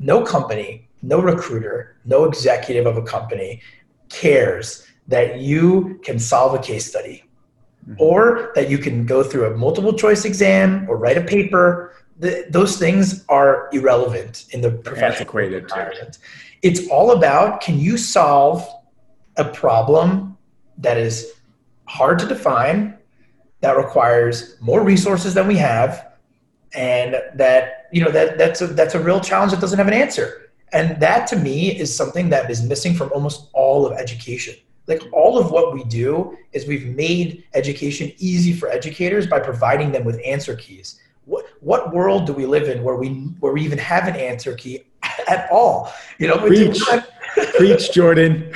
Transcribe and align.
no 0.00 0.24
company, 0.24 0.88
no 1.02 1.20
recruiter, 1.20 1.96
no 2.04 2.24
executive 2.24 2.86
of 2.86 2.96
a 2.96 3.02
company 3.02 3.60
cares 4.08 4.86
that 5.06 5.38
you 5.38 6.00
can 6.02 6.18
solve 6.18 6.54
a 6.54 6.62
case 6.62 6.86
study 6.86 7.22
mm-hmm. 7.86 7.94
or 7.98 8.50
that 8.54 8.68
you 8.68 8.78
can 8.78 9.06
go 9.06 9.22
through 9.22 9.52
a 9.52 9.56
multiple 9.56 9.92
choice 9.92 10.24
exam 10.24 10.88
or 10.88 10.96
write 10.96 11.18
a 11.18 11.22
paper. 11.22 11.94
The, 12.18 12.46
those 12.50 12.78
things 12.78 13.24
are 13.28 13.68
irrelevant 13.72 14.46
in 14.50 14.62
the 14.62 14.70
professional 14.72 15.36
environment. 15.38 16.18
It's 16.62 16.88
all 16.88 17.12
about 17.12 17.60
can 17.60 17.78
you 17.78 17.96
solve 17.96 18.66
a 19.36 19.44
problem 19.44 20.36
that 20.78 20.96
is 20.96 21.32
hard 21.86 22.18
to 22.20 22.26
define, 22.26 22.96
that 23.60 23.76
requires 23.76 24.56
more 24.60 24.82
resources 24.82 25.34
than 25.34 25.46
we 25.46 25.56
have, 25.56 26.12
and 26.72 27.16
that 27.34 27.79
you 27.92 28.04
know 28.04 28.10
that 28.10 28.38
that's 28.38 28.60
a 28.60 28.68
that's 28.68 28.94
a 28.94 29.00
real 29.00 29.20
challenge 29.20 29.52
that 29.52 29.60
doesn't 29.60 29.78
have 29.78 29.88
an 29.88 29.94
answer. 29.94 30.50
And 30.72 31.00
that 31.00 31.26
to 31.28 31.36
me 31.36 31.76
is 31.76 31.94
something 31.94 32.30
that 32.30 32.48
is 32.48 32.62
missing 32.62 32.94
from 32.94 33.10
almost 33.12 33.48
all 33.52 33.86
of 33.86 33.98
education. 33.98 34.54
Like 34.86 35.02
all 35.12 35.36
of 35.36 35.50
what 35.50 35.74
we 35.74 35.82
do 35.84 36.36
is 36.52 36.66
we've 36.66 36.86
made 36.86 37.44
education 37.54 38.12
easy 38.18 38.52
for 38.52 38.68
educators 38.68 39.26
by 39.26 39.40
providing 39.40 39.90
them 39.90 40.04
with 40.04 40.20
answer 40.24 40.54
keys. 40.54 41.00
What 41.24 41.46
what 41.60 41.92
world 41.92 42.26
do 42.26 42.32
we 42.32 42.46
live 42.46 42.68
in 42.68 42.82
where 42.84 42.96
we 42.96 43.08
where 43.40 43.52
we 43.52 43.62
even 43.62 43.78
have 43.78 44.06
an 44.06 44.16
answer 44.16 44.54
key 44.54 44.84
at 45.28 45.50
all? 45.50 45.92
You 46.18 46.28
know 46.28 46.38
preach. 46.38 46.80
preach 47.56 47.92
jordan. 47.92 48.52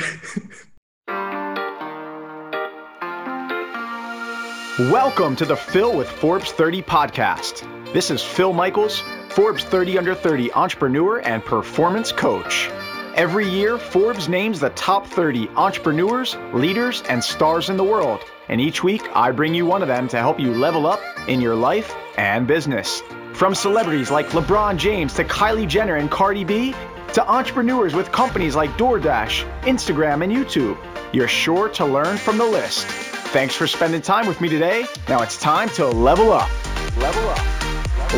Welcome 4.90 5.36
to 5.36 5.44
the 5.44 5.56
phil 5.56 5.96
with 5.96 6.08
forbes 6.08 6.50
30 6.50 6.82
podcast. 6.82 7.92
This 7.92 8.10
is 8.10 8.22
phil 8.22 8.52
michaels 8.52 9.04
forbes 9.34 9.64
30 9.64 9.98
under 9.98 10.14
30 10.14 10.52
entrepreneur 10.52 11.18
and 11.18 11.44
performance 11.44 12.12
coach 12.12 12.70
Every 13.14 13.48
year, 13.48 13.78
Forbes 13.78 14.28
names 14.28 14.58
the 14.58 14.70
top 14.70 15.06
30 15.06 15.48
entrepreneurs, 15.50 16.36
leaders, 16.52 17.00
and 17.08 17.22
stars 17.22 17.70
in 17.70 17.76
the 17.76 17.84
world. 17.84 18.20
And 18.48 18.60
each 18.60 18.82
week, 18.82 19.02
I 19.14 19.30
bring 19.30 19.54
you 19.54 19.64
one 19.66 19.82
of 19.82 19.88
them 19.88 20.08
to 20.08 20.18
help 20.18 20.40
you 20.40 20.52
level 20.52 20.84
up 20.84 20.98
in 21.28 21.40
your 21.40 21.54
life 21.54 21.94
and 22.18 22.44
business. 22.48 23.02
From 23.32 23.54
celebrities 23.54 24.10
like 24.10 24.30
LeBron 24.30 24.78
James 24.78 25.14
to 25.14 25.24
Kylie 25.24 25.68
Jenner 25.68 25.94
and 25.94 26.10
Cardi 26.10 26.42
B, 26.42 26.74
to 27.12 27.24
entrepreneurs 27.30 27.94
with 27.94 28.10
companies 28.10 28.56
like 28.56 28.70
DoorDash, 28.70 29.48
Instagram, 29.62 30.24
and 30.24 30.32
YouTube, 30.32 30.76
you're 31.12 31.28
sure 31.28 31.68
to 31.68 31.86
learn 31.86 32.16
from 32.16 32.36
the 32.36 32.44
list. 32.44 32.84
Thanks 32.86 33.54
for 33.54 33.68
spending 33.68 34.02
time 34.02 34.26
with 34.26 34.40
me 34.40 34.48
today. 34.48 34.86
Now 35.08 35.22
it's 35.22 35.38
time 35.38 35.68
to 35.70 35.86
level 35.86 36.32
up. 36.32 36.50
Level 36.96 37.28
up. 37.28 37.63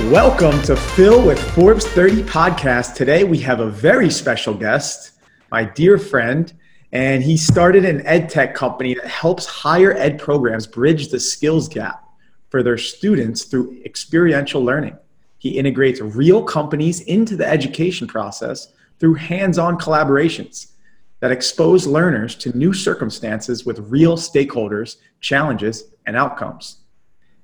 Welcome 0.04 0.62
to 0.64 0.76
Phil 0.76 1.26
with 1.26 1.40
Forbes 1.54 1.86
30 1.86 2.22
podcast. 2.22 2.94
Today 2.94 3.24
we 3.24 3.38
have 3.38 3.60
a 3.60 3.70
very 3.70 4.10
special 4.10 4.52
guest, 4.52 5.12
my 5.50 5.64
dear 5.64 5.96
friend, 5.96 6.52
and 6.92 7.24
he 7.24 7.36
started 7.36 7.84
an 7.86 8.06
ed 8.06 8.28
tech 8.28 8.54
company 8.54 8.94
that 8.94 9.06
helps 9.06 9.46
higher 9.46 9.94
ed 9.94 10.18
programs 10.18 10.66
bridge 10.66 11.08
the 11.08 11.18
skills 11.18 11.66
gap 11.66 12.04
for 12.50 12.62
their 12.62 12.76
students 12.76 13.44
through 13.44 13.80
experiential 13.84 14.62
learning. 14.62 14.96
He 15.38 15.58
integrates 15.58 16.00
real 16.00 16.44
companies 16.44 17.00
into 17.00 17.34
the 17.34 17.48
education 17.48 18.06
process 18.06 18.68
through 19.00 19.14
hands 19.14 19.58
on 19.58 19.78
collaborations 19.78 20.72
that 21.20 21.32
expose 21.32 21.86
learners 21.86 22.36
to 22.36 22.56
new 22.56 22.74
circumstances 22.74 23.64
with 23.64 23.78
real 23.90 24.16
stakeholders, 24.18 24.96
challenges, 25.20 25.84
and 26.06 26.16
outcomes. 26.16 26.82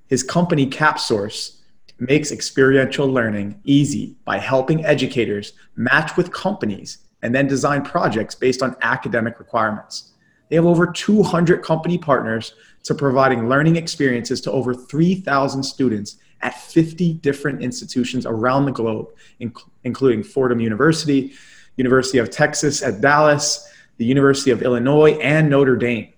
His 0.07 0.23
company, 0.23 0.69
CapSource, 0.69 1.57
makes 2.03 2.33
experiential 2.33 3.07
learning 3.07 3.61
easy 3.65 4.17
by 4.25 4.37
helping 4.39 4.85
educators 4.85 5.53
match 5.77 6.17
with 6.17 6.33
companies 6.33 6.99
and 7.23 7.33
then 7.33 7.47
design 7.47 7.83
projects 7.83 8.35
based 8.35 8.63
on 8.63 8.77
academic 8.83 9.39
requirements. 9.39 10.13
They 10.49 10.57
have 10.57 10.67
over 10.67 10.87
200 10.87 11.63
company 11.63 11.97
partners 11.97 12.55
to 12.83 12.95
providing 12.95 13.49
learning 13.49 13.77
experiences 13.77 14.41
to 14.43 14.51
over 14.51 14.75
3,000 14.75 15.63
students 15.63 16.17
at 16.41 16.61
50 16.61 17.15
different 17.15 17.63
institutions 17.63 18.27
around 18.27 18.65
the 18.65 18.73
globe, 18.73 19.09
inc- 19.41 19.63
including 19.85 20.25
Fordham 20.25 20.59
University, 20.59 21.33
University 21.77 22.19
of 22.19 22.31
Texas 22.31 22.83
at 22.83 23.01
Dallas, 23.01 23.73
the 23.99 24.05
University 24.05 24.51
of 24.51 24.63
Illinois, 24.63 25.13
and 25.21 25.49
Notre 25.49 25.77
Dame. 25.77 26.13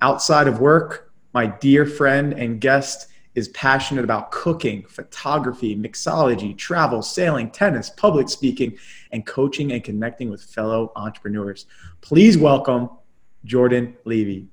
Outside 0.00 0.48
of 0.48 0.58
work, 0.58 1.12
my 1.34 1.46
dear 1.46 1.84
friend 1.84 2.32
and 2.32 2.60
guest 2.60 3.08
is 3.34 3.48
passionate 3.48 4.04
about 4.04 4.30
cooking, 4.30 4.82
photography, 4.84 5.74
mixology, 5.76 6.56
travel, 6.56 7.02
sailing, 7.02 7.50
tennis, 7.50 7.90
public 7.90 8.28
speaking, 8.28 8.76
and 9.10 9.24
coaching 9.24 9.72
and 9.72 9.82
connecting 9.82 10.30
with 10.30 10.42
fellow 10.42 10.92
entrepreneurs. 10.96 11.66
Please 12.00 12.36
welcome 12.36 12.90
Jordan 13.44 13.96
Levy. 14.04 14.48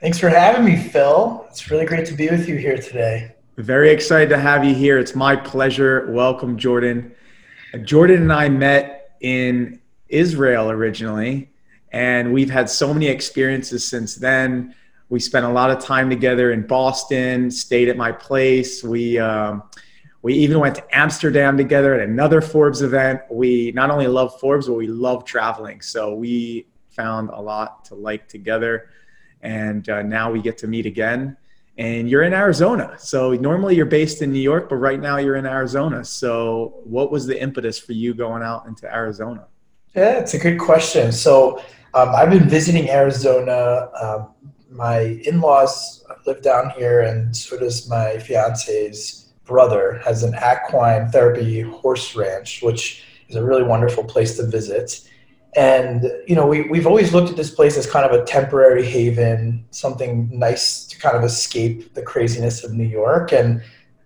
Thanks 0.00 0.18
for 0.18 0.28
having 0.28 0.64
me, 0.64 0.76
Phil. 0.76 1.44
It's 1.50 1.70
really 1.70 1.84
great 1.84 2.06
to 2.06 2.14
be 2.14 2.28
with 2.28 2.48
you 2.48 2.56
here 2.56 2.78
today. 2.78 3.34
Very 3.56 3.90
excited 3.90 4.28
to 4.28 4.38
have 4.38 4.64
you 4.64 4.74
here. 4.74 4.98
It's 4.98 5.16
my 5.16 5.34
pleasure. 5.34 6.06
Welcome, 6.12 6.56
Jordan. 6.56 7.12
Jordan 7.82 8.22
and 8.22 8.32
I 8.32 8.48
met 8.48 9.16
in 9.20 9.80
Israel 10.08 10.70
originally, 10.70 11.50
and 11.90 12.32
we've 12.32 12.50
had 12.50 12.70
so 12.70 12.94
many 12.94 13.08
experiences 13.08 13.86
since 13.86 14.14
then 14.14 14.74
we 15.10 15.20
spent 15.20 15.46
a 15.46 15.48
lot 15.48 15.70
of 15.70 15.78
time 15.78 16.10
together 16.10 16.52
in 16.52 16.66
Boston, 16.66 17.50
stayed 17.50 17.88
at 17.88 17.96
my 17.96 18.12
place. 18.12 18.84
We, 18.84 19.18
um, 19.18 19.62
we 20.22 20.34
even 20.34 20.58
went 20.58 20.74
to 20.74 20.84
Amsterdam 20.92 21.56
together 21.56 21.94
at 21.94 22.06
another 22.06 22.40
Forbes 22.40 22.82
event. 22.82 23.22
We 23.30 23.72
not 23.72 23.90
only 23.90 24.06
love 24.06 24.38
Forbes, 24.38 24.66
but 24.66 24.74
we 24.74 24.86
love 24.86 25.24
traveling. 25.24 25.80
So 25.80 26.14
we 26.14 26.66
found 26.90 27.30
a 27.30 27.40
lot 27.40 27.84
to 27.86 27.94
like 27.94 28.28
together. 28.28 28.90
And 29.40 29.88
uh, 29.88 30.02
now 30.02 30.30
we 30.30 30.42
get 30.42 30.58
to 30.58 30.66
meet 30.66 30.84
again. 30.84 31.36
And 31.78 32.10
you're 32.10 32.24
in 32.24 32.34
Arizona. 32.34 32.96
So 32.98 33.32
normally 33.34 33.76
you're 33.76 33.86
based 33.86 34.20
in 34.20 34.32
New 34.32 34.40
York, 34.40 34.68
but 34.68 34.76
right 34.76 35.00
now 35.00 35.18
you're 35.18 35.36
in 35.36 35.46
Arizona. 35.46 36.04
So 36.04 36.80
what 36.82 37.12
was 37.12 37.24
the 37.24 37.40
impetus 37.40 37.78
for 37.78 37.92
you 37.92 38.14
going 38.14 38.42
out 38.42 38.66
into 38.66 38.92
Arizona? 38.92 39.46
Yeah, 39.94 40.18
it's 40.18 40.34
a 40.34 40.38
good 40.38 40.58
question. 40.58 41.12
So 41.12 41.62
um, 41.94 42.08
I've 42.10 42.30
been 42.30 42.48
visiting 42.48 42.90
Arizona 42.90 43.88
um, 43.94 44.34
my 44.70 45.20
in-laws 45.24 46.04
live 46.26 46.42
down 46.42 46.70
here, 46.70 47.00
and 47.00 47.34
so 47.36 47.58
does 47.58 47.88
my 47.88 48.18
fiance's 48.18 49.28
brother 49.44 50.00
has 50.04 50.22
an 50.22 50.34
equine 50.34 51.10
therapy 51.10 51.62
horse 51.62 52.14
ranch, 52.14 52.62
which 52.62 53.02
is 53.28 53.36
a 53.36 53.44
really 53.44 53.62
wonderful 53.62 54.04
place 54.04 54.36
to 54.36 54.46
visit. 54.46 55.00
And 55.56 56.12
you 56.26 56.36
know, 56.36 56.46
we 56.46 56.62
we've 56.68 56.86
always 56.86 57.12
looked 57.12 57.30
at 57.30 57.36
this 57.36 57.50
place 57.50 57.76
as 57.76 57.90
kind 57.90 58.04
of 58.04 58.12
a 58.12 58.24
temporary 58.24 58.84
haven, 58.84 59.64
something 59.70 60.28
nice 60.30 60.84
to 60.86 60.98
kind 60.98 61.16
of 61.16 61.24
escape 61.24 61.94
the 61.94 62.02
craziness 62.02 62.62
of 62.62 62.72
New 62.74 62.84
York. 62.84 63.32
And 63.32 63.62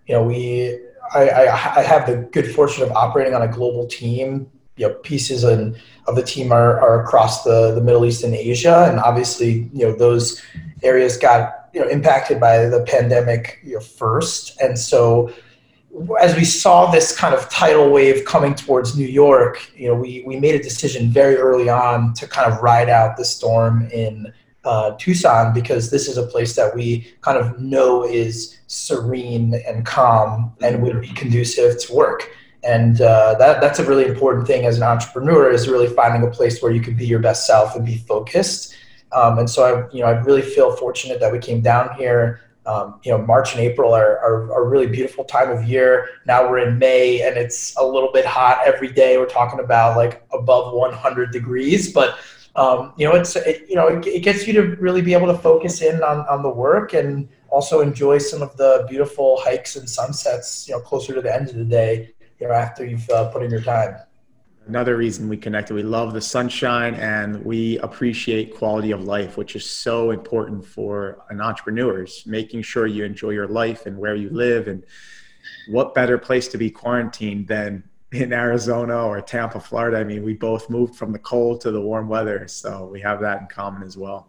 you 0.07 0.15
know, 0.15 0.23
we 0.23 0.79
I, 1.13 1.29
I, 1.29 1.75
I 1.79 1.81
have 1.83 2.07
the 2.07 2.27
good 2.31 2.53
fortune 2.55 2.83
of 2.83 2.91
operating 2.91 3.33
on 3.33 3.41
a 3.41 3.47
global 3.47 3.85
team 3.85 4.49
you 4.75 4.87
know 4.87 4.93
pieces 4.95 5.43
and 5.43 5.75
of 6.07 6.15
the 6.15 6.23
team 6.23 6.51
are, 6.51 6.79
are 6.81 7.01
across 7.01 7.43
the, 7.43 7.73
the 7.73 7.81
Middle 7.81 8.05
East 8.05 8.23
and 8.23 8.33
Asia, 8.33 8.87
and 8.89 8.99
obviously 8.99 9.69
you 9.73 9.85
know 9.85 9.95
those 9.95 10.41
areas 10.81 11.17
got 11.17 11.69
you 11.73 11.81
know 11.81 11.87
impacted 11.87 12.39
by 12.39 12.65
the 12.65 12.83
pandemic 12.87 13.59
you 13.63 13.75
know, 13.75 13.79
first, 13.79 14.59
and 14.61 14.77
so 14.77 15.31
as 16.19 16.35
we 16.35 16.43
saw 16.43 16.89
this 16.89 17.15
kind 17.15 17.35
of 17.35 17.47
tidal 17.49 17.91
wave 17.91 18.25
coming 18.25 18.55
towards 18.55 18.97
New 18.97 19.07
York, 19.07 19.71
you 19.75 19.87
know 19.87 19.95
we 19.95 20.23
we 20.25 20.39
made 20.39 20.55
a 20.55 20.63
decision 20.63 21.09
very 21.09 21.35
early 21.35 21.69
on 21.69 22.13
to 22.15 22.27
kind 22.27 22.51
of 22.51 22.61
ride 22.61 22.89
out 22.89 23.15
the 23.15 23.25
storm 23.25 23.87
in 23.91 24.33
uh, 24.65 24.95
Tucson 24.97 25.53
because 25.53 25.91
this 25.91 26.07
is 26.07 26.17
a 26.17 26.23
place 26.23 26.55
that 26.55 26.73
we 26.73 27.13
kind 27.21 27.37
of 27.37 27.59
know 27.59 28.03
is 28.03 28.57
serene 28.67 29.61
and 29.67 29.85
calm 29.85 30.53
and 30.61 30.81
would 30.81 31.01
be 31.01 31.09
conducive 31.09 31.79
to 31.81 31.93
work 31.93 32.29
and 32.63 33.01
uh, 33.01 33.35
that 33.39 33.61
that's 33.61 33.79
a 33.79 33.85
really 33.85 34.05
important 34.05 34.47
thing 34.47 34.65
as 34.65 34.77
an 34.77 34.83
entrepreneur 34.83 35.51
is 35.51 35.67
really 35.67 35.87
finding 35.87 36.27
a 36.27 36.31
place 36.31 36.61
where 36.61 36.71
you 36.71 36.81
can 36.81 36.95
be 36.95 37.05
your 37.05 37.19
best 37.19 37.45
self 37.45 37.75
and 37.75 37.85
be 37.85 37.97
focused. 37.97 38.75
Um, 39.11 39.37
and 39.37 39.49
so 39.49 39.63
I, 39.63 39.93
you 39.93 40.01
know, 40.01 40.07
I 40.07 40.11
really 40.21 40.41
feel 40.41 40.75
fortunate 40.75 41.19
that 41.19 41.31
we 41.31 41.39
came 41.39 41.61
down 41.61 41.95
here. 41.95 42.41
Um, 42.65 42.99
you 43.03 43.11
know, 43.11 43.17
March 43.17 43.53
and 43.53 43.61
April 43.61 43.93
are, 43.93 44.17
are, 44.19 44.51
are, 44.53 44.63
a 44.63 44.69
really 44.69 44.87
beautiful 44.87 45.25
time 45.25 45.49
of 45.49 45.65
year. 45.65 46.07
Now 46.25 46.49
we're 46.49 46.59
in 46.59 46.79
May 46.79 47.21
and 47.21 47.35
it's 47.35 47.75
a 47.75 47.85
little 47.85 48.09
bit 48.13 48.25
hot 48.25 48.61
every 48.65 48.87
day. 48.91 49.17
We're 49.17 49.25
talking 49.25 49.59
about 49.59 49.97
like 49.97 50.25
above 50.31 50.73
100 50.73 51.31
degrees, 51.31 51.91
but 51.91 52.17
um, 52.55 52.93
you 52.95 53.05
know, 53.05 53.15
it's 53.15 53.35
it, 53.35 53.65
you 53.67 53.75
know, 53.75 53.87
it, 53.87 54.07
it, 54.07 54.19
gets 54.19 54.47
you 54.47 54.53
to 54.53 54.61
really 54.77 55.01
be 55.01 55.13
able 55.13 55.27
to 55.27 55.37
focus 55.37 55.81
in 55.81 56.01
on, 56.03 56.19
on 56.27 56.41
the 56.41 56.49
work 56.49 56.93
and 56.93 57.27
also 57.49 57.81
enjoy 57.81 58.19
some 58.19 58.41
of 58.41 58.55
the 58.55 58.85
beautiful 58.87 59.41
hikes 59.41 59.75
and 59.75 59.89
sunsets. 59.89 60.67
You 60.67 60.75
know, 60.75 60.79
closer 60.79 61.13
to 61.15 61.21
the 61.21 61.33
end 61.33 61.49
of 61.49 61.55
the 61.55 61.65
day 61.65 62.13
you 62.43 62.49
know, 62.49 62.55
after 62.55 62.85
you've 62.85 63.09
uh, 63.09 63.29
put 63.29 63.41
in 63.41 63.49
your 63.49 63.61
time. 63.61 63.95
Another 64.67 64.97
reason 64.97 65.29
we 65.29 65.37
connected, 65.37 65.73
we 65.75 65.83
love 65.83 66.13
the 66.13 66.21
sunshine 66.21 66.93
and 66.95 67.43
we 67.43 67.77
appreciate 67.79 68.53
quality 68.53 68.91
of 68.91 69.03
life, 69.05 69.37
which 69.37 69.55
is 69.55 69.65
so 69.65 70.11
important 70.11 70.65
for 70.65 71.23
an 71.29 71.39
entrepreneurs, 71.39 72.23
making 72.25 72.61
sure 72.61 72.85
you 72.85 73.05
enjoy 73.05 73.29
your 73.29 73.47
life 73.47 73.85
and 73.85 73.97
where 73.97 74.15
you 74.15 74.29
live. 74.29 74.67
And 74.67 74.83
what 75.69 75.95
better 75.95 76.17
place 76.17 76.49
to 76.49 76.57
be 76.57 76.69
quarantined 76.69 77.47
than 77.47 77.83
in 78.11 78.33
Arizona 78.33 79.05
or 79.05 79.21
Tampa, 79.21 79.59
Florida. 79.59 79.97
I 79.97 80.03
mean, 80.03 80.21
we 80.21 80.33
both 80.33 80.69
moved 80.69 80.95
from 80.95 81.13
the 81.13 81.19
cold 81.19 81.61
to 81.61 81.71
the 81.71 81.81
warm 81.81 82.09
weather, 82.09 82.47
so 82.47 82.85
we 82.85 82.99
have 83.01 83.21
that 83.21 83.41
in 83.41 83.47
common 83.47 83.83
as 83.83 83.97
well. 83.97 84.27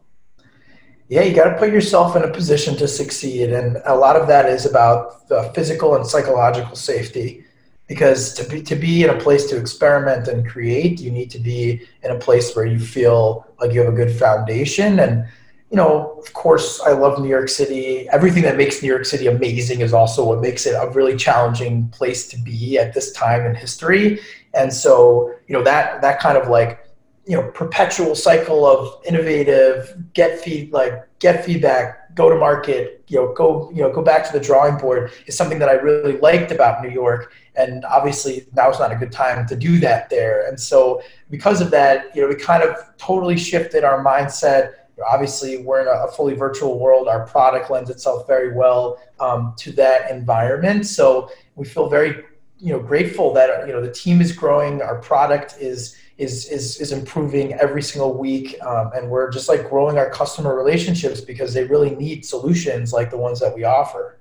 Yeah, 1.08 1.22
you 1.22 1.34
got 1.34 1.50
to 1.50 1.58
put 1.58 1.70
yourself 1.70 2.17
in 2.17 2.22
a 2.22 2.31
position 2.31 2.76
to 2.76 2.88
succeed, 2.88 3.52
and 3.52 3.76
a 3.84 3.94
lot 3.94 4.17
of 4.17 4.26
that 4.28 4.46
is 4.46 4.64
about 4.64 5.28
the 5.28 5.52
physical 5.55 5.96
and 5.96 6.06
psychological 6.06 6.75
safety. 6.76 7.44
Because 7.86 8.32
to 8.34 8.44
be 8.44 8.62
to 8.62 8.75
be 8.75 9.04
in 9.04 9.10
a 9.10 9.19
place 9.19 9.46
to 9.50 9.56
experiment 9.58 10.28
and 10.28 10.48
create, 10.48 11.00
you 11.00 11.10
need 11.10 11.31
to 11.32 11.38
be 11.38 11.86
in 12.02 12.10
a 12.10 12.19
place 12.19 12.56
where 12.56 12.64
you 12.64 12.78
feel 12.78 13.46
like 13.60 13.72
you 13.72 13.81
have 13.81 13.92
a 13.92 13.96
good 13.96 14.10
foundation 14.10 15.00
and 15.00 15.26
you 15.70 15.76
know, 15.76 16.14
of 16.25 16.32
course, 16.34 16.81
I 16.81 16.92
love 16.92 17.19
New 17.19 17.28
York 17.28 17.48
City. 17.48 18.08
Everything 18.10 18.44
that 18.44 18.56
makes 18.56 18.81
New 18.81 18.86
York 18.86 19.04
City 19.04 19.26
amazing 19.26 19.81
is 19.81 19.92
also 19.92 20.25
what 20.25 20.40
makes 20.40 20.66
it 20.66 20.75
a 20.75 20.88
really 20.90 21.16
challenging 21.16 21.88
place 21.88 22.28
to 22.28 22.36
be 22.38 22.78
at 22.78 22.94
this 22.94 23.10
time 23.10 23.44
in 23.44 23.56
history. 23.56 24.20
And 24.54 24.72
so, 24.72 25.34
you 25.48 25.52
know, 25.52 25.64
that 25.64 26.00
that 26.00 26.20
kind 26.20 26.38
of 26.38 26.48
like, 26.48 26.83
you 27.26 27.37
know, 27.37 27.50
perpetual 27.50 28.15
cycle 28.15 28.67
of 28.67 29.03
innovative, 29.06 29.97
get 30.12 30.41
feed 30.41 30.73
like 30.73 31.06
get 31.19 31.44
feedback, 31.44 32.15
go 32.15 32.29
to 32.29 32.37
market, 32.37 33.03
you 33.09 33.19
know, 33.19 33.32
go 33.32 33.71
you 33.71 33.82
know 33.82 33.93
go 33.93 34.03
back 34.03 34.26
to 34.26 34.32
the 34.32 34.44
drawing 34.44 34.76
board 34.79 35.11
is 35.26 35.37
something 35.37 35.59
that 35.59 35.69
I 35.69 35.75
really 35.75 36.19
liked 36.19 36.53
about 36.53 36.82
New 36.82 36.91
York. 36.91 37.32
And 37.56 37.85
obviously, 37.85 38.47
now 38.55 38.71
is 38.71 38.79
not 38.79 38.93
a 38.93 38.97
good 38.97 39.12
time 39.12 39.47
to 39.47 39.56
do 39.56 39.79
that 39.79 40.11
there. 40.11 40.49
And 40.49 40.59
so, 40.59 41.03
because 41.31 41.61
of 41.61 41.71
that, 41.71 42.15
you 42.15 42.23
know, 42.23 42.29
we 42.29 42.35
kind 42.35 42.62
of 42.62 42.76
totally 42.99 43.38
shifted 43.38 43.85
our 43.85 44.05
mindset 44.05 44.75
obviously 45.09 45.59
we're 45.59 45.81
in 45.81 45.88
a, 45.88 46.09
fully 46.12 46.35
virtual 46.35 46.79
world 46.79 47.09
our 47.09 47.27
product 47.27 47.70
lends 47.70 47.91
itself 47.91 48.27
very 48.27 48.55
well 48.55 48.99
um, 49.20 49.55
to 49.59 49.73
that 49.73 50.11
environment 50.11 50.87
so 50.87 51.31
we 51.56 51.65
feel 51.65 51.88
very 51.88 52.25
you 52.59 52.73
know 52.73 52.79
grateful 52.79 53.32
that 53.32 53.67
you 53.67 53.73
know 53.73 53.81
the 53.81 53.93
team 53.93 54.20
is 54.20 54.32
growing 54.32 54.81
our 54.82 54.99
product 55.00 55.56
is 55.61 55.97
is 56.19 56.46
is, 56.46 56.81
is 56.81 56.93
improving 56.93 57.55
every 57.55 57.82
single 57.82 58.16
week 58.16 58.56
um, 58.62 58.90
and 58.94 59.11
we're 59.11 59.31
just 59.31 59.49
like 59.49 59.69
growing 59.69 59.99
our 59.99 60.11
customer 60.11 60.55
relationships 60.56 61.20
because 61.20 61.52
they 61.52 61.64
really 61.64 61.94
need 61.96 62.25
solutions 62.25 62.93
like 62.93 63.11
the 63.11 63.19
ones 63.19 63.40
that 63.40 63.55
we 63.55 63.64
offer 63.64 64.19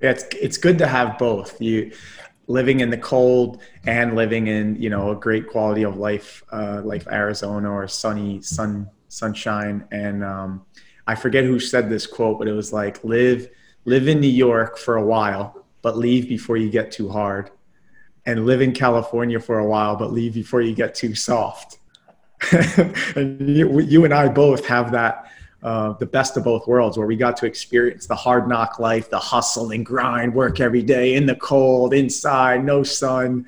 yeah 0.00 0.10
it's 0.10 0.24
it's 0.40 0.56
good 0.56 0.78
to 0.78 0.86
have 0.86 1.18
both 1.18 1.60
you 1.60 1.92
living 2.48 2.80
in 2.80 2.90
the 2.90 2.98
cold 2.98 3.60
and 3.86 4.16
living 4.16 4.48
in 4.48 4.74
you 4.76 4.90
know 4.90 5.12
a 5.12 5.16
great 5.16 5.48
quality 5.48 5.84
of 5.84 5.96
life 5.96 6.42
uh, 6.52 6.80
like 6.84 7.06
arizona 7.06 7.70
or 7.70 7.86
sunny 7.86 8.42
sun 8.42 8.90
sunshine. 9.12 9.84
And 9.90 10.24
um, 10.24 10.64
I 11.06 11.14
forget 11.14 11.44
who 11.44 11.60
said 11.60 11.90
this 11.90 12.06
quote, 12.06 12.38
but 12.38 12.48
it 12.48 12.52
was 12.52 12.72
like, 12.72 13.04
live, 13.04 13.48
live 13.84 14.08
in 14.08 14.20
New 14.20 14.28
York 14.28 14.78
for 14.78 14.96
a 14.96 15.04
while, 15.04 15.66
but 15.82 15.98
leave 15.98 16.28
before 16.28 16.56
you 16.56 16.70
get 16.70 16.90
too 16.90 17.10
hard. 17.10 17.50
And 18.24 18.46
live 18.46 18.62
in 18.62 18.72
California 18.72 19.40
for 19.40 19.58
a 19.58 19.66
while, 19.66 19.96
but 19.96 20.12
leave 20.12 20.34
before 20.34 20.60
you 20.62 20.74
get 20.74 20.94
too 20.94 21.14
soft. 21.14 21.78
and 23.16 23.48
you, 23.48 23.80
you, 23.80 24.04
and 24.04 24.14
I 24.14 24.28
both 24.28 24.64
have 24.66 24.92
that, 24.92 25.30
uh, 25.62 25.94
the 25.94 26.06
best 26.06 26.36
of 26.36 26.44
both 26.44 26.66
worlds, 26.68 26.96
where 26.96 27.06
we 27.06 27.16
got 27.16 27.36
to 27.38 27.46
experience 27.46 28.06
the 28.06 28.14
hard 28.14 28.48
knock 28.48 28.78
life, 28.78 29.10
the 29.10 29.18
hustle 29.18 29.70
and 29.70 29.84
grind, 29.84 30.34
work 30.34 30.60
every 30.60 30.82
day 30.82 31.14
in 31.14 31.26
the 31.26 31.36
cold, 31.36 31.94
inside, 31.94 32.64
no 32.64 32.82
sun. 32.82 33.46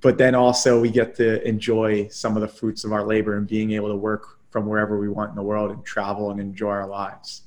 But 0.00 0.18
then 0.18 0.34
also 0.34 0.80
we 0.80 0.90
get 0.90 1.14
to 1.16 1.46
enjoy 1.46 2.08
some 2.08 2.36
of 2.36 2.40
the 2.40 2.48
fruits 2.48 2.84
of 2.84 2.92
our 2.92 3.04
labor 3.04 3.36
and 3.36 3.46
being 3.46 3.72
able 3.72 3.88
to 3.88 3.96
work 3.96 4.38
from 4.50 4.66
wherever 4.66 4.98
we 4.98 5.08
want 5.08 5.30
in 5.30 5.36
the 5.36 5.42
world 5.42 5.70
and 5.70 5.84
travel 5.84 6.30
and 6.30 6.40
enjoy 6.40 6.70
our 6.70 6.88
lives. 6.88 7.42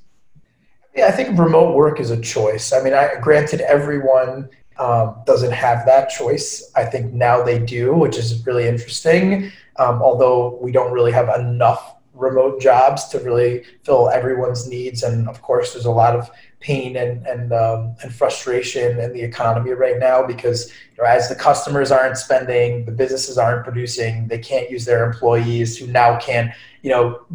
Yeah, 0.95 1.07
I 1.07 1.11
think 1.11 1.37
remote 1.37 1.75
work 1.75 1.99
is 1.99 2.11
a 2.11 2.21
choice. 2.21 2.71
I 2.71 2.81
mean, 2.81 2.93
I 2.93 3.15
granted 3.19 3.61
everyone 3.61 4.49
um, 4.77 5.15
doesn't 5.25 5.51
have 5.51 5.85
that 5.85 6.09
choice. 6.09 6.71
I 6.75 6.85
think 6.85 7.13
now 7.13 7.43
they 7.43 7.59
do, 7.59 7.93
which 7.93 8.17
is 8.17 8.45
really 8.45 8.67
interesting. 8.67 9.51
Um, 9.77 10.01
although 10.01 10.59
we 10.61 10.71
don't 10.71 10.93
really 10.93 11.11
have 11.11 11.29
enough 11.39 11.95
remote 12.13 12.61
jobs 12.61 13.07
to 13.07 13.19
really 13.19 13.63
fill 13.83 14.09
everyone's 14.09 14.67
needs, 14.67 15.03
and 15.03 15.27
of 15.27 15.41
course, 15.41 15.73
there's 15.73 15.85
a 15.85 15.91
lot 15.91 16.15
of 16.15 16.29
pain 16.59 16.95
and 16.95 17.25
and 17.27 17.51
um, 17.53 17.95
and 18.01 18.13
frustration 18.13 18.99
in 18.99 19.13
the 19.13 19.21
economy 19.21 19.71
right 19.71 19.99
now 19.99 20.25
because 20.25 20.71
you 20.95 21.03
know, 21.03 21.09
as 21.09 21.27
the 21.27 21.35
customers 21.35 21.91
aren't 21.91 22.17
spending, 22.17 22.85
the 22.85 22.91
businesses 22.91 23.37
aren't 23.37 23.63
producing, 23.63 24.27
they 24.27 24.39
can't 24.39 24.69
use 24.69 24.85
their 24.85 25.05
employees 25.05 25.77
who 25.77 25.87
now 25.87 26.17
can 26.19 26.53
you 26.83 26.91
know 26.91 27.25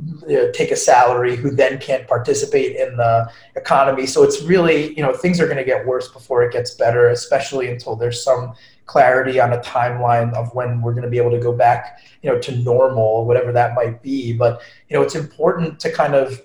take 0.53 0.71
a 0.71 0.77
salary 0.77 1.35
who 1.35 1.50
then 1.50 1.79
can't 1.79 2.06
participate 2.06 2.77
in 2.77 2.97
the 2.97 3.29
economy. 3.56 4.06
So 4.06 4.23
it's 4.23 4.43
really 4.43 4.95
you 4.97 5.03
know 5.03 5.12
things 5.12 5.41
are 5.41 5.47
going 5.47 5.59
to 5.59 5.65
get 5.65 5.85
worse 5.85 6.09
before 6.09 6.43
it 6.45 6.53
gets 6.53 6.75
better, 6.75 7.09
especially 7.09 7.69
until 7.69 7.97
there's 7.97 8.23
some 8.23 8.55
clarity 8.87 9.39
on 9.39 9.53
a 9.53 9.59
timeline 9.59 10.33
of 10.35 10.55
when 10.55 10.81
we're 10.81 10.93
going 10.93 11.05
to 11.05 11.11
be 11.11 11.19
able 11.19 11.31
to 11.31 11.39
go 11.39 11.53
back 11.53 12.00
you 12.23 12.31
know 12.31 12.39
to 12.39 12.56
normal 12.56 13.27
whatever 13.27 13.53
that 13.53 13.75
might 13.75 14.03
be 14.03 14.33
but 14.33 14.62
you 14.89 14.97
know 14.97 15.03
it's 15.03 15.15
important 15.15 15.79
to 15.79 15.93
kind 15.93 16.15
of 16.15 16.43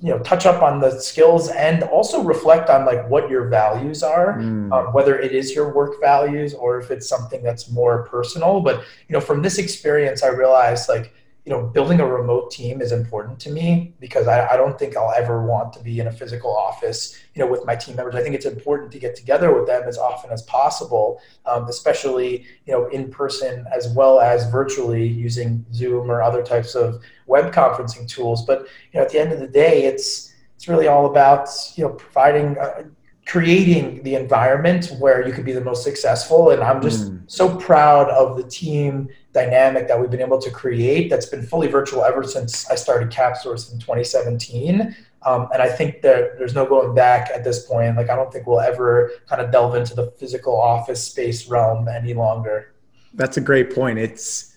you 0.00 0.10
know 0.10 0.18
touch 0.20 0.46
up 0.46 0.62
on 0.62 0.80
the 0.80 1.00
skills 1.00 1.48
and 1.48 1.82
also 1.82 2.22
reflect 2.22 2.70
on 2.70 2.86
like 2.86 3.08
what 3.10 3.28
your 3.28 3.48
values 3.48 4.02
are 4.02 4.38
mm. 4.38 4.72
um, 4.72 4.92
whether 4.92 5.18
it 5.18 5.32
is 5.32 5.54
your 5.54 5.74
work 5.74 6.00
values 6.00 6.54
or 6.54 6.80
if 6.80 6.90
it's 6.90 7.08
something 7.08 7.42
that's 7.42 7.70
more 7.70 8.04
personal 8.04 8.60
but 8.60 8.84
you 9.08 9.12
know 9.12 9.20
from 9.20 9.42
this 9.42 9.58
experience 9.58 10.22
i 10.22 10.28
realized 10.28 10.88
like 10.88 11.12
you 11.44 11.50
know, 11.50 11.62
building 11.62 11.98
a 11.98 12.06
remote 12.06 12.52
team 12.52 12.80
is 12.80 12.92
important 12.92 13.40
to 13.40 13.50
me 13.50 13.94
because 13.98 14.28
I, 14.28 14.46
I, 14.50 14.56
don't 14.56 14.78
think 14.78 14.96
I'll 14.96 15.12
ever 15.12 15.44
want 15.44 15.72
to 15.72 15.80
be 15.80 15.98
in 15.98 16.06
a 16.06 16.12
physical 16.12 16.56
office, 16.56 17.18
you 17.34 17.44
know, 17.44 17.50
with 17.50 17.66
my 17.66 17.74
team 17.74 17.96
members. 17.96 18.14
I 18.14 18.22
think 18.22 18.36
it's 18.36 18.46
important 18.46 18.92
to 18.92 19.00
get 19.00 19.16
together 19.16 19.52
with 19.52 19.66
them 19.66 19.82
as 19.84 19.98
often 19.98 20.30
as 20.30 20.42
possible, 20.42 21.20
um, 21.44 21.66
especially, 21.66 22.46
you 22.66 22.72
know, 22.72 22.86
in 22.88 23.10
person 23.10 23.66
as 23.74 23.88
well 23.88 24.20
as 24.20 24.48
virtually 24.50 25.04
using 25.04 25.66
Zoom 25.72 26.08
or 26.08 26.22
other 26.22 26.44
types 26.44 26.76
of 26.76 27.02
web 27.26 27.52
conferencing 27.52 28.08
tools. 28.08 28.46
But, 28.46 28.68
you 28.92 29.00
know, 29.00 29.02
at 29.02 29.10
the 29.10 29.18
end 29.18 29.32
of 29.32 29.40
the 29.40 29.48
day, 29.48 29.84
it's, 29.84 30.32
it's 30.54 30.68
really 30.68 30.86
all 30.86 31.06
about, 31.06 31.48
you 31.74 31.82
know, 31.82 31.90
providing, 31.90 32.56
uh, 32.56 32.84
creating 33.26 34.02
the 34.02 34.14
environment 34.14 34.92
where 34.98 35.26
you 35.26 35.32
could 35.32 35.44
be 35.44 35.52
the 35.52 35.60
most 35.60 35.84
successful. 35.84 36.50
And 36.50 36.62
I'm 36.62 36.82
just 36.82 37.10
mm. 37.10 37.22
so 37.30 37.56
proud 37.56 38.08
of 38.10 38.36
the 38.36 38.42
team 38.42 39.08
dynamic 39.32 39.88
that 39.88 39.98
we've 39.98 40.10
been 40.10 40.20
able 40.20 40.40
to 40.40 40.50
create 40.50 41.08
that's 41.08 41.26
been 41.26 41.42
fully 41.42 41.68
virtual 41.68 42.04
ever 42.04 42.22
since 42.24 42.68
I 42.68 42.74
started 42.74 43.10
CapSource 43.10 43.72
in 43.72 43.78
2017. 43.78 44.94
Um, 45.24 45.48
and 45.52 45.62
I 45.62 45.68
think 45.68 46.02
that 46.02 46.36
there's 46.36 46.54
no 46.54 46.66
going 46.66 46.94
back 46.94 47.30
at 47.30 47.44
this 47.44 47.64
point. 47.64 47.96
Like, 47.96 48.10
I 48.10 48.16
don't 48.16 48.32
think 48.32 48.46
we'll 48.46 48.60
ever 48.60 49.12
kind 49.28 49.40
of 49.40 49.52
delve 49.52 49.76
into 49.76 49.94
the 49.94 50.10
physical 50.18 50.60
office 50.60 51.02
space 51.02 51.48
realm 51.48 51.86
any 51.88 52.14
longer. 52.14 52.74
That's 53.14 53.36
a 53.36 53.40
great 53.40 53.72
point. 53.72 53.98
It's, 53.98 54.51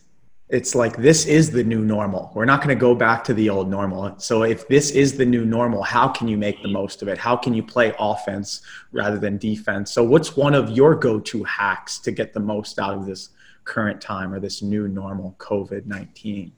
it's 0.49 0.75
like 0.75 0.97
this 0.97 1.25
is 1.25 1.49
the 1.49 1.63
new 1.63 1.83
normal. 1.83 2.31
We're 2.35 2.45
not 2.45 2.61
going 2.61 2.75
to 2.75 2.79
go 2.79 2.93
back 2.93 3.23
to 3.25 3.33
the 3.33 3.49
old 3.49 3.69
normal. 3.69 4.13
So 4.19 4.43
if 4.43 4.67
this 4.67 4.91
is 4.91 5.17
the 5.17 5.25
new 5.25 5.43
normal, 5.43 5.81
how 5.81 6.07
can 6.07 6.27
you 6.27 6.37
make 6.37 6.61
the 6.61 6.67
most 6.67 7.01
of 7.01 7.07
it? 7.07 7.17
How 7.17 7.35
can 7.35 7.53
you 7.53 7.63
play 7.63 7.93
offense 7.97 8.61
rather 8.91 9.17
than 9.17 9.39
defense? 9.39 9.91
So 9.91 10.03
what's 10.03 10.37
one 10.37 10.53
of 10.53 10.69
your 10.69 10.93
go-to 10.95 11.43
hacks 11.45 11.97
to 11.99 12.11
get 12.11 12.33
the 12.33 12.39
most 12.39 12.77
out 12.77 12.93
of 12.95 13.07
this 13.07 13.29
current 13.63 13.99
time 13.99 14.33
or 14.33 14.39
this 14.39 14.61
new 14.61 14.87
normal 14.87 15.35
COVID-19? 15.39 16.51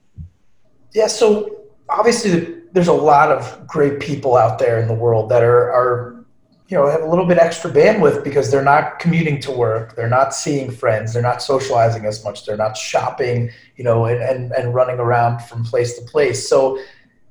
Yeah, 0.91 1.07
so 1.07 1.61
obviously 1.87 2.63
there's 2.73 2.89
a 2.89 2.93
lot 2.93 3.31
of 3.31 3.65
great 3.67 4.01
people 4.01 4.35
out 4.35 4.59
there 4.59 4.81
in 4.81 4.89
the 4.89 4.93
world 4.93 5.29
that 5.29 5.43
are 5.43 5.71
are 5.71 6.16
you 6.67 6.77
know 6.77 6.85
have 6.89 7.01
a 7.01 7.09
little 7.09 7.25
bit 7.25 7.37
extra 7.37 7.71
bandwidth 7.71 8.23
because 8.23 8.51
they're 8.51 8.63
not 8.63 8.99
commuting 8.99 9.39
to 9.39 9.51
work 9.51 9.95
they're 9.95 10.09
not 10.09 10.33
seeing 10.33 10.69
friends 10.69 11.13
they're 11.13 11.21
not 11.21 11.41
socializing 11.41 12.05
as 12.05 12.23
much 12.23 12.45
they're 12.45 12.57
not 12.57 12.75
shopping 12.75 13.49
you 13.77 13.83
know 13.83 14.05
and, 14.05 14.21
and, 14.21 14.51
and 14.51 14.73
running 14.73 14.99
around 14.99 15.39
from 15.43 15.63
place 15.63 15.97
to 15.97 16.05
place. 16.05 16.49
So 16.49 16.77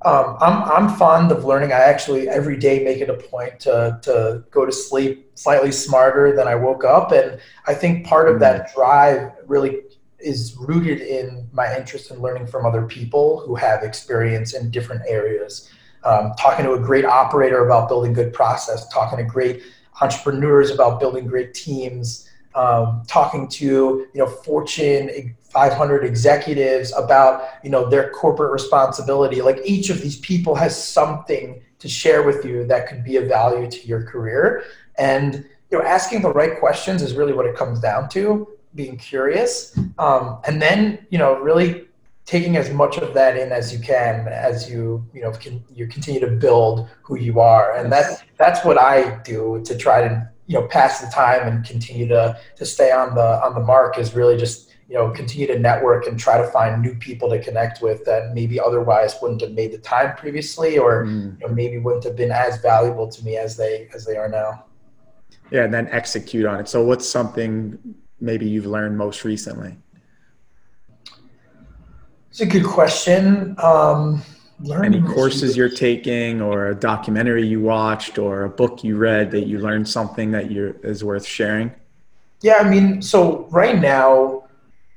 um, 0.03 0.37
I'm, 0.39 0.63
I'm 0.63 0.95
fond 0.95 1.31
of 1.31 1.43
learning. 1.43 1.73
I 1.73 1.79
actually 1.79 2.29
every 2.29 2.57
day 2.57 2.83
make 2.83 2.99
it 2.99 3.09
a 3.09 3.15
point 3.15 3.59
to, 3.61 3.99
to 4.03 4.43
go 4.51 4.65
to 4.65 4.71
sleep 4.71 5.31
slightly 5.35 5.71
smarter 5.71 6.35
than 6.35 6.47
i 6.47 6.55
woke 6.55 6.83
up. 6.83 7.11
And 7.11 7.39
i 7.67 7.73
think 7.73 8.05
part 8.05 8.29
of 8.29 8.39
that 8.39 8.73
drive 8.73 9.31
really 9.45 9.81
is 10.19 10.55
rooted 10.57 10.99
in 11.01 11.47
my 11.51 11.75
interest 11.77 12.09
in 12.09 12.19
learning 12.21 12.47
from 12.47 12.65
other 12.65 12.83
people 12.85 13.39
who 13.41 13.55
have 13.55 13.83
experience 13.83 14.53
in 14.55 14.71
different 14.71 15.03
areas 15.07 15.69
um, 16.07 16.33
talking 16.39 16.63
to 16.63 16.71
a 16.71 16.79
great 16.79 17.03
operator 17.03 17.65
about 17.65 17.89
building 17.89 18.13
good 18.13 18.31
process, 18.31 18.87
talking 18.87 19.17
to 19.17 19.25
great 19.25 19.61
entrepreneurs 20.01 20.71
about 20.71 20.99
building 21.01 21.27
great 21.27 21.53
teams, 21.53 22.29
um, 22.55 23.03
talking 23.07 23.47
to 23.49 23.65
you 23.65 24.19
know 24.19 24.25
Fortune 24.25 25.35
500 25.51 26.05
executives 26.05 26.93
about 26.95 27.49
you 27.61 27.69
know 27.69 27.89
their 27.89 28.09
corporate 28.11 28.53
responsibility. 28.53 29.41
Like 29.41 29.59
each 29.65 29.89
of 29.89 30.01
these 30.01 30.17
people 30.19 30.55
has 30.55 30.81
something 30.81 31.61
to 31.79 31.89
share 31.89 32.23
with 32.23 32.45
you 32.45 32.65
that 32.67 32.87
could 32.87 33.03
be 33.03 33.17
of 33.17 33.27
value 33.27 33.69
to 33.69 33.87
your 33.87 34.03
career, 34.03 34.63
and 34.97 35.45
you 35.71 35.77
know 35.77 35.83
asking 35.83 36.21
the 36.21 36.31
right 36.31 36.57
questions 36.57 37.01
is 37.01 37.15
really 37.15 37.33
what 37.33 37.45
it 37.45 37.55
comes 37.55 37.81
down 37.81 38.07
to. 38.09 38.47
Being 38.75 38.97
curious, 38.97 39.77
um, 39.97 40.39
and 40.45 40.61
then 40.61 41.05
you 41.09 41.17
know 41.17 41.39
really 41.39 41.86
taking 42.27 42.57
as 42.57 42.69
much 42.69 42.97
of 42.97 43.13
that 43.13 43.37
in 43.37 43.51
as 43.51 43.73
you 43.73 43.79
can 43.79 44.27
as 44.27 44.69
you 44.69 45.03
you 45.13 45.21
know 45.21 45.31
can 45.31 45.63
you 45.73 45.87
continue 45.87 46.19
to 46.19 46.27
build 46.27 46.87
who 47.01 47.17
you 47.17 47.39
are. 47.39 47.75
And 47.75 47.91
that 47.91 48.23
that's 48.37 48.63
what 48.63 48.77
i 48.77 49.17
do 49.23 49.63
to 49.65 49.75
try 49.75 50.07
to 50.07 50.29
you 50.45 50.59
know 50.59 50.67
pass 50.67 50.99
the 50.99 51.07
time 51.07 51.47
and 51.47 51.65
continue 51.65 52.07
to 52.09 52.37
to 52.57 52.65
stay 52.65 52.91
on 52.91 53.15
the 53.15 53.43
on 53.43 53.55
the 53.55 53.61
mark 53.61 53.97
is 53.97 54.13
really 54.13 54.37
just 54.37 54.75
you 54.89 54.95
know 54.95 55.09
continue 55.09 55.47
to 55.47 55.57
network 55.57 56.05
and 56.05 56.19
try 56.19 56.37
to 56.39 56.47
find 56.49 56.81
new 56.81 56.95
people 56.95 57.29
to 57.29 57.41
connect 57.41 57.81
with 57.81 58.03
that 58.05 58.33
maybe 58.33 58.59
otherwise 58.59 59.15
wouldn't 59.21 59.41
have 59.41 59.51
made 59.51 59.71
the 59.71 59.77
time 59.79 60.15
previously 60.15 60.77
or 60.77 61.05
mm. 61.05 61.39
you 61.39 61.47
know, 61.47 61.53
maybe 61.53 61.77
wouldn't 61.77 62.03
have 62.03 62.15
been 62.15 62.31
as 62.31 62.61
valuable 62.61 63.07
to 63.07 63.23
me 63.23 63.37
as 63.37 63.57
they 63.57 63.89
as 63.95 64.05
they 64.05 64.17
are 64.17 64.29
now. 64.29 64.65
Yeah 65.49 65.63
and 65.63 65.73
then 65.73 65.87
execute 65.87 66.45
on 66.45 66.59
it. 66.59 66.67
So 66.67 66.83
what's 66.83 67.07
something 67.07 67.77
maybe 68.19 68.47
you've 68.47 68.65
learned 68.65 68.97
most 68.97 69.23
recently 69.23 69.77
it's 72.39 72.41
a 72.43 72.45
good 72.45 72.67
question 72.67 73.55
um, 73.57 74.21
any 74.83 75.01
courses 75.01 75.57
you're 75.57 75.67
taking 75.67 76.39
or 76.39 76.67
a 76.67 76.75
documentary 76.75 77.43
you 77.47 77.59
watched 77.59 78.19
or 78.19 78.43
a 78.43 78.49
book 78.49 78.83
you 78.83 78.95
read 78.95 79.31
that 79.31 79.47
you 79.47 79.57
learned 79.57 79.89
something 79.89 80.29
that 80.29 80.51
you 80.51 80.79
is 80.83 81.03
worth 81.03 81.25
sharing 81.25 81.71
yeah 82.41 82.57
i 82.59 82.69
mean 82.69 83.01
so 83.01 83.47
right 83.49 83.81
now 83.81 84.43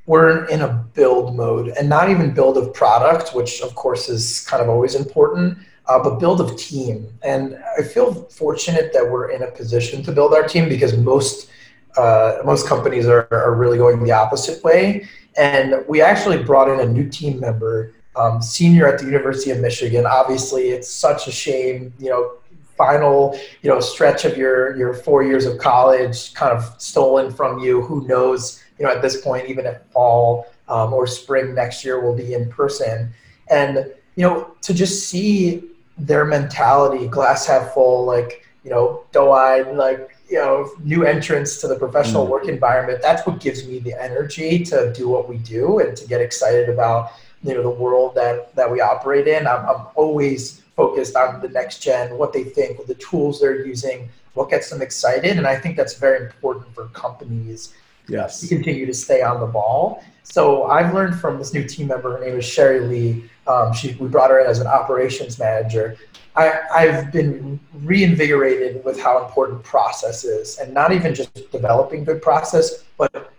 we're 0.04 0.44
in 0.48 0.60
a 0.60 0.68
build 0.92 1.34
mode 1.34 1.68
and 1.78 1.88
not 1.88 2.10
even 2.10 2.34
build 2.34 2.58
of 2.58 2.74
product, 2.74 3.32
which 3.32 3.60
of 3.60 3.76
course 3.76 4.08
is 4.08 4.44
kind 4.48 4.60
of 4.60 4.68
always 4.68 4.96
important, 4.96 5.56
uh, 5.86 6.02
but 6.02 6.18
build 6.18 6.40
of 6.40 6.58
team. 6.58 7.06
And 7.22 7.56
I 7.78 7.84
feel 7.84 8.24
fortunate 8.24 8.92
that 8.92 9.08
we're 9.08 9.30
in 9.30 9.44
a 9.44 9.50
position 9.52 10.02
to 10.02 10.10
build 10.10 10.34
our 10.34 10.42
team 10.42 10.68
because 10.68 10.96
most 10.96 11.48
uh, 11.96 12.38
most 12.44 12.66
companies 12.66 13.06
are, 13.06 13.28
are 13.30 13.54
really 13.54 13.78
going 13.78 14.02
the 14.02 14.10
opposite 14.10 14.64
way. 14.64 15.06
And 15.36 15.84
we 15.88 16.02
actually 16.02 16.42
brought 16.42 16.68
in 16.68 16.80
a 16.80 16.90
new 16.90 17.08
team 17.08 17.40
member, 17.40 17.94
um, 18.16 18.42
senior 18.42 18.86
at 18.86 18.98
the 18.98 19.06
University 19.06 19.50
of 19.50 19.60
Michigan. 19.60 20.04
Obviously, 20.06 20.70
it's 20.70 20.90
such 20.90 21.28
a 21.28 21.32
shame, 21.32 21.92
you 21.98 22.10
know, 22.10 22.36
final 22.76 23.38
you 23.60 23.68
know 23.68 23.78
stretch 23.78 24.24
of 24.24 24.38
your 24.38 24.74
your 24.74 24.94
four 24.94 25.22
years 25.22 25.44
of 25.44 25.58
college 25.58 26.32
kind 26.32 26.50
of 26.56 26.74
stolen 26.78 27.30
from 27.30 27.58
you. 27.58 27.82
Who 27.82 28.06
knows? 28.06 28.62
you 28.80 28.86
know, 28.86 28.92
at 28.92 29.02
this 29.02 29.20
point, 29.20 29.46
even 29.48 29.66
if 29.66 29.80
fall 29.92 30.46
um, 30.68 30.94
or 30.94 31.06
spring 31.06 31.54
next 31.54 31.84
year 31.84 32.00
will 32.00 32.16
be 32.16 32.32
in 32.32 32.50
person. 32.50 33.12
And, 33.50 33.92
you 34.16 34.24
know, 34.26 34.54
to 34.62 34.72
just 34.72 35.08
see 35.08 35.62
their 35.98 36.24
mentality, 36.24 37.06
glass 37.06 37.46
half 37.46 37.74
full, 37.74 38.06
like, 38.06 38.46
you 38.64 38.70
know, 38.70 39.04
doe-eyed, 39.12 39.76
like, 39.76 40.16
you 40.30 40.38
know, 40.38 40.70
new 40.84 41.04
entrance 41.04 41.60
to 41.60 41.66
the 41.66 41.76
professional 41.76 42.24
mm. 42.24 42.30
work 42.30 42.46
environment, 42.46 43.00
that's 43.02 43.26
what 43.26 43.40
gives 43.40 43.66
me 43.66 43.80
the 43.80 44.00
energy 44.00 44.64
to 44.64 44.92
do 44.92 45.08
what 45.08 45.28
we 45.28 45.38
do 45.38 45.80
and 45.80 45.96
to 45.96 46.06
get 46.06 46.20
excited 46.20 46.68
about, 46.68 47.12
you 47.42 47.52
know, 47.52 47.62
the 47.62 47.70
world 47.70 48.14
that, 48.14 48.54
that 48.54 48.70
we 48.70 48.80
operate 48.80 49.26
in. 49.26 49.46
I'm, 49.46 49.66
I'm 49.68 49.86
always 49.96 50.60
focused 50.76 51.16
on 51.16 51.40
the 51.40 51.48
next 51.48 51.80
gen, 51.82 52.16
what 52.16 52.32
they 52.32 52.44
think, 52.44 52.86
the 52.86 52.94
tools 52.94 53.40
they're 53.40 53.66
using, 53.66 54.08
what 54.34 54.48
gets 54.48 54.70
them 54.70 54.80
excited. 54.80 55.36
And 55.36 55.46
I 55.46 55.56
think 55.56 55.76
that's 55.76 55.94
very 55.94 56.24
important 56.24 56.72
for 56.74 56.86
companies 56.88 57.74
yes. 58.10 58.40
to 58.40 58.48
continue 58.48 58.86
to 58.86 58.94
stay 58.94 59.22
on 59.22 59.40
the 59.40 59.46
ball. 59.46 60.04
So 60.22 60.64
I've 60.64 60.94
learned 60.94 61.18
from 61.18 61.38
this 61.38 61.54
new 61.54 61.64
team 61.66 61.88
member. 61.88 62.16
Her 62.18 62.24
name 62.24 62.38
is 62.38 62.44
Sherry 62.44 62.80
Lee. 62.80 63.24
Um, 63.46 63.72
she, 63.72 63.94
we 63.94 64.08
brought 64.08 64.30
her 64.30 64.40
in 64.40 64.46
as 64.46 64.60
an 64.60 64.66
operations 64.66 65.38
manager. 65.38 65.96
I, 66.36 66.60
I've 66.72 67.10
been 67.10 67.58
reinvigorated 67.82 68.84
with 68.84 69.00
how 69.00 69.24
important 69.24 69.64
process 69.64 70.24
is, 70.24 70.58
and 70.58 70.72
not 70.72 70.92
even 70.92 71.14
just 71.14 71.50
developing 71.50 72.04
good 72.04 72.22
process, 72.22 72.84
but 72.96 73.32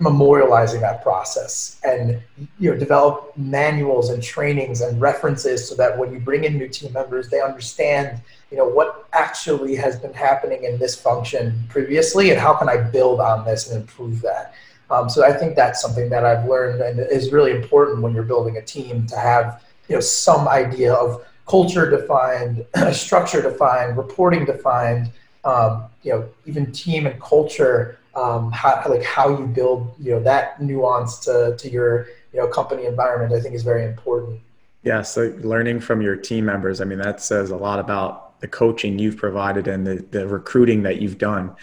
memorializing 0.00 0.80
that 0.80 1.02
process 1.02 1.80
and 1.82 2.20
you 2.60 2.70
know 2.70 2.78
develop 2.78 3.36
manuals 3.36 4.10
and 4.10 4.22
trainings 4.22 4.80
and 4.80 5.00
references 5.00 5.68
so 5.68 5.74
that 5.74 5.98
when 5.98 6.12
you 6.12 6.20
bring 6.20 6.44
in 6.44 6.56
new 6.56 6.68
team 6.68 6.92
members 6.92 7.28
they 7.28 7.40
understand 7.40 8.20
you 8.52 8.56
know 8.56 8.66
what 8.66 9.08
actually 9.12 9.74
has 9.74 9.98
been 9.98 10.12
happening 10.12 10.62
in 10.62 10.78
this 10.78 10.94
function 10.94 11.60
previously 11.68 12.30
and 12.30 12.38
how 12.38 12.54
can 12.54 12.68
i 12.68 12.76
build 12.76 13.18
on 13.18 13.44
this 13.44 13.70
and 13.70 13.80
improve 13.80 14.20
that. 14.20 14.54
Um, 14.88 15.10
so 15.10 15.24
i 15.24 15.32
think 15.32 15.56
that's 15.56 15.82
something 15.82 16.08
that 16.10 16.24
i've 16.24 16.48
learned 16.48 16.80
and 16.80 17.00
is 17.00 17.32
really 17.32 17.50
important 17.50 18.00
when 18.00 18.14
you're 18.14 18.22
building 18.22 18.56
a 18.56 18.62
team 18.62 19.04
to 19.08 19.16
have 19.16 19.64
you 19.88 19.96
know 19.96 20.00
some 20.00 20.46
idea 20.46 20.92
of 20.94 21.26
culture 21.48 21.90
defined 21.90 22.64
structure 22.92 23.42
defined 23.42 23.96
reporting 23.96 24.44
defined 24.44 25.10
um, 25.44 25.84
you 26.04 26.12
know 26.12 26.28
even 26.46 26.70
team 26.70 27.06
and 27.06 27.20
culture 27.20 27.98
um, 28.14 28.50
how 28.52 28.82
like 28.88 29.04
how 29.04 29.28
you 29.38 29.46
build 29.46 29.94
you 29.98 30.12
know 30.12 30.20
that 30.20 30.60
nuance 30.60 31.18
to, 31.18 31.56
to 31.58 31.70
your 31.70 32.06
you 32.32 32.40
know 32.40 32.48
company 32.48 32.86
environment 32.86 33.32
i 33.32 33.40
think 33.40 33.54
is 33.54 33.62
very 33.62 33.84
important 33.84 34.40
yeah 34.82 35.02
so 35.02 35.34
learning 35.40 35.80
from 35.80 36.00
your 36.00 36.16
team 36.16 36.44
members 36.44 36.80
i 36.80 36.84
mean 36.84 36.98
that 36.98 37.20
says 37.20 37.50
a 37.50 37.56
lot 37.56 37.78
about 37.78 38.28
the 38.40 38.48
coaching 38.48 38.98
you've 38.98 39.16
provided 39.16 39.66
and 39.68 39.86
the, 39.86 39.96
the 40.10 40.26
recruiting 40.26 40.82
that 40.82 41.00
you've 41.00 41.18
done. 41.18 41.54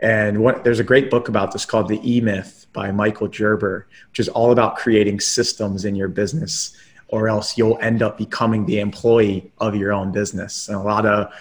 And 0.00 0.42
what 0.42 0.64
there's 0.64 0.80
a 0.80 0.84
great 0.84 1.10
book 1.10 1.28
about 1.28 1.52
this 1.52 1.64
called 1.64 1.88
The 1.88 2.00
E 2.08 2.20
Myth 2.20 2.66
by 2.72 2.90
Michael 2.90 3.28
Gerber, 3.28 3.86
which 4.10 4.18
is 4.18 4.28
all 4.28 4.50
about 4.50 4.76
creating 4.76 5.20
systems 5.20 5.84
in 5.84 5.94
your 5.94 6.08
business, 6.08 6.76
or 7.08 7.28
else 7.28 7.58
you'll 7.58 7.78
end 7.80 8.02
up 8.02 8.18
becoming 8.18 8.66
the 8.66 8.80
employee 8.80 9.52
of 9.58 9.76
your 9.76 9.92
own 9.92 10.10
business. 10.10 10.68
And 10.68 10.76
a 10.76 10.82
lot 10.82 11.06
of 11.06 11.32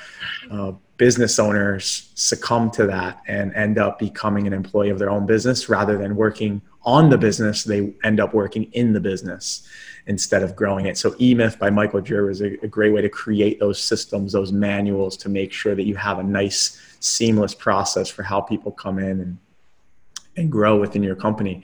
uh, 0.52 0.74
business 1.02 1.40
owners 1.40 2.12
succumb 2.14 2.70
to 2.70 2.86
that 2.86 3.24
and 3.26 3.52
end 3.56 3.80
up 3.80 3.98
becoming 3.98 4.46
an 4.46 4.54
employee 4.54 4.92
of 4.92 5.00
their 5.00 5.10
own 5.10 5.26
business 5.26 5.68
rather 5.68 5.98
than 5.98 6.16
working 6.16 6.62
on 6.84 7.10
the 7.10 7.18
business. 7.18 7.64
They 7.64 7.92
end 8.04 8.20
up 8.20 8.36
working 8.36 8.66
in 8.74 8.94
the 8.94 9.00
business 9.00 9.68
instead 10.06 10.44
of 10.44 10.56
growing 10.56 10.86
it. 10.86 11.00
So 11.00 11.16
E-Myth 11.20 11.58
by 11.58 11.72
Michael 11.72 12.02
Gerber 12.02 12.30
is 12.30 12.42
a, 12.42 12.64
a, 12.64 12.68
great 12.68 12.94
way 12.94 13.02
to 13.02 13.10
create 13.10 13.60
those 13.60 13.82
systems, 13.82 14.32
those 14.32 14.52
manuals 14.52 15.18
to 15.18 15.30
make 15.30 15.52
sure 15.52 15.74
that 15.74 15.88
you 15.88 15.96
have 15.96 16.20
a 16.20 16.24
nice, 16.24 16.80
seamless 17.00 17.56
process 17.56 18.08
for 18.08 18.22
how 18.22 18.40
people 18.40 18.72
come 18.72 19.00
in 19.00 19.22
and 19.22 19.38
and 20.38 20.52
grow 20.52 20.80
within 20.80 21.02
your 21.02 21.16
company. 21.16 21.64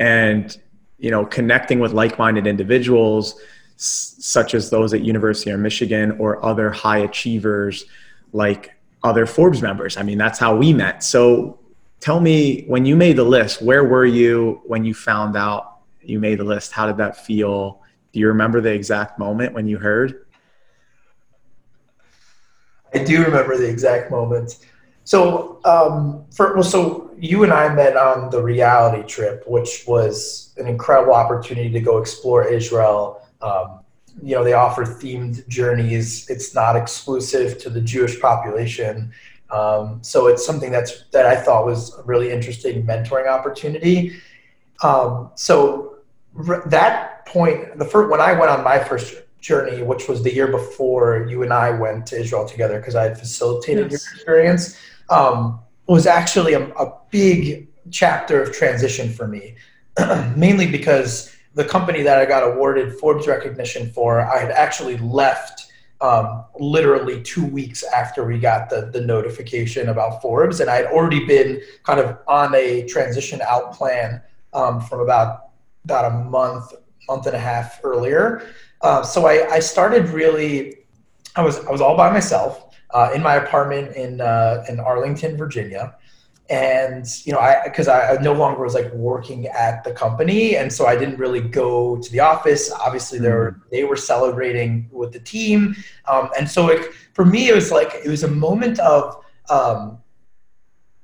And 0.00 0.58
you 0.98 1.12
know, 1.12 1.24
connecting 1.24 1.78
with 1.78 1.92
like-minded 1.92 2.48
individuals 2.48 3.40
s- 3.76 4.16
such 4.18 4.54
as 4.54 4.70
those 4.70 4.92
at 4.92 5.02
University 5.02 5.50
of 5.52 5.60
Michigan 5.60 6.16
or 6.18 6.44
other 6.44 6.72
high 6.72 6.98
achievers 6.98 7.84
like 8.32 8.72
other 9.02 9.26
Forbes 9.26 9.62
members. 9.62 9.96
I 9.96 10.02
mean, 10.02 10.18
that's 10.18 10.38
how 10.38 10.56
we 10.56 10.72
met. 10.72 11.02
So 11.02 11.58
tell 12.00 12.20
me 12.20 12.64
when 12.66 12.84
you 12.84 12.96
made 12.96 13.16
the 13.16 13.24
list, 13.24 13.62
where 13.62 13.84
were 13.84 14.06
you 14.06 14.60
when 14.64 14.84
you 14.84 14.94
found 14.94 15.36
out 15.36 15.72
you 16.04 16.18
made 16.18 16.38
the 16.38 16.44
list. 16.44 16.72
How 16.72 16.86
did 16.86 16.96
that 16.98 17.16
feel? 17.16 17.80
Do 18.12 18.20
you 18.20 18.28
remember 18.28 18.60
the 18.60 18.72
exact 18.72 19.18
moment 19.18 19.54
when 19.54 19.66
you 19.66 19.78
heard? 19.78 20.26
I 22.94 22.98
do 22.98 23.22
remember 23.24 23.56
the 23.56 23.68
exact 23.68 24.10
moment. 24.10 24.58
So, 25.04 25.60
um, 25.64 26.26
for, 26.30 26.54
well, 26.54 26.62
so 26.62 27.10
you 27.18 27.42
and 27.42 27.52
I 27.52 27.72
met 27.74 27.96
on 27.96 28.30
the 28.30 28.42
reality 28.42 29.02
trip, 29.08 29.44
which 29.46 29.84
was 29.86 30.54
an 30.58 30.68
incredible 30.68 31.14
opportunity 31.14 31.70
to 31.70 31.80
go 31.80 31.98
explore 31.98 32.44
Israel. 32.46 33.26
Um, 33.40 33.80
you 34.22 34.34
know, 34.34 34.44
they 34.44 34.52
offer 34.52 34.84
themed 34.84 35.46
journeys. 35.48 36.28
It's 36.28 36.54
not 36.54 36.76
exclusive 36.76 37.58
to 37.58 37.70
the 37.70 37.80
Jewish 37.80 38.20
population. 38.20 39.12
Um, 39.50 40.02
so 40.02 40.26
it's 40.28 40.44
something 40.44 40.70
that's 40.70 41.04
that 41.12 41.26
I 41.26 41.36
thought 41.36 41.66
was 41.66 41.96
a 41.98 42.02
really 42.02 42.30
interesting 42.30 42.84
mentoring 42.86 43.28
opportunity. 43.28 44.20
Um, 44.82 45.30
so 45.34 45.96
that 46.66 47.26
point, 47.26 47.78
the 47.78 47.84
first 47.84 48.10
when 48.10 48.20
I 48.20 48.32
went 48.32 48.50
on 48.50 48.64
my 48.64 48.78
first 48.78 49.14
journey, 49.40 49.82
which 49.82 50.08
was 50.08 50.22
the 50.22 50.32
year 50.32 50.48
before 50.48 51.26
you 51.28 51.42
and 51.42 51.52
I 51.52 51.70
went 51.70 52.06
to 52.06 52.18
Israel 52.18 52.48
together, 52.48 52.78
because 52.78 52.94
I 52.94 53.04
had 53.04 53.18
facilitated 53.18 53.90
yes. 53.90 54.04
your 54.04 54.14
experience, 54.14 54.78
um, 55.10 55.60
was 55.86 56.06
actually 56.06 56.54
a, 56.54 56.68
a 56.74 56.94
big 57.10 57.68
chapter 57.90 58.40
of 58.40 58.52
transition 58.52 59.10
for 59.10 59.26
me, 59.26 59.56
mainly 60.36 60.66
because 60.66 61.31
the 61.54 61.64
company 61.64 62.02
that 62.02 62.18
I 62.18 62.24
got 62.24 62.42
awarded 62.42 62.98
Forbes 62.98 63.26
recognition 63.26 63.90
for, 63.90 64.20
I 64.20 64.38
had 64.38 64.50
actually 64.50 64.96
left 64.98 65.72
um, 66.00 66.44
literally 66.58 67.22
two 67.22 67.44
weeks 67.44 67.84
after 67.84 68.24
we 68.24 68.38
got 68.38 68.68
the, 68.68 68.90
the 68.92 69.00
notification 69.00 69.88
about 69.88 70.20
Forbes. 70.20 70.60
And 70.60 70.68
I 70.68 70.76
had 70.76 70.86
already 70.86 71.24
been 71.24 71.60
kind 71.84 72.00
of 72.00 72.18
on 72.26 72.54
a 72.54 72.86
transition 72.86 73.40
out 73.42 73.72
plan 73.72 74.20
um, 74.52 74.80
from 74.80 75.00
about 75.00 75.48
about 75.84 76.12
a 76.12 76.14
month, 76.24 76.72
month 77.08 77.26
and 77.26 77.34
a 77.34 77.38
half 77.38 77.80
earlier. 77.82 78.46
Uh, 78.82 79.02
so 79.02 79.26
I, 79.26 79.48
I 79.50 79.58
started 79.58 80.08
really, 80.10 80.76
I 81.34 81.42
was 81.42 81.64
I 81.66 81.70
was 81.70 81.80
all 81.80 81.96
by 81.96 82.10
myself 82.12 82.76
uh, 82.90 83.10
in 83.14 83.22
my 83.22 83.36
apartment 83.36 83.96
in 83.96 84.20
uh, 84.20 84.64
in 84.68 84.80
Arlington, 84.80 85.36
Virginia, 85.36 85.96
and 86.52 87.06
you 87.24 87.32
know 87.32 87.38
I 87.38 87.62
because 87.64 87.88
I, 87.88 88.18
no 88.20 88.34
longer 88.34 88.62
was 88.62 88.74
like 88.74 88.92
working 88.92 89.46
at 89.46 89.82
the 89.84 89.92
company, 89.92 90.56
and 90.56 90.70
so 90.70 90.86
I 90.86 90.96
didn't 90.96 91.18
really 91.18 91.40
go 91.40 91.96
to 91.96 92.12
the 92.12 92.20
office. 92.20 92.70
Obviously, 92.70 93.18
they 93.18 93.30
were 93.30 93.52
mm-hmm. 93.52 93.68
they 93.70 93.84
were 93.84 93.96
celebrating 93.96 94.88
with 94.92 95.12
the 95.12 95.18
team, 95.18 95.74
um, 96.06 96.28
and 96.38 96.48
so 96.48 96.68
it, 96.68 96.92
for 97.14 97.24
me 97.24 97.48
it 97.48 97.54
was 97.54 97.72
like 97.72 97.92
it 98.04 98.08
was 98.08 98.22
a 98.22 98.28
moment 98.28 98.78
of 98.80 99.24
um, 99.48 99.98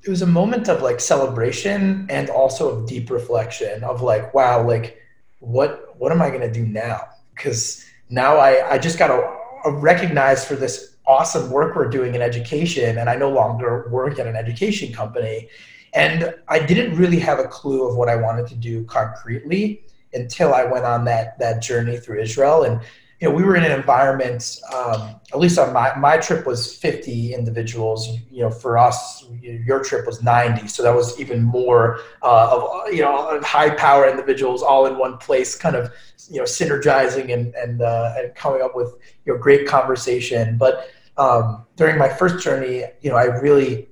it 0.05 0.11
was 0.11 0.21
a 0.21 0.26
moment 0.26 0.69
of 0.69 0.83
like 0.83 1.00
celebration 1.00 2.07
and 2.11 2.28
also 2.28 2.69
of 2.69 2.87
deep 2.87 3.11
reflection 3.11 3.83
of 3.83 4.02
like 4.02 4.33
wow 4.35 4.64
like 4.67 5.00
what 5.40 5.95
what 5.99 6.12
am 6.12 6.23
i 6.23 6.28
going 6.28 6.40
to 6.40 6.52
do 6.52 6.64
now 6.67 7.00
because 7.35 7.85
now 8.09 8.37
i 8.37 8.73
i 8.73 8.78
just 8.78 8.99
got 8.99 9.09
to 9.09 9.71
recognize 9.71 10.45
for 10.45 10.57
this 10.57 10.97
awesome 11.09 11.50
work 11.50 11.75
we're 11.75 11.88
doing 11.88 12.15
in 12.15 12.23
education, 12.23 12.99
and 12.99 13.09
I 13.09 13.17
no 13.17 13.31
longer 13.31 13.88
work 13.91 14.19
at 14.19 14.27
an 14.27 14.37
education 14.37 14.93
company. 14.93 15.49
And 15.95 16.35
I 16.49 16.59
didn't 16.59 16.97
really 16.97 17.19
have 17.19 17.38
a 17.38 17.49
clue 17.49 17.88
of 17.88 17.97
what 17.97 18.09
I 18.11 18.17
wanted 18.17 18.47
to 18.49 18.55
do 18.55 18.85
concretely 18.85 19.83
until 20.12 20.55
I 20.55 20.65
went 20.65 20.85
on 20.85 21.05
that 21.07 21.38
that 21.38 21.62
journey 21.62 21.97
through 21.97 22.21
Israel. 22.21 22.62
And 22.62 22.81
you 23.21 23.29
know, 23.29 23.35
we 23.35 23.43
were 23.43 23.57
in 23.57 23.65
an 23.65 23.73
environment. 23.73 24.61
Um, 24.73 25.17
at 25.33 25.38
least 25.41 25.59
on 25.59 25.73
my 25.73 25.97
my 25.97 26.19
trip 26.19 26.47
was 26.47 26.77
50 26.77 27.35
individuals. 27.35 28.09
You 28.31 28.43
know, 28.43 28.50
for 28.50 28.79
us, 28.79 29.25
your 29.41 29.83
trip 29.83 30.07
was 30.07 30.23
90, 30.23 30.69
so 30.69 30.83
that 30.85 30.95
was 30.95 31.19
even 31.19 31.43
more 31.43 32.00
uh, 32.23 32.50
of 32.53 32.93
you 32.93 33.03
know 33.03 33.41
high 33.43 33.71
power 33.71 34.09
individuals 34.09 34.62
all 34.62 34.87
in 34.87 34.99
one 34.99 35.19
place, 35.19 35.57
kind 35.57 35.75
of 35.75 35.91
you 36.31 36.38
know 36.38 36.45
synergizing 36.45 37.33
and 37.33 37.55
and 37.55 37.83
uh, 37.83 38.15
and 38.17 38.35
coming 38.37 38.62
up 38.62 38.77
with 38.77 38.95
you 39.25 39.33
know 39.33 39.38
great 39.38 39.67
conversation. 39.67 40.57
But 40.57 40.88
um, 41.18 41.66
during 41.76 41.98
my 41.98 42.08
first 42.08 42.42
journey, 42.42 42.84
you 43.00 43.10
know, 43.10 43.16
I 43.16 43.25
really 43.25 43.88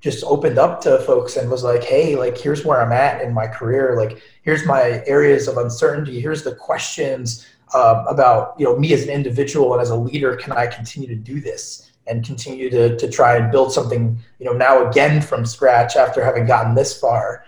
just 0.00 0.22
opened 0.24 0.58
up 0.58 0.80
to 0.82 0.98
folks 1.00 1.36
and 1.36 1.50
was 1.50 1.64
like, 1.64 1.82
hey, 1.82 2.14
like 2.14 2.38
here's 2.38 2.64
where 2.64 2.80
I'm 2.80 2.92
at 2.92 3.22
in 3.22 3.34
my 3.34 3.46
career. 3.46 3.96
Like 3.96 4.22
here's 4.42 4.64
my 4.64 5.02
areas 5.06 5.48
of 5.48 5.56
uncertainty. 5.56 6.20
Here's 6.20 6.44
the 6.44 6.54
questions 6.54 7.46
uh, 7.74 8.04
about 8.08 8.54
you 8.58 8.64
know 8.64 8.78
me 8.78 8.92
as 8.92 9.02
an 9.02 9.10
individual 9.10 9.72
and 9.72 9.82
as 9.82 9.90
a 9.90 9.96
leader. 9.96 10.36
Can 10.36 10.52
I 10.52 10.66
continue 10.66 11.08
to 11.08 11.16
do 11.16 11.40
this 11.40 11.90
and 12.06 12.24
continue 12.24 12.70
to 12.70 12.96
to 12.96 13.10
try 13.10 13.36
and 13.36 13.50
build 13.50 13.72
something 13.72 14.18
you 14.38 14.46
know 14.46 14.52
now 14.52 14.88
again 14.88 15.20
from 15.20 15.44
scratch 15.44 15.96
after 15.96 16.24
having 16.24 16.46
gotten 16.46 16.74
this 16.74 16.98
far? 16.98 17.44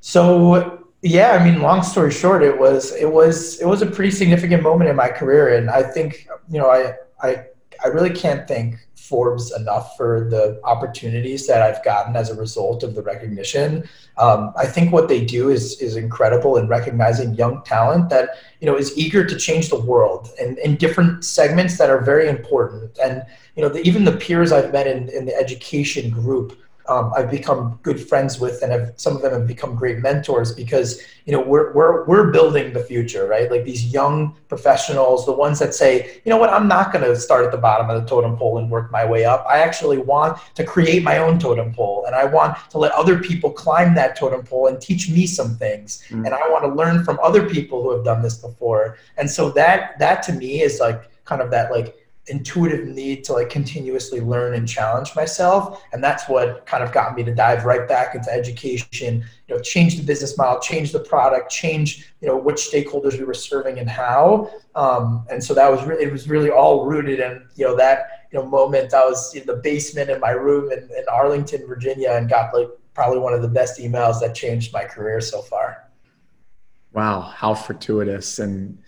So 0.00 0.86
yeah, 1.02 1.32
I 1.32 1.44
mean, 1.44 1.62
long 1.62 1.82
story 1.82 2.10
short, 2.10 2.42
it 2.42 2.58
was 2.58 2.94
it 2.96 3.10
was 3.10 3.60
it 3.60 3.66
was 3.66 3.82
a 3.82 3.86
pretty 3.86 4.10
significant 4.10 4.62
moment 4.62 4.90
in 4.90 4.96
my 4.96 5.08
career, 5.08 5.56
and 5.56 5.70
I 5.70 5.82
think 5.82 6.26
you 6.48 6.58
know 6.58 6.70
I 6.70 6.94
I 7.22 7.44
I 7.84 7.88
really 7.88 8.10
can't 8.10 8.46
thank 8.46 8.76
Forbes 8.94 9.52
enough 9.52 9.96
for 9.96 10.28
the 10.30 10.60
opportunities 10.62 11.46
that 11.46 11.62
I've 11.62 11.82
gotten 11.82 12.14
as 12.14 12.30
a 12.30 12.34
result 12.34 12.84
of 12.84 12.94
the 12.94 13.02
recognition. 13.02 13.88
Um, 14.18 14.52
I 14.56 14.66
think 14.66 14.92
what 14.92 15.08
they 15.08 15.24
do 15.24 15.48
is 15.48 15.80
is 15.80 15.96
incredible 15.96 16.56
in 16.58 16.68
recognizing 16.68 17.34
young 17.34 17.62
talent 17.64 18.08
that 18.10 18.30
you 18.60 18.66
know 18.66 18.76
is 18.76 18.96
eager 18.96 19.26
to 19.26 19.36
change 19.36 19.68
the 19.68 19.80
world 19.80 20.30
and 20.40 20.58
in 20.58 20.76
different 20.76 21.24
segments 21.24 21.76
that 21.78 21.90
are 21.90 22.00
very 22.00 22.28
important. 22.28 22.98
And 23.02 23.24
you 23.56 23.62
know, 23.62 23.68
the, 23.68 23.80
even 23.82 24.04
the 24.04 24.12
peers 24.12 24.52
I've 24.52 24.72
met 24.72 24.86
in, 24.86 25.08
in 25.08 25.24
the 25.24 25.34
education 25.34 26.10
group 26.10 26.56
um, 26.90 27.12
I've 27.16 27.30
become 27.30 27.78
good 27.84 28.00
friends 28.00 28.40
with, 28.40 28.62
and 28.62 28.72
have, 28.72 28.92
some 28.96 29.14
of 29.14 29.22
them 29.22 29.32
have 29.32 29.46
become 29.46 29.76
great 29.76 30.00
mentors 30.00 30.52
because 30.52 31.00
you 31.24 31.32
know 31.32 31.40
we're 31.40 31.72
we're 31.72 32.04
we're 32.06 32.32
building 32.32 32.72
the 32.72 32.82
future, 32.82 33.28
right? 33.28 33.48
Like 33.48 33.64
these 33.64 33.92
young 33.92 34.36
professionals, 34.48 35.24
the 35.24 35.32
ones 35.32 35.60
that 35.60 35.72
say, 35.72 36.20
you 36.24 36.30
know 36.30 36.36
what, 36.36 36.50
I'm 36.50 36.66
not 36.66 36.92
going 36.92 37.04
to 37.04 37.14
start 37.14 37.44
at 37.44 37.52
the 37.52 37.58
bottom 37.58 37.88
of 37.88 38.02
the 38.02 38.08
totem 38.08 38.36
pole 38.36 38.58
and 38.58 38.68
work 38.68 38.90
my 38.90 39.04
way 39.04 39.24
up. 39.24 39.46
I 39.48 39.60
actually 39.60 39.98
want 39.98 40.38
to 40.56 40.64
create 40.64 41.04
my 41.04 41.18
own 41.18 41.38
totem 41.38 41.72
pole, 41.72 42.04
and 42.06 42.16
I 42.16 42.24
want 42.24 42.58
to 42.70 42.78
let 42.78 42.90
other 42.92 43.20
people 43.20 43.52
climb 43.52 43.94
that 43.94 44.16
totem 44.16 44.42
pole 44.42 44.66
and 44.66 44.80
teach 44.80 45.08
me 45.08 45.28
some 45.28 45.54
things, 45.54 46.02
mm-hmm. 46.08 46.26
and 46.26 46.34
I 46.34 46.48
want 46.48 46.64
to 46.64 46.74
learn 46.74 47.04
from 47.04 47.20
other 47.22 47.48
people 47.48 47.84
who 47.84 47.94
have 47.94 48.04
done 48.04 48.20
this 48.20 48.36
before. 48.36 48.98
And 49.16 49.30
so 49.30 49.50
that 49.50 49.96
that 50.00 50.24
to 50.24 50.32
me 50.32 50.62
is 50.62 50.80
like 50.80 51.08
kind 51.24 51.40
of 51.40 51.52
that 51.52 51.70
like 51.70 51.99
intuitive 52.30 52.86
need 52.86 53.24
to 53.24 53.32
like 53.32 53.50
continuously 53.50 54.20
learn 54.20 54.54
and 54.54 54.66
challenge 54.68 55.14
myself. 55.14 55.82
And 55.92 56.02
that's 56.02 56.28
what 56.28 56.64
kind 56.66 56.82
of 56.82 56.92
got 56.92 57.14
me 57.14 57.22
to 57.24 57.34
dive 57.34 57.64
right 57.64 57.86
back 57.88 58.14
into 58.14 58.32
education 58.32 59.24
you 59.48 59.54
know 59.54 59.60
change 59.60 59.96
the 59.96 60.02
business 60.02 60.38
model 60.38 60.60
change 60.60 60.92
the 60.92 61.00
product 61.00 61.50
change 61.50 62.12
you 62.20 62.28
know 62.28 62.36
which 62.36 62.56
stakeholders 62.56 63.18
we 63.18 63.24
were 63.24 63.34
serving 63.34 63.78
and 63.78 63.90
how. 63.90 64.50
Um, 64.74 65.26
and 65.30 65.42
so 65.42 65.52
that 65.54 65.70
was 65.70 65.82
really 65.84 66.04
it 66.04 66.12
was 66.12 66.28
really 66.28 66.50
all 66.50 66.86
rooted 66.86 67.20
in 67.20 67.46
you 67.56 67.66
know 67.66 67.76
that 67.76 68.28
you 68.32 68.38
know 68.38 68.46
moment 68.46 68.94
i 68.94 69.04
was 69.04 69.34
in 69.34 69.44
the 69.46 69.56
basement 69.56 70.08
in 70.08 70.20
my 70.20 70.30
room 70.30 70.70
in, 70.70 70.78
in 70.78 71.04
arlington 71.10 71.66
virginia 71.66 72.12
and 72.12 72.28
got 72.28 72.54
like 72.54 72.68
probably 72.94 73.18
one 73.18 73.32
of 73.32 73.42
the 73.42 73.48
best 73.48 73.80
emails 73.80 74.20
that 74.20 74.34
changed 74.34 74.72
my 74.72 74.84
career 74.84 75.20
so 75.20 75.42
far. 75.42 75.88
Wow 76.92 77.20
how 77.20 77.54
fortuitous. 77.54 78.38
And 78.38 78.78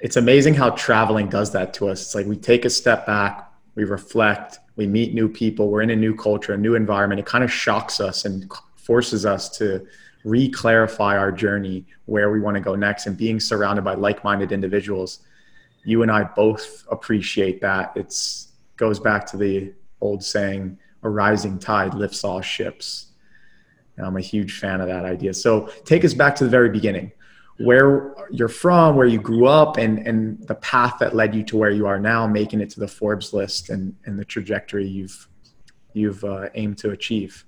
it's 0.00 0.16
amazing 0.16 0.54
how 0.54 0.70
traveling 0.70 1.28
does 1.28 1.52
that 1.52 1.72
to 1.74 1.88
us. 1.88 2.02
It's 2.02 2.14
like 2.14 2.26
we 2.26 2.36
take 2.36 2.64
a 2.64 2.70
step 2.70 3.06
back, 3.06 3.50
we 3.74 3.84
reflect, 3.84 4.58
we 4.76 4.86
meet 4.86 5.14
new 5.14 5.28
people, 5.28 5.70
we're 5.70 5.82
in 5.82 5.90
a 5.90 5.96
new 5.96 6.14
culture, 6.14 6.52
a 6.52 6.58
new 6.58 6.74
environment. 6.74 7.18
It 7.18 7.26
kind 7.26 7.42
of 7.42 7.52
shocks 7.52 8.00
us 8.00 8.24
and 8.24 8.50
forces 8.76 9.24
us 9.24 9.48
to 9.58 9.86
re-clarify 10.24 11.16
our 11.16 11.32
journey, 11.32 11.86
where 12.06 12.30
we 12.30 12.40
want 12.40 12.56
to 12.56 12.60
go 12.60 12.74
next, 12.74 13.06
and 13.06 13.16
being 13.16 13.40
surrounded 13.40 13.82
by 13.84 13.94
like-minded 13.94 14.52
individuals. 14.52 15.20
You 15.84 16.02
and 16.02 16.10
I 16.10 16.24
both 16.24 16.84
appreciate 16.90 17.60
that. 17.60 17.92
It's 17.94 18.48
goes 18.76 18.98
back 18.98 19.24
to 19.26 19.36
the 19.36 19.72
old 20.00 20.22
saying, 20.22 20.78
"A 21.02 21.08
rising 21.08 21.58
tide 21.58 21.94
lifts 21.94 22.24
all 22.24 22.40
ships." 22.42 23.12
I'm 23.98 24.16
a 24.16 24.20
huge 24.20 24.58
fan 24.58 24.82
of 24.82 24.88
that 24.88 25.06
idea. 25.06 25.32
So 25.32 25.70
take 25.84 26.04
us 26.04 26.12
back 26.12 26.36
to 26.36 26.44
the 26.44 26.50
very 26.50 26.68
beginning 26.68 27.12
where 27.58 28.14
you're 28.30 28.48
from, 28.48 28.96
where 28.96 29.06
you 29.06 29.20
grew 29.20 29.46
up, 29.46 29.76
and 29.76 29.98
and 30.06 30.46
the 30.46 30.54
path 30.56 30.94
that 31.00 31.14
led 31.14 31.34
you 31.34 31.42
to 31.44 31.56
where 31.56 31.70
you 31.70 31.86
are 31.86 31.98
now, 31.98 32.26
making 32.26 32.60
it 32.60 32.70
to 32.70 32.80
the 32.80 32.88
Forbes 32.88 33.32
list, 33.32 33.70
and 33.70 33.94
and 34.04 34.18
the 34.18 34.24
trajectory 34.24 34.86
you've 34.86 35.28
you've 35.92 36.22
uh, 36.24 36.48
aimed 36.54 36.78
to 36.78 36.90
achieve. 36.90 37.44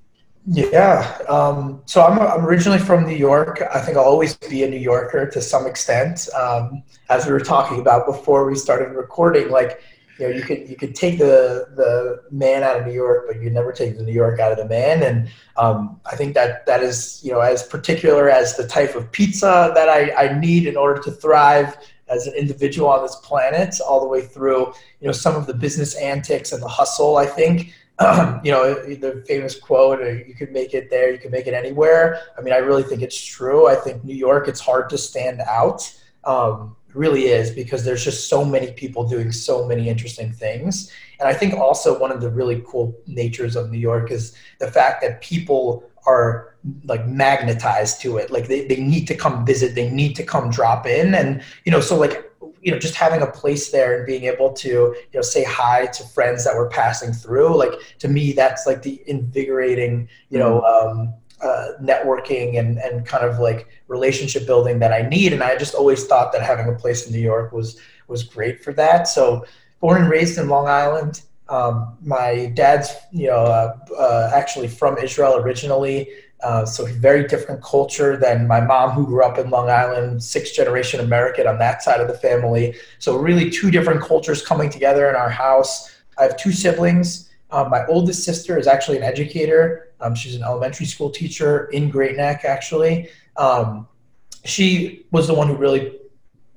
Yeah. 0.50 1.18
Um, 1.28 1.82
so 1.84 2.02
I'm, 2.02 2.18
I'm 2.18 2.46
originally 2.46 2.78
from 2.78 3.06
New 3.06 3.16
York. 3.16 3.62
I 3.74 3.80
think 3.80 3.98
I'll 3.98 4.04
always 4.04 4.34
be 4.36 4.64
a 4.64 4.70
New 4.70 4.78
Yorker 4.78 5.28
to 5.28 5.42
some 5.42 5.66
extent. 5.66 6.26
Um, 6.34 6.82
as 7.10 7.26
we 7.26 7.32
were 7.32 7.40
talking 7.40 7.80
about 7.80 8.06
before 8.06 8.46
we 8.48 8.54
started 8.54 8.94
recording, 8.94 9.50
like 9.50 9.82
you 10.18 10.28
know, 10.28 10.34
you 10.34 10.42
could 10.42 10.68
you 10.68 10.76
could 10.76 10.94
take 10.94 11.18
the 11.18 11.68
the 11.76 12.22
man 12.30 12.62
out 12.62 12.78
of 12.78 12.86
New 12.86 12.92
York, 12.92 13.24
but 13.28 13.40
you 13.40 13.50
never 13.50 13.72
take 13.72 13.96
the 13.96 14.02
New 14.02 14.12
York 14.12 14.40
out 14.40 14.50
of 14.50 14.58
the 14.58 14.66
man. 14.66 15.02
And 15.02 15.28
um, 15.56 16.00
I 16.06 16.16
think 16.16 16.34
that 16.34 16.66
that 16.66 16.82
is 16.82 17.20
you 17.22 17.32
know 17.32 17.40
as 17.40 17.62
particular 17.62 18.28
as 18.28 18.56
the 18.56 18.66
type 18.66 18.94
of 18.94 19.10
pizza 19.12 19.72
that 19.74 19.88
I, 19.88 20.12
I 20.26 20.38
need 20.38 20.66
in 20.66 20.76
order 20.76 21.00
to 21.02 21.10
thrive 21.10 21.76
as 22.08 22.26
an 22.26 22.34
individual 22.34 22.88
on 22.88 23.02
this 23.02 23.16
planet, 23.16 23.76
all 23.86 24.00
the 24.00 24.08
way 24.08 24.22
through 24.22 24.72
you 25.00 25.06
know 25.06 25.12
some 25.12 25.36
of 25.36 25.46
the 25.46 25.54
business 25.54 25.94
antics 25.96 26.52
and 26.52 26.62
the 26.62 26.68
hustle. 26.68 27.16
I 27.16 27.26
think 27.26 27.72
um, 28.00 28.40
you 28.44 28.50
know 28.50 28.74
the 28.74 29.24
famous 29.26 29.58
quote 29.58 30.00
you 30.26 30.34
could 30.34 30.52
make 30.52 30.74
it 30.74 30.90
there 30.90 31.12
you 31.12 31.18
can 31.18 31.32
make 31.32 31.48
it 31.48 31.54
anywhere 31.54 32.20
i 32.38 32.40
mean 32.40 32.54
i 32.54 32.58
really 32.58 32.84
think 32.84 33.02
it's 33.02 33.20
true 33.20 33.66
i 33.66 33.74
think 33.74 34.04
new 34.04 34.14
york 34.14 34.46
it's 34.46 34.60
hard 34.60 34.88
to 34.88 34.96
stand 34.96 35.40
out 35.40 35.92
um, 36.24 36.76
really 36.94 37.26
is 37.26 37.50
because 37.50 37.84
there's 37.84 38.04
just 38.04 38.28
so 38.28 38.44
many 38.44 38.72
people 38.72 39.06
doing 39.06 39.30
so 39.30 39.66
many 39.66 39.88
interesting 39.88 40.32
things. 40.32 40.90
And 41.20 41.28
I 41.28 41.34
think 41.34 41.54
also 41.54 41.98
one 41.98 42.10
of 42.10 42.20
the 42.20 42.30
really 42.30 42.62
cool 42.66 42.96
natures 43.06 43.56
of 43.56 43.70
New 43.70 43.78
York 43.78 44.10
is 44.10 44.34
the 44.58 44.70
fact 44.70 45.02
that 45.02 45.20
people 45.20 45.84
are 46.06 46.56
like 46.84 47.06
magnetized 47.06 48.00
to 48.02 48.16
it. 48.16 48.30
Like 48.30 48.48
they, 48.48 48.66
they 48.66 48.80
need 48.80 49.06
to 49.08 49.14
come 49.14 49.44
visit, 49.44 49.74
they 49.74 49.90
need 49.90 50.14
to 50.16 50.22
come 50.22 50.50
drop 50.50 50.86
in. 50.86 51.14
And, 51.14 51.42
you 51.64 51.72
know, 51.72 51.80
so 51.80 51.96
like, 51.98 52.24
you 52.62 52.72
know, 52.72 52.78
just 52.78 52.94
having 52.94 53.22
a 53.22 53.26
place 53.26 53.70
there 53.70 53.96
and 53.96 54.06
being 54.06 54.24
able 54.24 54.52
to, 54.54 54.68
you 54.68 55.14
know, 55.14 55.22
say 55.22 55.44
hi 55.44 55.86
to 55.86 56.02
friends 56.04 56.44
that 56.44 56.56
were 56.56 56.68
passing 56.68 57.12
through, 57.12 57.56
like 57.56 57.72
to 57.98 58.08
me, 58.08 58.32
that's 58.32 58.66
like 58.66 58.82
the 58.82 59.02
invigorating, 59.06 60.08
you 60.30 60.38
know, 60.38 60.60
mm-hmm. 60.60 61.00
um, 61.00 61.14
uh, 61.42 61.68
networking 61.80 62.58
and, 62.58 62.78
and 62.78 63.06
kind 63.06 63.24
of 63.24 63.38
like 63.38 63.68
relationship 63.88 64.46
building 64.46 64.78
that 64.80 64.92
I 64.92 65.02
need. 65.08 65.32
And 65.32 65.42
I 65.42 65.56
just 65.56 65.74
always 65.74 66.06
thought 66.06 66.32
that 66.32 66.42
having 66.42 66.68
a 66.68 66.74
place 66.74 67.06
in 67.06 67.12
New 67.12 67.20
York 67.20 67.52
was 67.52 67.80
was 68.08 68.22
great 68.22 68.64
for 68.64 68.72
that. 68.72 69.06
So 69.06 69.44
born 69.80 70.00
and 70.00 70.10
raised 70.10 70.38
in 70.38 70.48
Long 70.48 70.66
Island. 70.66 71.22
Um, 71.48 71.96
my 72.02 72.52
dad's 72.54 72.94
you 73.12 73.28
know 73.28 73.44
uh, 73.44 73.76
uh, 73.98 74.30
actually 74.34 74.68
from 74.68 74.98
Israel 74.98 75.36
originally. 75.36 76.08
Uh, 76.40 76.64
so 76.64 76.84
very 76.86 77.26
different 77.26 77.60
culture 77.62 78.16
than 78.16 78.46
my 78.46 78.60
mom 78.60 78.90
who 78.90 79.04
grew 79.04 79.24
up 79.24 79.38
in 79.38 79.50
Long 79.50 79.68
Island, 79.68 80.22
sixth 80.22 80.54
generation 80.54 81.00
American 81.00 81.48
on 81.48 81.58
that 81.58 81.82
side 81.82 82.00
of 82.00 82.06
the 82.06 82.14
family. 82.14 82.76
So 83.00 83.16
really 83.16 83.50
two 83.50 83.72
different 83.72 84.00
cultures 84.00 84.44
coming 84.44 84.70
together 84.70 85.08
in 85.08 85.16
our 85.16 85.30
house. 85.30 85.92
I 86.16 86.22
have 86.24 86.36
two 86.36 86.52
siblings. 86.52 87.28
Um, 87.50 87.70
my 87.70 87.84
oldest 87.86 88.22
sister 88.22 88.56
is 88.56 88.66
actually 88.66 88.98
an 88.98 89.02
educator. 89.02 89.87
Um, 90.00 90.14
she's 90.14 90.34
an 90.34 90.42
elementary 90.42 90.86
school 90.86 91.10
teacher 91.10 91.66
in 91.66 91.90
Great 91.90 92.16
Neck, 92.16 92.44
actually. 92.44 93.08
Um, 93.36 93.88
she 94.44 95.06
was 95.10 95.26
the 95.26 95.34
one 95.34 95.48
who 95.48 95.54
really 95.54 95.98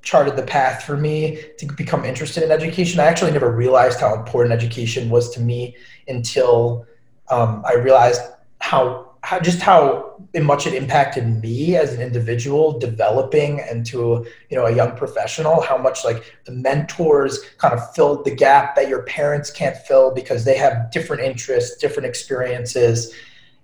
charted 0.02 0.36
the 0.36 0.42
path 0.42 0.82
for 0.82 0.96
me 0.96 1.42
to 1.58 1.66
become 1.66 2.04
interested 2.04 2.42
in 2.42 2.50
education. 2.50 3.00
I 3.00 3.04
actually 3.04 3.32
never 3.32 3.50
realized 3.50 4.00
how 4.00 4.14
important 4.14 4.52
education 4.52 5.10
was 5.10 5.30
to 5.34 5.40
me 5.40 5.76
until 6.08 6.86
um, 7.28 7.62
I 7.66 7.74
realized 7.74 8.20
how, 8.60 9.12
how 9.22 9.38
just 9.38 9.60
how 9.60 10.12
much 10.40 10.66
it 10.66 10.74
impacted 10.74 11.26
me 11.42 11.76
as 11.76 11.92
an 11.92 12.00
individual 12.00 12.78
developing 12.78 13.60
into 13.70 14.26
you 14.48 14.56
know 14.56 14.66
a 14.66 14.74
young 14.74 14.96
professional 14.96 15.60
how 15.60 15.76
much 15.76 16.04
like 16.04 16.36
the 16.44 16.52
mentors 16.52 17.40
kind 17.58 17.74
of 17.74 17.94
filled 17.94 18.24
the 18.24 18.34
gap 18.34 18.74
that 18.74 18.88
your 18.88 19.02
parents 19.02 19.50
can't 19.50 19.76
fill 19.76 20.12
because 20.12 20.44
they 20.44 20.56
have 20.56 20.90
different 20.90 21.22
interests 21.22 21.76
different 21.76 22.06
experiences 22.06 23.12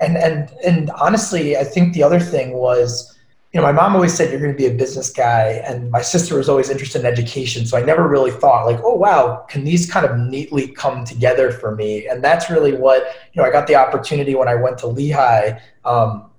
and 0.00 0.16
and 0.16 0.50
and 0.64 0.90
honestly, 0.90 1.56
I 1.56 1.64
think 1.64 1.94
the 1.94 2.02
other 2.02 2.20
thing 2.20 2.52
was 2.52 3.14
you 3.52 3.60
know, 3.60 3.66
my 3.66 3.72
mom 3.72 3.94
always 3.94 4.12
said 4.12 4.30
you're 4.30 4.40
going 4.40 4.52
to 4.52 4.58
be 4.58 4.66
a 4.66 4.74
business 4.74 5.10
guy, 5.10 5.62
and 5.66 5.90
my 5.90 6.02
sister 6.02 6.36
was 6.36 6.50
always 6.50 6.68
interested 6.68 7.00
in 7.00 7.06
education. 7.06 7.64
So 7.64 7.78
I 7.78 7.82
never 7.82 8.06
really 8.06 8.30
thought 8.30 8.66
like, 8.66 8.78
oh 8.84 8.94
wow, 8.94 9.46
can 9.48 9.64
these 9.64 9.90
kind 9.90 10.04
of 10.04 10.18
neatly 10.18 10.68
come 10.68 11.06
together 11.06 11.50
for 11.50 11.74
me? 11.74 12.06
And 12.06 12.22
that's 12.22 12.50
really 12.50 12.74
what 12.74 13.04
you 13.32 13.40
know. 13.40 13.48
I 13.48 13.50
got 13.50 13.66
the 13.66 13.74
opportunity 13.74 14.34
when 14.34 14.48
I 14.48 14.54
went 14.54 14.76
to 14.78 14.86
Lehigh 14.86 15.60
um, 15.86 16.30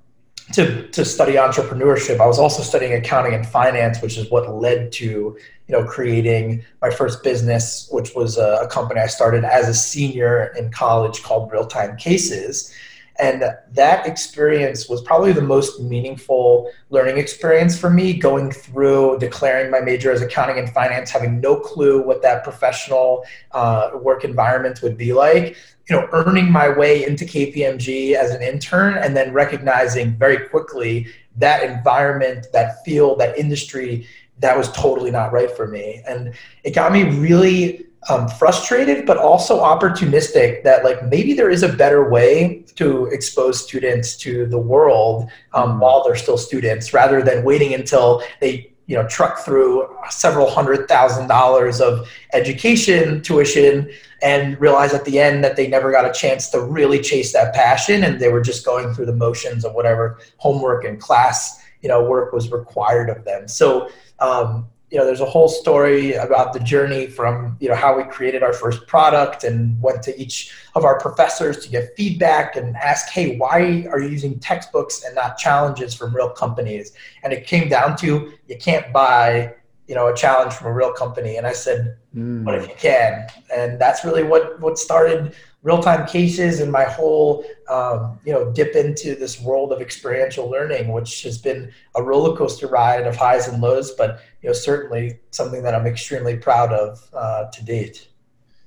to 0.53 0.87
to 0.89 1.03
study 1.03 1.33
entrepreneurship. 1.33 2.19
I 2.19 2.27
was 2.27 2.37
also 2.37 2.61
studying 2.61 2.93
accounting 2.93 3.33
and 3.33 3.45
finance, 3.45 4.03
which 4.03 4.15
is 4.15 4.29
what 4.29 4.47
led 4.53 4.91
to 4.93 5.05
you 5.05 5.35
know 5.67 5.83
creating 5.83 6.63
my 6.79 6.91
first 6.91 7.23
business, 7.23 7.89
which 7.91 8.13
was 8.13 8.37
a, 8.37 8.59
a 8.61 8.67
company 8.67 9.01
I 9.01 9.07
started 9.07 9.43
as 9.45 9.67
a 9.67 9.73
senior 9.73 10.53
in 10.59 10.69
college 10.69 11.23
called 11.23 11.51
Real 11.51 11.65
Time 11.65 11.97
Cases 11.97 12.71
and 13.19 13.43
that 13.71 14.07
experience 14.07 14.87
was 14.87 15.01
probably 15.01 15.31
the 15.31 15.41
most 15.41 15.81
meaningful 15.81 16.71
learning 16.89 17.17
experience 17.17 17.77
for 17.77 17.89
me 17.89 18.13
going 18.13 18.51
through 18.51 19.17
declaring 19.19 19.69
my 19.69 19.79
major 19.79 20.11
as 20.11 20.21
accounting 20.21 20.57
and 20.57 20.69
finance 20.69 21.09
having 21.09 21.39
no 21.39 21.55
clue 21.55 22.01
what 22.01 22.21
that 22.21 22.43
professional 22.43 23.23
uh, 23.51 23.91
work 24.01 24.23
environment 24.23 24.81
would 24.81 24.97
be 24.97 25.13
like 25.13 25.55
you 25.89 25.95
know 25.95 26.07
earning 26.11 26.51
my 26.51 26.69
way 26.69 27.05
into 27.05 27.25
kpmg 27.25 28.13
as 28.13 28.31
an 28.31 28.41
intern 28.41 28.97
and 28.97 29.15
then 29.15 29.33
recognizing 29.33 30.15
very 30.17 30.47
quickly 30.49 31.07
that 31.35 31.63
environment 31.63 32.47
that 32.53 32.83
field 32.83 33.19
that 33.19 33.37
industry 33.37 34.07
that 34.39 34.57
was 34.57 34.71
totally 34.71 35.11
not 35.11 35.31
right 35.31 35.51
for 35.51 35.67
me. 35.67 36.01
And 36.07 36.33
it 36.63 36.73
got 36.73 36.91
me 36.91 37.03
really 37.03 37.85
um, 38.07 38.27
frustrated, 38.27 39.05
but 39.05 39.17
also 39.17 39.59
opportunistic 39.59 40.63
that 40.63 40.83
like 40.83 41.03
maybe 41.05 41.33
there 41.33 41.49
is 41.49 41.63
a 41.63 41.73
better 41.73 42.09
way 42.09 42.63
to 42.75 43.07
expose 43.07 43.61
students 43.61 44.15
to 44.17 44.45
the 44.45 44.57
world 44.57 45.29
um, 45.53 45.71
mm-hmm. 45.71 45.79
while 45.79 46.03
they're 46.03 46.15
still 46.15 46.37
students, 46.37 46.93
rather 46.93 47.21
than 47.21 47.43
waiting 47.43 47.73
until 47.73 48.23
they 48.39 48.71
you 48.89 48.95
know 48.95 49.07
truck 49.07 49.39
through 49.39 49.87
several 50.09 50.49
hundred 50.49 50.87
thousand 50.87 51.27
dollars 51.27 51.79
of 51.79 52.09
education 52.33 53.21
tuition 53.21 53.89
and 54.23 54.59
realize 54.59 54.93
at 54.93 55.05
the 55.05 55.19
end 55.19 55.43
that 55.43 55.55
they 55.55 55.67
never 55.67 55.91
got 55.91 56.05
a 56.09 56.11
chance 56.11 56.49
to 56.49 56.59
really 56.59 56.99
chase 56.99 57.31
that 57.31 57.53
passion 57.53 58.03
and 58.03 58.19
they 58.19 58.29
were 58.29 58.41
just 58.41 58.65
going 58.65 58.91
through 58.93 59.05
the 59.05 59.15
motions 59.15 59.63
of 59.63 59.73
whatever 59.73 60.17
homework 60.37 60.83
and 60.85 60.99
class 60.99 61.63
you 61.81 61.87
know 61.87 62.03
work 62.03 62.33
was 62.33 62.51
required 62.51 63.09
of 63.11 63.23
them 63.25 63.47
so 63.47 63.89
um, 64.19 64.67
you 64.91 64.97
know, 64.97 65.05
there's 65.05 65.21
a 65.21 65.25
whole 65.25 65.47
story 65.47 66.13
about 66.13 66.51
the 66.51 66.59
journey 66.59 67.05
from, 67.07 67.55
you 67.59 67.69
know, 67.69 67.75
how 67.75 67.95
we 67.95 68.03
created 68.03 68.41
our 68.41 68.53
first 68.53 68.87
product 68.87 69.43
and 69.43 69.79
went 69.81 70.01
to 70.03 70.19
each 70.19 70.51
of 70.73 70.83
our 70.83 70.99
professors 70.99 71.59
to 71.59 71.69
get 71.69 71.95
feedback 71.95 72.55
and 72.55 72.75
ask, 72.75 73.09
hey, 73.09 73.37
why 73.37 73.87
are 73.91 73.99
you 73.99 74.09
using 74.09 74.39
textbooks 74.39 75.03
and 75.03 75.13
not 75.13 75.37
challenges 75.37 75.93
from 75.93 76.15
real 76.15 76.31
companies? 76.31 76.93
And 77.23 77.31
it 77.31 77.45
came 77.45 77.69
down 77.69 77.97
to 77.97 78.33
you 78.47 78.57
can't 78.57 78.91
buy, 78.91 79.53
you 79.87 79.93
know, 79.93 80.07
a 80.07 80.15
challenge 80.15 80.53
from 80.53 80.67
a 80.67 80.73
real 80.73 80.91
company. 80.93 81.37
And 81.37 81.45
I 81.45 81.53
said, 81.53 81.97
mm. 82.15 82.43
what 82.43 82.55
if 82.55 82.67
you 82.67 82.75
can? 82.75 83.27
And 83.53 83.79
that's 83.79 84.03
really 84.03 84.23
what 84.23 84.59
what 84.59 84.79
started 84.79 85.35
real-time 85.61 86.07
cases 86.07 86.61
and 86.61 86.71
my 86.71 86.85
whole 86.85 87.43
um, 87.69 88.17
you 88.25 88.31
know 88.31 88.51
dip 88.51 88.75
into 88.75 89.15
this 89.15 89.41
world 89.41 89.73
of 89.73 89.81
experiential 89.81 90.49
learning 90.49 90.91
which 90.91 91.23
has 91.23 91.37
been 91.37 91.71
a 91.95 92.03
roller 92.03 92.35
coaster 92.35 92.67
ride 92.67 93.05
of 93.05 93.15
highs 93.15 93.47
and 93.47 93.61
lows 93.61 93.91
but 93.91 94.21
you 94.41 94.49
know 94.49 94.53
certainly 94.53 95.19
something 95.31 95.61
that 95.61 95.75
i'm 95.75 95.85
extremely 95.85 96.37
proud 96.37 96.71
of 96.71 97.09
uh, 97.13 97.45
to 97.51 97.63
date. 97.63 98.07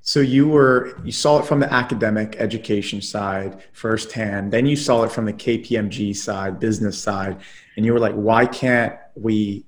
So 0.04 0.20
you 0.20 0.48
were 0.48 0.98
you 1.04 1.12
saw 1.12 1.38
it 1.38 1.46
from 1.46 1.60
the 1.60 1.72
academic 1.72 2.36
education 2.38 3.00
side 3.00 3.62
firsthand 3.72 4.52
then 4.52 4.66
you 4.66 4.76
saw 4.76 5.04
it 5.04 5.12
from 5.12 5.24
the 5.24 5.32
kpmg 5.32 6.14
side 6.14 6.60
business 6.60 6.98
side 6.98 7.40
and 7.76 7.86
you 7.86 7.92
were 7.92 8.00
like 8.00 8.14
why 8.14 8.44
can't 8.44 8.96
we 9.14 9.64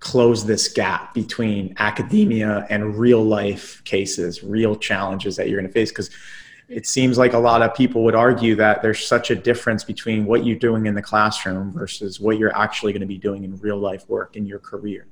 close 0.00 0.44
this 0.44 0.68
gap 0.68 1.14
between 1.14 1.74
academia 1.78 2.66
and 2.68 2.98
real 2.98 3.22
life 3.22 3.82
cases 3.84 4.44
real 4.44 4.76
challenges 4.76 5.36
that 5.36 5.48
you're 5.48 5.58
going 5.58 5.66
to 5.66 5.72
face? 5.72 5.90
Because 5.90 6.10
it 6.68 6.86
seems 6.86 7.16
like 7.16 7.32
a 7.32 7.38
lot 7.38 7.62
of 7.62 7.74
people 7.74 8.02
would 8.04 8.14
argue 8.14 8.56
that 8.56 8.82
there's 8.82 9.06
such 9.06 9.30
a 9.30 9.36
difference 9.36 9.84
between 9.84 10.26
what 10.26 10.44
you're 10.44 10.58
doing 10.58 10.86
in 10.86 10.94
the 10.94 11.02
classroom 11.02 11.72
versus 11.72 12.18
what 12.18 12.38
you're 12.38 12.56
actually 12.56 12.92
going 12.92 13.00
to 13.00 13.06
be 13.06 13.18
doing 13.18 13.44
in 13.44 13.56
real 13.58 13.78
life 13.78 14.08
work 14.08 14.36
in 14.36 14.46
your 14.46 14.58
career. 14.58 15.06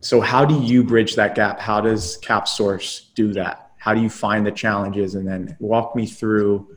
So, 0.00 0.20
how 0.20 0.44
do 0.44 0.60
you 0.60 0.82
bridge 0.82 1.14
that 1.14 1.34
gap? 1.34 1.60
How 1.60 1.80
does 1.80 2.18
CapSource 2.20 3.14
do 3.14 3.32
that? 3.34 3.70
How 3.78 3.94
do 3.94 4.00
you 4.00 4.10
find 4.10 4.44
the 4.44 4.50
challenges 4.50 5.14
and 5.14 5.26
then 5.26 5.56
walk 5.60 5.94
me 5.94 6.06
through 6.06 6.76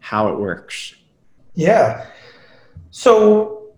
how 0.00 0.28
it 0.28 0.38
works? 0.38 0.94
Yeah. 1.54 2.06
So, 2.90 3.74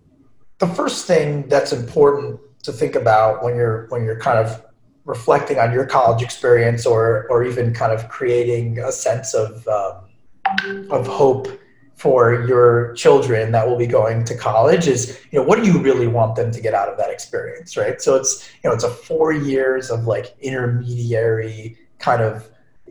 the 0.57 0.67
first 0.67 1.05
thing 1.05 1.47
that's 1.47 1.71
important 1.71 2.39
to 2.63 2.73
think 2.73 2.95
about 2.95 3.43
when 3.43 3.55
you're 3.55 3.87
when 3.87 4.03
you're 4.03 4.19
kind 4.19 4.39
of 4.39 4.64
reflecting 5.05 5.59
on 5.59 5.71
your 5.71 5.85
college 5.85 6.21
experience 6.23 6.85
or 6.85 7.27
or 7.29 7.43
even 7.43 7.73
kind 7.73 7.91
of 7.91 8.09
creating 8.09 8.79
a 8.79 8.91
sense 8.91 9.33
of 9.33 9.67
um, 9.67 10.89
of 10.89 11.07
hope 11.07 11.47
for 11.95 12.45
your 12.45 12.93
children 12.93 13.51
that 13.53 13.65
will 13.65 13.77
be 13.77 13.87
going 13.87 14.25
to 14.25 14.35
college 14.35 14.87
is 14.87 15.19
you 15.31 15.39
know 15.39 15.45
what 15.45 15.57
do 15.57 15.65
you 15.65 15.79
really 15.79 16.07
want 16.07 16.35
them 16.35 16.51
to 16.51 16.59
get 16.59 16.73
out 16.73 16.89
of 16.89 16.97
that 16.97 17.09
experience 17.09 17.77
right? 17.77 18.01
So 18.01 18.15
it's 18.15 18.49
you 18.63 18.69
know 18.69 18.73
it's 18.75 18.83
a 18.83 18.89
four 18.89 19.31
years 19.31 19.89
of 19.89 20.05
like 20.05 20.35
intermediary 20.41 21.77
kind 21.99 22.21
of 22.21 22.49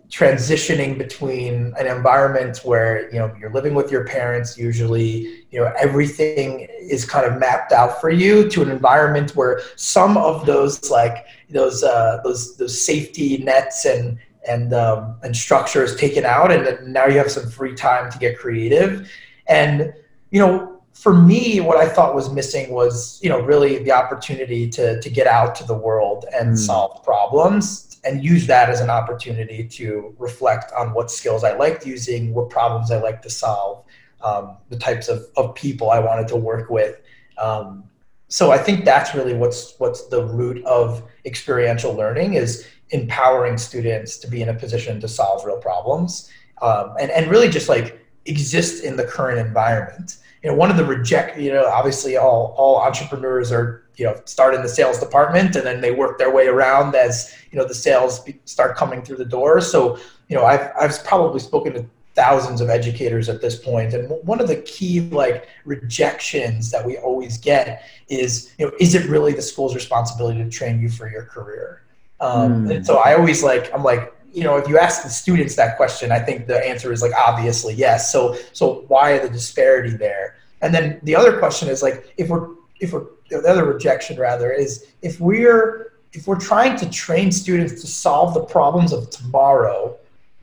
transitioning 0.08 0.98
between 0.98 1.72
an 1.78 1.86
environment 1.86 2.58
where 2.58 3.10
you 3.12 3.18
know 3.18 3.34
you're 3.40 3.52
living 3.52 3.74
with 3.74 3.90
your 3.90 4.04
parents 4.04 4.56
usually 4.58 5.44
you 5.50 5.58
know 5.58 5.72
everything 5.78 6.68
is 6.80 7.04
kind 7.04 7.26
of 7.26 7.38
mapped 7.38 7.72
out 7.72 8.00
for 8.00 8.10
you 8.10 8.48
to 8.48 8.62
an 8.62 8.70
environment 8.70 9.34
where 9.34 9.60
some 9.76 10.16
of 10.16 10.46
those 10.46 10.90
like 10.90 11.26
those 11.50 11.82
uh, 11.82 12.20
those 12.22 12.56
those 12.56 12.78
safety 12.78 13.38
nets 13.38 13.86
and 13.86 14.18
and 14.46 14.74
um, 14.74 15.16
and 15.22 15.34
structure 15.34 15.82
is 15.82 15.96
taken 15.96 16.24
out 16.24 16.52
and 16.52 16.92
now 16.92 17.06
you 17.06 17.16
have 17.16 17.30
some 17.30 17.48
free 17.50 17.74
time 17.74 18.10
to 18.10 18.18
get 18.18 18.38
creative 18.38 19.10
and 19.46 19.92
you 20.30 20.38
know 20.38 20.82
for 20.92 21.14
me 21.14 21.60
what 21.60 21.76
i 21.76 21.88
thought 21.88 22.14
was 22.14 22.32
missing 22.32 22.72
was 22.72 23.18
you 23.22 23.28
know 23.28 23.40
really 23.40 23.82
the 23.84 23.90
opportunity 23.90 24.68
to 24.68 25.00
to 25.00 25.10
get 25.10 25.26
out 25.26 25.54
to 25.54 25.64
the 25.64 25.74
world 25.74 26.24
and 26.34 26.54
mm. 26.54 26.58
solve 26.58 27.02
problems 27.02 27.83
and 28.04 28.24
use 28.24 28.46
that 28.46 28.68
as 28.68 28.80
an 28.80 28.90
opportunity 28.90 29.64
to 29.64 30.14
reflect 30.18 30.72
on 30.72 30.92
what 30.92 31.10
skills 31.10 31.44
I 31.44 31.56
liked 31.56 31.86
using, 31.86 32.34
what 32.34 32.50
problems 32.50 32.90
I 32.90 33.00
like 33.00 33.22
to 33.22 33.30
solve, 33.30 33.84
um, 34.22 34.56
the 34.68 34.78
types 34.78 35.08
of, 35.08 35.26
of 35.36 35.54
people 35.54 35.90
I 35.90 35.98
wanted 35.98 36.28
to 36.28 36.36
work 36.36 36.70
with. 36.70 37.00
Um, 37.38 37.84
so 38.28 38.50
I 38.50 38.58
think 38.58 38.84
that's 38.84 39.14
really 39.14 39.34
what's 39.34 39.74
what's 39.78 40.06
the 40.08 40.24
root 40.24 40.64
of 40.64 41.02
experiential 41.24 41.94
learning 41.94 42.34
is 42.34 42.66
empowering 42.90 43.58
students 43.58 44.18
to 44.18 44.28
be 44.28 44.42
in 44.42 44.48
a 44.48 44.54
position 44.54 45.00
to 45.00 45.08
solve 45.08 45.44
real 45.44 45.58
problems 45.58 46.30
um, 46.62 46.94
and 47.00 47.10
and 47.10 47.30
really 47.30 47.48
just 47.48 47.68
like 47.68 48.00
exist 48.26 48.82
in 48.82 48.96
the 48.96 49.04
current 49.04 49.38
environment. 49.38 50.16
You 50.44 50.50
know, 50.50 50.56
one 50.56 50.70
of 50.70 50.76
the 50.76 50.84
reject 50.84 51.38
you 51.38 51.50
know 51.50 51.66
obviously 51.66 52.18
all 52.18 52.54
all 52.58 52.78
entrepreneurs 52.78 53.50
are 53.50 53.84
you 53.96 54.04
know 54.04 54.20
start 54.24 54.54
in 54.54 54.62
the 54.62 54.68
sales 54.68 54.98
department 54.98 55.56
and 55.56 55.64
then 55.64 55.80
they 55.80 55.90
work 55.90 56.18
their 56.18 56.30
way 56.30 56.46
around 56.46 56.94
as 56.94 57.34
you 57.50 57.58
know 57.58 57.66
the 57.66 57.74
sales 57.74 58.28
start 58.44 58.76
coming 58.76 59.02
through 59.02 59.16
the 59.16 59.24
door 59.24 59.60
so 59.60 59.98
you 60.28 60.36
know 60.36 60.44
i've, 60.44 60.70
I've 60.80 61.04
probably 61.04 61.40
spoken 61.40 61.72
to 61.74 61.86
thousands 62.14 62.60
of 62.60 62.70
educators 62.70 63.28
at 63.28 63.40
this 63.40 63.58
point 63.58 63.92
and 63.92 64.10
one 64.24 64.40
of 64.40 64.46
the 64.46 64.56
key 64.56 65.00
like 65.00 65.48
rejections 65.64 66.70
that 66.70 66.84
we 66.84 66.96
always 66.98 67.38
get 67.38 67.84
is 68.08 68.54
you 68.58 68.66
know 68.66 68.72
is 68.78 68.94
it 68.94 69.08
really 69.08 69.32
the 69.32 69.42
school's 69.42 69.74
responsibility 69.74 70.42
to 70.42 70.50
train 70.50 70.80
you 70.80 70.88
for 70.88 71.10
your 71.10 71.24
career 71.24 71.82
um, 72.20 72.66
mm. 72.66 72.76
and 72.76 72.86
so 72.86 72.98
i 72.98 73.14
always 73.14 73.42
like 73.42 73.72
i'm 73.74 73.82
like 73.82 74.13
you 74.34 74.42
know 74.42 74.56
if 74.56 74.68
you 74.68 74.78
ask 74.78 75.02
the 75.02 75.08
students 75.08 75.54
that 75.54 75.76
question 75.76 76.12
i 76.12 76.18
think 76.18 76.46
the 76.46 76.66
answer 76.66 76.92
is 76.92 77.00
like 77.00 77.12
obviously 77.14 77.72
yes 77.74 78.12
so 78.12 78.36
so 78.52 78.84
why 78.88 79.18
the 79.18 79.28
disparity 79.28 79.96
there 79.96 80.36
and 80.60 80.74
then 80.74 80.98
the 81.04 81.14
other 81.14 81.38
question 81.38 81.68
is 81.68 81.82
like 81.82 82.12
if 82.16 82.28
we're 82.28 82.48
if 82.80 82.92
we're 82.92 83.06
the 83.30 83.48
other 83.48 83.64
rejection 83.64 84.18
rather 84.18 84.52
is 84.52 84.86
if 85.02 85.20
we're 85.20 85.92
if 86.14 86.28
we're 86.28 86.38
trying 86.38 86.76
to 86.76 86.88
train 86.90 87.32
students 87.32 87.80
to 87.82 87.86
solve 87.88 88.34
the 88.34 88.44
problems 88.44 88.92
of 88.92 89.10
tomorrow, 89.10 89.96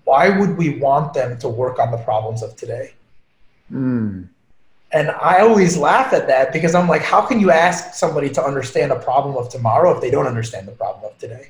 why 0.03 0.29
would 0.29 0.57
we 0.57 0.77
want 0.79 1.13
them 1.13 1.37
to 1.39 1.47
work 1.47 1.79
on 1.79 1.91
the 1.91 1.97
problems 1.97 2.43
of 2.43 2.55
today? 2.57 2.93
Mm. 3.71 4.27
And 4.91 5.11
I 5.11 5.39
always 5.39 5.77
laugh 5.77 6.11
at 6.11 6.27
that 6.27 6.51
because 6.51 6.75
I'm 6.75 6.89
like, 6.89 7.01
how 7.01 7.21
can 7.21 7.39
you 7.39 7.51
ask 7.51 7.93
somebody 7.93 8.29
to 8.31 8.43
understand 8.43 8.91
a 8.91 8.99
problem 8.99 9.37
of 9.37 9.47
tomorrow 9.47 9.95
if 9.95 10.01
they 10.01 10.11
don't 10.11 10.27
understand 10.27 10.67
the 10.67 10.73
problem 10.73 11.05
of 11.05 11.17
today? 11.17 11.49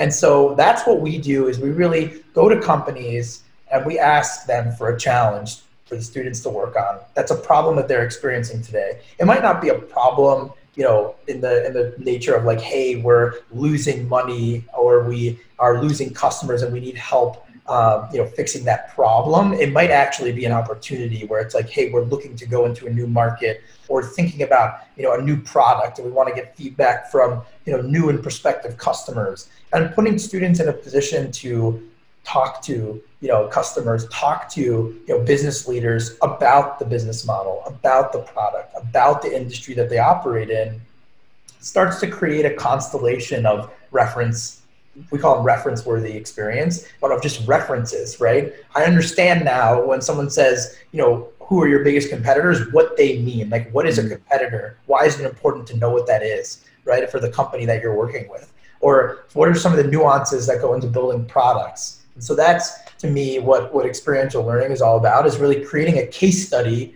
And 0.00 0.12
so 0.12 0.54
that's 0.54 0.86
what 0.86 1.00
we 1.00 1.18
do 1.18 1.48
is 1.48 1.58
we 1.58 1.70
really 1.70 2.22
go 2.32 2.48
to 2.48 2.58
companies 2.58 3.42
and 3.70 3.84
we 3.84 3.98
ask 3.98 4.46
them 4.46 4.72
for 4.72 4.88
a 4.88 4.98
challenge 4.98 5.58
for 5.84 5.94
the 5.96 6.02
students 6.02 6.40
to 6.40 6.48
work 6.48 6.74
on. 6.74 7.00
That's 7.14 7.30
a 7.30 7.36
problem 7.36 7.76
that 7.76 7.86
they're 7.86 8.04
experiencing 8.04 8.62
today. 8.62 9.00
It 9.18 9.26
might 9.26 9.42
not 9.42 9.60
be 9.60 9.68
a 9.68 9.78
problem, 9.78 10.52
you 10.74 10.84
know, 10.84 11.16
in 11.28 11.42
the 11.42 11.66
in 11.66 11.74
the 11.74 11.94
nature 11.98 12.34
of 12.34 12.44
like, 12.46 12.62
hey, 12.62 12.96
we're 12.96 13.40
losing 13.52 14.08
money 14.08 14.64
or 14.76 15.04
we 15.04 15.38
are 15.58 15.82
losing 15.82 16.14
customers 16.14 16.62
and 16.62 16.72
we 16.72 16.80
need 16.80 16.96
help 16.96 17.46
um, 17.70 18.08
you 18.12 18.18
know, 18.18 18.26
fixing 18.26 18.64
that 18.64 18.92
problem, 18.96 19.52
it 19.52 19.72
might 19.72 19.92
actually 19.92 20.32
be 20.32 20.44
an 20.44 20.50
opportunity 20.50 21.24
where 21.26 21.40
it's 21.40 21.54
like, 21.54 21.70
hey, 21.70 21.88
we're 21.92 22.02
looking 22.02 22.34
to 22.34 22.44
go 22.44 22.66
into 22.66 22.88
a 22.88 22.90
new 22.90 23.06
market 23.06 23.62
or 23.86 24.02
thinking 24.02 24.42
about, 24.42 24.80
you 24.96 25.04
know, 25.04 25.14
a 25.14 25.22
new 25.22 25.40
product 25.40 25.98
and 25.98 26.06
we 26.06 26.12
want 26.12 26.28
to 26.28 26.34
get 26.34 26.56
feedback 26.56 27.12
from, 27.12 27.42
you 27.66 27.72
know, 27.72 27.80
new 27.80 28.08
and 28.08 28.24
prospective 28.24 28.76
customers. 28.76 29.48
And 29.72 29.94
putting 29.94 30.18
students 30.18 30.58
in 30.58 30.68
a 30.68 30.72
position 30.72 31.30
to 31.30 31.88
talk 32.24 32.60
to, 32.62 33.00
you 33.20 33.28
know, 33.28 33.46
customers, 33.46 34.08
talk 34.08 34.48
to, 34.50 34.60
you 34.60 35.04
know, 35.06 35.20
business 35.20 35.68
leaders 35.68 36.18
about 36.22 36.80
the 36.80 36.84
business 36.84 37.24
model, 37.24 37.62
about 37.66 38.12
the 38.12 38.18
product, 38.18 38.74
about 38.76 39.22
the 39.22 39.34
industry 39.34 39.74
that 39.74 39.88
they 39.88 39.98
operate 39.98 40.50
in 40.50 40.80
starts 41.60 42.00
to 42.00 42.08
create 42.08 42.44
a 42.44 42.54
constellation 42.54 43.46
of 43.46 43.70
reference 43.92 44.59
we 45.10 45.18
call 45.18 45.36
them 45.36 45.44
reference 45.44 45.84
worthy 45.84 46.16
experience, 46.16 46.86
but 47.00 47.12
of 47.12 47.22
just 47.22 47.46
references, 47.46 48.20
right? 48.20 48.52
I 48.74 48.84
understand 48.84 49.44
now 49.44 49.84
when 49.84 50.00
someone 50.00 50.30
says, 50.30 50.76
you 50.92 50.98
know, 50.98 51.28
who 51.40 51.60
are 51.62 51.68
your 51.68 51.82
biggest 51.82 52.10
competitors, 52.10 52.72
what 52.72 52.96
they 52.96 53.20
mean. 53.20 53.50
Like, 53.50 53.70
what 53.72 53.86
is 53.86 53.98
a 53.98 54.02
mm-hmm. 54.02 54.12
competitor? 54.12 54.78
Why 54.86 55.04
is 55.04 55.18
it 55.18 55.26
important 55.26 55.66
to 55.68 55.76
know 55.76 55.90
what 55.90 56.06
that 56.06 56.22
is, 56.22 56.64
right? 56.84 57.10
For 57.10 57.18
the 57.18 57.30
company 57.30 57.64
that 57.66 57.82
you're 57.82 57.96
working 57.96 58.28
with. 58.28 58.52
Or 58.80 59.24
what 59.34 59.48
are 59.48 59.54
some 59.54 59.72
of 59.72 59.78
the 59.78 59.90
nuances 59.90 60.46
that 60.46 60.60
go 60.60 60.74
into 60.74 60.86
building 60.86 61.26
products? 61.26 62.02
And 62.14 62.22
so 62.22 62.34
that's 62.34 62.78
to 62.98 63.08
me 63.08 63.40
what, 63.40 63.74
what 63.74 63.84
experiential 63.84 64.44
learning 64.44 64.70
is 64.70 64.80
all 64.80 64.96
about 64.96 65.26
is 65.26 65.38
really 65.38 65.64
creating 65.64 65.98
a 65.98 66.06
case 66.06 66.46
study, 66.46 66.94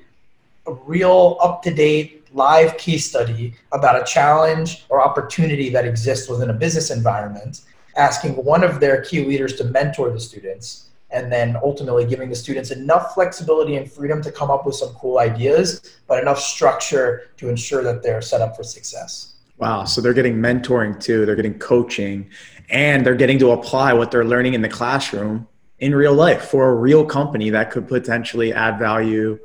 a 0.66 0.72
real 0.72 1.36
up 1.40 1.62
to 1.64 1.74
date 1.74 2.24
live 2.34 2.76
case 2.78 3.08
study 3.08 3.54
about 3.72 4.00
a 4.00 4.04
challenge 4.04 4.84
or 4.88 5.00
opportunity 5.00 5.68
that 5.70 5.84
exists 5.84 6.28
within 6.28 6.50
a 6.50 6.52
business 6.52 6.90
environment 6.90 7.62
asking 7.96 8.32
one 8.44 8.64
of 8.64 8.80
their 8.80 9.02
key 9.02 9.24
leaders 9.24 9.54
to 9.56 9.64
mentor 9.64 10.10
the 10.10 10.20
students 10.20 10.90
and 11.10 11.30
then 11.30 11.56
ultimately 11.62 12.04
giving 12.04 12.28
the 12.28 12.34
students 12.34 12.70
enough 12.72 13.14
flexibility 13.14 13.76
and 13.76 13.90
freedom 13.90 14.20
to 14.20 14.32
come 14.32 14.50
up 14.50 14.66
with 14.66 14.74
some 14.74 14.88
cool 14.94 15.18
ideas, 15.18 15.98
but 16.08 16.20
enough 16.20 16.40
structure 16.40 17.30
to 17.36 17.48
ensure 17.48 17.84
that 17.84 18.02
they're 18.02 18.22
set 18.22 18.40
up 18.40 18.56
for 18.56 18.64
success. 18.64 19.34
Wow. 19.58 19.84
So 19.84 20.00
they're 20.00 20.12
getting 20.12 20.36
mentoring 20.36 20.98
too, 21.00 21.24
they're 21.24 21.36
getting 21.36 21.58
coaching, 21.58 22.28
and 22.68 23.06
they're 23.06 23.14
getting 23.14 23.38
to 23.38 23.52
apply 23.52 23.92
what 23.92 24.10
they're 24.10 24.24
learning 24.24 24.54
in 24.54 24.62
the 24.62 24.68
classroom 24.68 25.46
in 25.78 25.94
real 25.94 26.14
life 26.14 26.46
for 26.46 26.70
a 26.70 26.74
real 26.74 27.04
company 27.04 27.50
that 27.50 27.70
could 27.70 27.86
potentially 27.86 28.52
add 28.52 28.78
value 28.78 29.38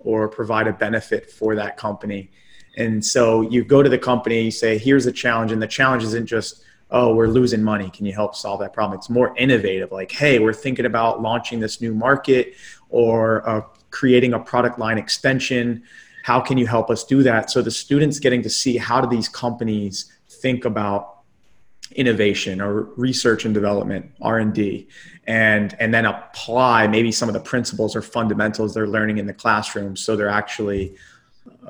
or 0.00 0.28
provide 0.28 0.66
a 0.66 0.72
benefit 0.72 1.30
for 1.30 1.54
that 1.54 1.78
company. 1.78 2.30
And 2.76 3.04
so 3.04 3.40
you 3.40 3.64
go 3.64 3.82
to 3.82 3.88
the 3.88 3.98
company, 3.98 4.42
you 4.42 4.50
say, 4.50 4.76
here's 4.76 5.06
a 5.06 5.12
challenge, 5.12 5.52
and 5.52 5.62
the 5.62 5.66
challenge 5.66 6.02
isn't 6.02 6.26
just 6.26 6.64
oh, 6.90 7.14
we're 7.14 7.28
losing 7.28 7.62
money. 7.62 7.90
Can 7.90 8.06
you 8.06 8.12
help 8.12 8.34
solve 8.34 8.60
that 8.60 8.72
problem? 8.72 8.98
It's 8.98 9.10
more 9.10 9.36
innovative, 9.36 9.90
like, 9.90 10.12
hey, 10.12 10.38
we're 10.38 10.52
thinking 10.52 10.86
about 10.86 11.20
launching 11.20 11.60
this 11.60 11.80
new 11.80 11.94
market 11.94 12.54
or 12.88 13.48
uh, 13.48 13.62
creating 13.90 14.34
a 14.34 14.38
product 14.38 14.78
line 14.78 14.98
extension. 14.98 15.82
How 16.22 16.40
can 16.40 16.58
you 16.58 16.66
help 16.66 16.90
us 16.90 17.04
do 17.04 17.22
that? 17.22 17.50
So 17.50 17.62
the 17.62 17.70
students 17.70 18.18
getting 18.18 18.42
to 18.42 18.50
see 18.50 18.76
how 18.76 19.00
do 19.00 19.08
these 19.08 19.28
companies 19.28 20.12
think 20.28 20.64
about 20.64 21.14
innovation 21.92 22.60
or 22.60 22.82
research 22.96 23.44
and 23.44 23.52
development 23.52 24.10
r&d 24.22 24.88
and 25.26 25.76
and 25.78 25.92
then 25.92 26.06
apply 26.06 26.86
maybe 26.86 27.12
some 27.12 27.28
of 27.28 27.34
the 27.34 27.40
principles 27.40 27.94
or 27.94 28.02
fundamentals 28.02 28.74
they're 28.74 28.88
learning 28.88 29.18
in 29.18 29.26
the 29.26 29.34
classroom 29.34 29.94
so 29.94 30.16
they're 30.16 30.28
actually 30.28 30.96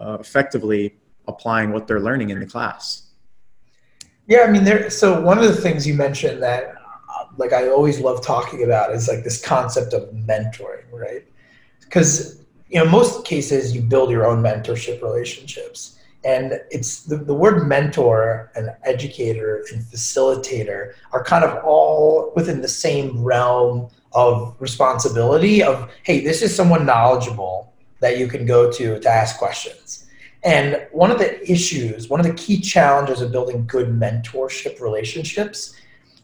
uh, 0.00 0.16
effectively 0.20 0.94
applying 1.26 1.72
what 1.72 1.86
they're 1.86 2.00
learning 2.00 2.30
in 2.30 2.38
the 2.38 2.46
class 2.46 3.03
yeah, 4.26 4.40
I 4.40 4.50
mean, 4.50 4.64
there. 4.64 4.88
So 4.90 5.20
one 5.20 5.38
of 5.38 5.44
the 5.44 5.54
things 5.54 5.86
you 5.86 5.94
mentioned 5.94 6.42
that, 6.42 6.74
uh, 7.14 7.26
like, 7.36 7.52
I 7.52 7.68
always 7.68 8.00
love 8.00 8.24
talking 8.24 8.64
about 8.64 8.92
is 8.92 9.08
like 9.08 9.22
this 9.22 9.44
concept 9.44 9.92
of 9.92 10.08
mentoring, 10.10 10.84
right? 10.92 11.24
Because 11.80 12.40
you 12.68 12.82
know, 12.82 12.90
most 12.90 13.24
cases 13.24 13.74
you 13.74 13.82
build 13.82 14.10
your 14.10 14.26
own 14.26 14.42
mentorship 14.42 15.02
relationships, 15.02 15.98
and 16.24 16.60
it's 16.70 17.02
the, 17.02 17.16
the 17.16 17.34
word 17.34 17.68
mentor 17.68 18.50
and 18.56 18.70
educator 18.84 19.62
and 19.70 19.82
facilitator 19.82 20.94
are 21.12 21.22
kind 21.22 21.44
of 21.44 21.62
all 21.62 22.32
within 22.34 22.62
the 22.62 22.68
same 22.68 23.22
realm 23.22 23.88
of 24.12 24.56
responsibility. 24.58 25.62
Of 25.62 25.90
hey, 26.02 26.24
this 26.24 26.40
is 26.40 26.54
someone 26.54 26.86
knowledgeable 26.86 27.74
that 28.00 28.18
you 28.18 28.26
can 28.26 28.46
go 28.46 28.72
to 28.72 28.98
to 28.98 29.08
ask 29.08 29.38
questions 29.38 30.03
and 30.44 30.86
one 30.92 31.10
of 31.10 31.18
the 31.18 31.50
issues, 31.50 32.08
one 32.08 32.20
of 32.20 32.26
the 32.26 32.34
key 32.34 32.60
challenges 32.60 33.22
of 33.22 33.32
building 33.32 33.66
good 33.66 33.88
mentorship 33.88 34.80
relationships 34.80 35.74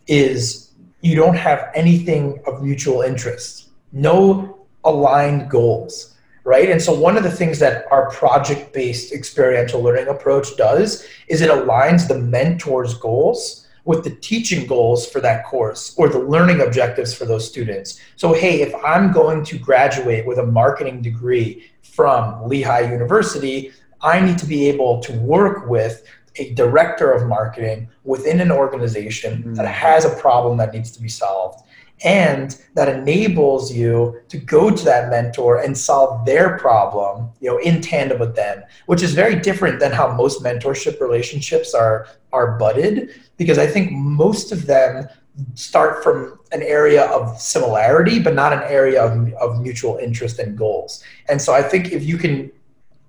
is 0.07 0.73
you 1.01 1.17
don't 1.17 1.37
have 1.37 1.71
anything 1.75 2.41
of 2.47 2.63
mutual 2.63 3.01
interest, 3.01 3.71
no 3.93 4.67
aligned 4.85 5.51
goals, 5.51 6.17
right? 6.45 6.71
And 6.71 6.83
so 6.83 6.93
one 6.93 7.17
of 7.17 7.23
the 7.23 7.31
things 7.31 7.59
that 7.61 7.87
our 7.91 8.11
project 8.11 8.75
based 8.75 9.13
experiential 9.13 9.83
learning 9.83 10.09
approach 10.09 10.55
does 10.57 11.07
is 11.29 11.41
it 11.41 11.51
aligns 11.51 12.07
the 12.07 12.19
mentor's 12.19 12.95
goals 12.95 13.67
with 13.87 14.05
the 14.05 14.11
teaching 14.11 14.67
goals 14.67 15.09
for 15.09 15.21
that 15.21 15.47
course 15.47 15.95
or 15.97 16.11
the 16.11 16.19
learning 16.19 16.61
objectives 16.61 17.15
for 17.15 17.25
those 17.25 17.49
students. 17.49 17.99
So, 18.17 18.35
hey, 18.35 18.61
if 18.61 18.75
I'm 18.85 19.13
going 19.13 19.45
to 19.47 19.59
graduate 19.59 20.27
with 20.27 20.39
a 20.39 20.47
marketing 20.47 21.01
degree 21.01 21.71
from 21.83 22.47
Lehigh 22.47 22.93
University, 22.93 23.73
I 24.03 24.21
need 24.21 24.39
to 24.39 24.47
be 24.47 24.69
able 24.69 25.01
to 25.01 25.13
work 25.19 25.69
with 25.69 26.05
a 26.37 26.55
director 26.55 27.11
of 27.13 27.29
marketing 27.29 27.89
within 28.05 28.41
an 28.41 28.51
organization 28.51 29.39
mm-hmm. 29.39 29.55
that 29.55 29.67
has 29.67 30.05
a 30.05 30.15
problem 30.17 30.59
that 30.59 30.73
needs 30.73 30.91
to 30.93 31.03
be 31.03 31.09
solved 31.09 31.65
and 32.03 32.59
that 32.75 32.89
enables 32.89 33.73
you 33.73 34.21
to 34.29 34.39
go 34.39 34.71
to 34.71 34.85
that 34.85 35.11
mentor 35.11 35.61
and 35.61 35.77
solve 35.77 36.25
their 36.25 36.57
problem 36.59 37.29
you 37.41 37.51
know 37.51 37.59
in 37.59 37.81
tandem 37.81 38.19
with 38.19 38.35
them 38.35 38.63
which 38.87 39.03
is 39.03 39.13
very 39.13 39.39
different 39.39 39.79
than 39.79 39.93
how 39.93 40.11
most 40.15 40.43
mentorship 40.43 41.01
relationships 41.01 41.75
are 41.75 42.07
are 42.33 42.59
budded 42.59 43.11
because 43.37 43.59
i 43.59 43.67
think 43.67 43.93
most 43.93 44.51
of 44.51 44.67
them 44.67 45.07
start 45.55 46.03
from 46.03 46.39
an 46.53 46.63
area 46.63 47.05
of 47.07 47.39
similarity 47.39 48.19
but 48.19 48.35
not 48.35 48.53
an 48.53 48.63
area 48.63 49.03
of, 49.03 49.33
of 49.35 49.61
mutual 49.61 49.99
interest 49.99 50.39
and 50.39 50.57
goals 50.57 51.05
and 51.29 51.41
so 51.41 51.53
i 51.53 51.63
think 51.63 51.93
if 51.93 52.03
you 52.03 52.17
can 52.17 52.51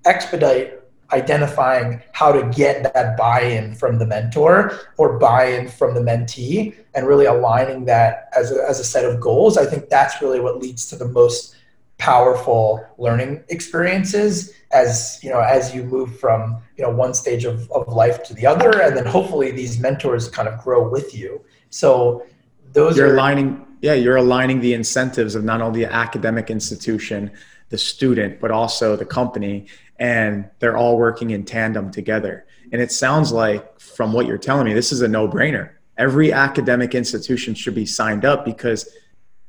expedite 0.05 0.80
identifying 1.11 2.01
how 2.13 2.31
to 2.31 2.43
get 2.55 2.93
that 2.93 3.17
buy-in 3.17 3.75
from 3.75 3.99
the 3.99 4.05
mentor 4.05 4.79
or 4.97 5.17
buy-in 5.19 5.67
from 5.67 5.93
the 5.93 6.01
mentee 6.01 6.75
and 6.93 7.07
really 7.07 7.25
aligning 7.25 7.85
that 7.85 8.29
as 8.35 8.51
a, 8.51 8.63
as 8.67 8.79
a 8.79 8.83
set 8.83 9.05
of 9.05 9.19
goals. 9.19 9.57
I 9.57 9.65
think 9.65 9.89
that's 9.89 10.21
really 10.21 10.39
what 10.39 10.59
leads 10.59 10.87
to 10.87 10.95
the 10.95 11.07
most 11.07 11.55
powerful 12.01 12.83
learning 12.97 13.43
experiences 13.49 14.53
as 14.73 15.19
you 15.21 15.29
know 15.29 15.39
as 15.39 15.75
you 15.75 15.83
move 15.83 16.19
from 16.19 16.57
you 16.75 16.83
know 16.83 16.89
one 16.89 17.13
stage 17.13 17.45
of, 17.45 17.71
of 17.71 17.87
life 17.89 18.23
to 18.23 18.33
the 18.33 18.43
other 18.43 18.81
and 18.81 18.97
then 18.97 19.05
hopefully 19.05 19.51
these 19.51 19.79
mentors 19.79 20.27
kind 20.27 20.47
of 20.47 20.59
grow 20.63 20.89
with 20.89 21.15
you. 21.15 21.39
So 21.69 22.25
those 22.73 22.97
you're 22.97 23.09
are 23.09 23.13
aligning 23.13 23.63
yeah 23.81 23.93
you're 23.93 24.15
aligning 24.15 24.61
the 24.61 24.73
incentives 24.73 25.35
of 25.35 25.43
not 25.43 25.61
only 25.61 25.85
the 25.85 25.93
academic 25.93 26.49
institution 26.49 27.29
the 27.69 27.77
student 27.77 28.39
but 28.39 28.49
also 28.49 28.95
the 28.95 29.05
company 29.05 29.67
and 30.01 30.49
they're 30.57 30.75
all 30.75 30.97
working 30.97 31.29
in 31.29 31.45
tandem 31.45 31.91
together. 31.91 32.47
And 32.71 32.81
it 32.81 32.91
sounds 32.91 33.31
like, 33.31 33.79
from 33.79 34.13
what 34.13 34.25
you're 34.25 34.39
telling 34.39 34.65
me, 34.65 34.73
this 34.73 34.91
is 34.91 35.03
a 35.03 35.07
no 35.07 35.27
brainer. 35.27 35.73
Every 35.95 36.33
academic 36.33 36.95
institution 36.95 37.53
should 37.53 37.75
be 37.75 37.85
signed 37.85 38.25
up 38.25 38.43
because 38.43 38.89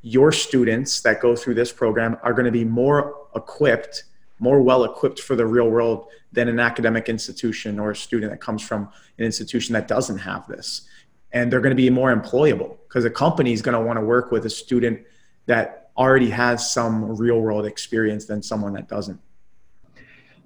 your 0.02 0.30
students 0.30 1.00
that 1.00 1.20
go 1.20 1.34
through 1.34 1.54
this 1.54 1.72
program 1.72 2.18
are 2.22 2.34
going 2.34 2.44
to 2.44 2.52
be 2.52 2.66
more 2.66 3.16
equipped, 3.34 4.04
more 4.40 4.60
well 4.60 4.84
equipped 4.84 5.20
for 5.20 5.36
the 5.36 5.46
real 5.46 5.70
world 5.70 6.08
than 6.32 6.48
an 6.48 6.60
academic 6.60 7.08
institution 7.08 7.78
or 7.78 7.92
a 7.92 7.96
student 7.96 8.30
that 8.30 8.42
comes 8.42 8.60
from 8.60 8.90
an 9.16 9.24
institution 9.24 9.72
that 9.72 9.88
doesn't 9.88 10.18
have 10.18 10.46
this. 10.48 10.86
And 11.32 11.50
they're 11.50 11.62
going 11.62 11.74
to 11.74 11.82
be 11.82 11.88
more 11.88 12.14
employable 12.14 12.76
because 12.88 13.06
a 13.06 13.10
company 13.10 13.54
is 13.54 13.62
going 13.62 13.78
to 13.78 13.80
want 13.80 13.98
to 13.98 14.04
work 14.04 14.30
with 14.30 14.44
a 14.44 14.50
student 14.50 15.00
that 15.46 15.90
already 15.96 16.28
has 16.28 16.70
some 16.70 17.16
real 17.16 17.40
world 17.40 17.64
experience 17.64 18.26
than 18.26 18.42
someone 18.42 18.74
that 18.74 18.86
doesn't. 18.86 19.18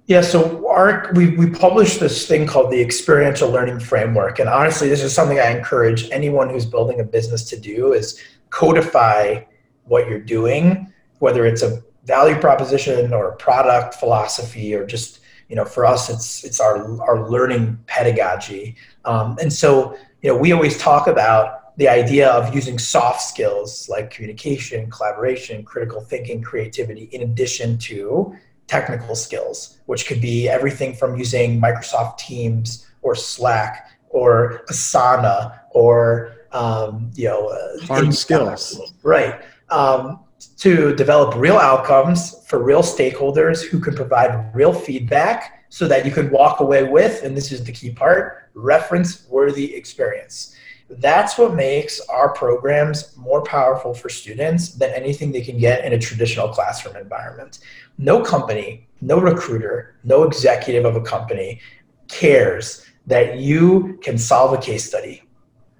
Yeah, 0.07 0.21
so 0.21 0.65
our 0.69 1.11
we 1.13 1.35
we 1.35 1.49
published 1.49 1.99
this 1.99 2.25
thing 2.25 2.47
called 2.47 2.71
the 2.71 2.81
experiential 2.81 3.49
learning 3.49 3.81
framework, 3.81 4.39
and 4.39 4.47
honestly, 4.47 4.87
this 4.87 5.03
is 5.03 5.13
something 5.13 5.37
I 5.37 5.49
encourage 5.49 6.09
anyone 6.11 6.49
who's 6.49 6.65
building 6.65 7.01
a 7.01 7.03
business 7.03 7.43
to 7.49 7.59
do: 7.59 7.91
is 7.91 8.17
codify 8.49 9.43
what 9.83 10.07
you're 10.07 10.21
doing, 10.21 10.93
whether 11.19 11.45
it's 11.45 11.61
a 11.61 11.83
value 12.05 12.39
proposition 12.39 13.13
or 13.13 13.33
product 13.33 13.95
philosophy, 13.95 14.73
or 14.73 14.85
just 14.85 15.19
you 15.49 15.57
know, 15.57 15.65
for 15.65 15.85
us, 15.85 16.09
it's 16.09 16.43
it's 16.45 16.61
our 16.61 17.01
our 17.01 17.29
learning 17.29 17.77
pedagogy. 17.87 18.77
Um, 19.03 19.37
and 19.41 19.51
so, 19.51 19.97
you 20.21 20.31
know, 20.31 20.37
we 20.37 20.53
always 20.53 20.77
talk 20.77 21.07
about 21.07 21.75
the 21.77 21.87
idea 21.87 22.29
of 22.29 22.55
using 22.55 22.79
soft 22.79 23.21
skills 23.21 23.87
like 23.89 24.09
communication, 24.09 24.89
collaboration, 24.89 25.63
critical 25.63 26.01
thinking, 26.01 26.41
creativity, 26.41 27.03
in 27.11 27.21
addition 27.23 27.77
to 27.77 28.35
technical 28.67 29.15
skills, 29.15 29.77
which 29.85 30.07
could 30.07 30.21
be 30.21 30.47
everything 30.49 30.93
from 30.93 31.17
using 31.17 31.59
Microsoft 31.59 32.17
Teams 32.17 32.87
or 33.01 33.15
Slack 33.15 33.89
or 34.09 34.63
Asana 34.69 35.59
or 35.71 36.33
um, 36.51 37.11
you 37.15 37.25
know 37.25 37.47
uh, 37.47 37.85
hard 37.85 38.13
skills, 38.13 38.93
right? 39.03 39.41
um, 39.69 40.19
to 40.57 40.95
develop 40.95 41.35
real 41.35 41.57
outcomes 41.57 42.45
for 42.47 42.61
real 42.63 42.81
stakeholders 42.81 43.63
who 43.63 43.79
can 43.79 43.95
provide 43.95 44.53
real 44.55 44.73
feedback 44.73 45.65
so 45.69 45.87
that 45.87 46.05
you 46.05 46.11
can 46.11 46.29
walk 46.31 46.59
away 46.59 46.83
with, 46.83 47.23
and 47.23 47.35
this 47.35 47.51
is 47.51 47.63
the 47.63 47.71
key 47.71 47.91
part, 47.91 48.49
reference 48.53 49.27
worthy 49.27 49.75
experience. 49.75 50.55
That's 50.89 51.37
what 51.37 51.53
makes 51.53 51.99
our 52.07 52.33
programs 52.33 53.15
more 53.17 53.43
powerful 53.43 53.93
for 53.93 54.07
students 54.07 54.69
than 54.69 54.91
anything 54.91 55.31
they 55.31 55.41
can 55.41 55.57
get 55.57 55.83
in 55.83 55.93
a 55.93 55.99
traditional 55.99 56.47
classroom 56.47 56.95
environment. 56.95 57.59
No 57.97 58.21
company, 58.21 58.87
no 59.01 59.19
recruiter, 59.19 59.95
no 60.03 60.23
executive 60.23 60.85
of 60.85 60.95
a 60.95 61.01
company 61.01 61.59
cares 62.07 62.85
that 63.05 63.37
you 63.37 63.99
can 64.01 64.17
solve 64.17 64.57
a 64.57 64.61
case 64.61 64.85
study 64.85 65.23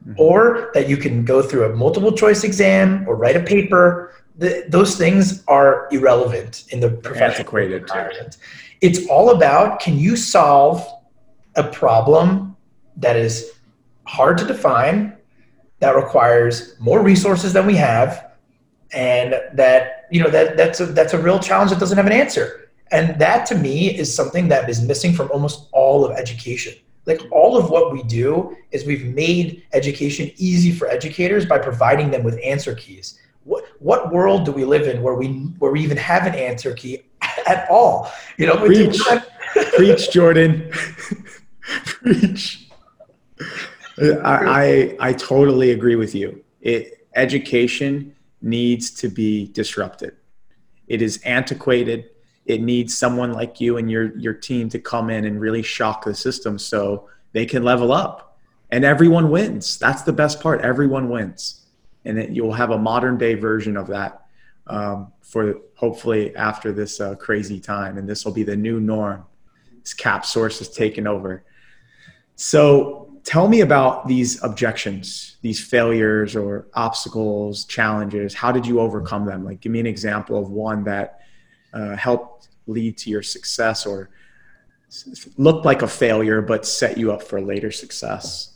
mm-hmm. 0.05 0.19
or 0.19 0.71
that 0.73 0.89
you 0.89 0.97
can 0.97 1.23
go 1.23 1.41
through 1.41 1.71
a 1.71 1.75
multiple 1.75 2.11
choice 2.11 2.43
exam 2.43 3.07
or 3.07 3.15
write 3.15 3.37
a 3.37 3.41
paper. 3.41 4.13
The, 4.37 4.65
those 4.67 4.97
things 4.97 5.43
are 5.47 5.87
irrelevant 5.91 6.65
in 6.69 6.79
the 6.81 6.89
professional 6.89 7.47
environment. 7.57 8.37
It's 8.81 9.07
all 9.07 9.31
about 9.31 9.79
can 9.79 9.97
you 9.97 10.15
solve 10.15 10.85
a 11.55 11.63
problem 11.63 12.55
that 12.97 13.15
is 13.15 13.56
hard 14.07 14.37
to 14.39 14.45
define, 14.45 15.17
that 15.79 15.95
requires 15.95 16.79
more 16.79 17.01
resources 17.01 17.53
than 17.53 17.65
we 17.65 17.75
have, 17.75 18.31
and 18.91 19.35
that 19.53 20.07
you 20.11 20.23
know 20.23 20.29
that 20.29 20.57
that's 20.57 20.79
a 20.79 20.85
that's 20.87 21.13
a 21.13 21.21
real 21.21 21.39
challenge 21.39 21.71
that 21.71 21.79
doesn't 21.79 21.97
have 21.97 22.07
an 22.07 22.13
answer. 22.13 22.71
And 22.91 23.19
that 23.19 23.45
to 23.47 23.55
me 23.55 23.93
is 23.97 24.13
something 24.13 24.47
that 24.47 24.69
is 24.69 24.81
missing 24.81 25.13
from 25.13 25.29
almost 25.31 25.67
all 25.73 26.05
of 26.05 26.17
education. 26.17 26.73
Like 27.05 27.21
all 27.31 27.57
of 27.57 27.69
what 27.69 27.91
we 27.91 28.03
do 28.03 28.55
is 28.71 28.85
we've 28.85 29.05
made 29.05 29.63
education 29.73 30.31
easy 30.37 30.71
for 30.71 30.87
educators 30.87 31.45
by 31.45 31.57
providing 31.57 32.11
them 32.11 32.23
with 32.23 32.39
answer 32.43 32.75
keys. 32.75 33.19
What 33.43 33.65
what 33.79 34.11
world 34.11 34.45
do 34.45 34.51
we 34.51 34.65
live 34.65 34.87
in 34.87 35.01
where 35.01 35.15
we 35.15 35.27
where 35.59 35.71
we 35.71 35.81
even 35.81 35.97
have 35.97 36.25
an 36.25 36.35
answer 36.35 36.73
key 36.73 37.03
at 37.47 37.69
all? 37.69 38.11
You 38.37 38.47
know, 38.47 38.57
preach, 38.57 38.99
preach, 39.75 40.11
Jordan, 40.11 40.71
preach. 41.85 42.66
I, 43.99 44.95
I, 45.01 45.09
I 45.09 45.13
totally 45.13 45.71
agree 45.71 45.95
with 45.95 46.13
you. 46.13 46.43
It, 46.61 47.07
education 47.15 48.15
needs 48.41 48.91
to 48.91 49.09
be 49.09 49.47
disrupted. 49.47 50.15
It 50.87 51.01
is 51.01 51.17
antiquated. 51.23 52.11
It 52.45 52.61
needs 52.61 52.95
someone 52.95 53.33
like 53.33 53.59
you 53.59 53.77
and 53.77 53.91
your 53.91 54.17
your 54.17 54.33
team 54.33 54.69
to 54.69 54.79
come 54.79 55.09
in 55.09 55.25
and 55.25 55.39
really 55.39 55.61
shock 55.61 56.05
the 56.05 56.15
system 56.15 56.57
so 56.57 57.09
they 57.33 57.45
can 57.45 57.63
level 57.63 57.91
up, 57.91 58.37
and 58.71 58.85
everyone 58.85 59.29
wins. 59.29 59.77
That's 59.77 60.03
the 60.03 60.13
best 60.13 60.39
part. 60.39 60.61
Everyone 60.61 61.09
wins, 61.09 61.65
and 62.05 62.17
it, 62.17 62.29
you'll 62.29 62.53
have 62.53 62.71
a 62.71 62.77
modern 62.77 63.17
day 63.17 63.33
version 63.33 63.75
of 63.75 63.87
that 63.87 64.27
um, 64.67 65.11
for 65.21 65.55
hopefully 65.75 66.33
after 66.37 66.71
this 66.71 67.01
uh, 67.01 67.15
crazy 67.15 67.59
time, 67.59 67.97
and 67.97 68.07
this 68.07 68.23
will 68.23 68.33
be 68.33 68.43
the 68.43 68.55
new 68.55 68.79
norm. 68.79 69.25
This 69.81 69.93
CapSource 69.93 70.61
is 70.61 70.69
taking 70.69 71.05
over. 71.05 71.43
So 72.35 73.06
tell 73.27 73.49
me 73.49 73.59
about 73.59 74.07
these 74.07 74.41
objections 74.41 75.27
these 75.41 75.63
failures 75.63 76.35
or 76.35 76.67
obstacles 76.73 77.65
challenges. 77.65 78.33
How 78.33 78.51
did 78.51 78.65
you 78.65 78.79
overcome 78.79 79.25
them? 79.25 79.45
Like 79.45 79.61
give 79.61 79.71
me 79.71 79.79
an 79.79 79.85
example 79.85 80.37
of 80.39 80.49
one 80.49 80.83
that 80.85 81.21
uh, 81.73 81.95
helped 81.95 82.49
lead 82.65 82.97
to 82.99 83.09
your 83.09 83.21
success 83.21 83.85
or 83.85 84.09
looked 85.37 85.65
like 85.65 85.81
a 85.83 85.87
failure 85.87 86.41
but 86.41 86.65
set 86.65 86.97
you 86.97 87.11
up 87.11 87.21
for 87.21 87.39
later 87.41 87.71
success. 87.71 88.55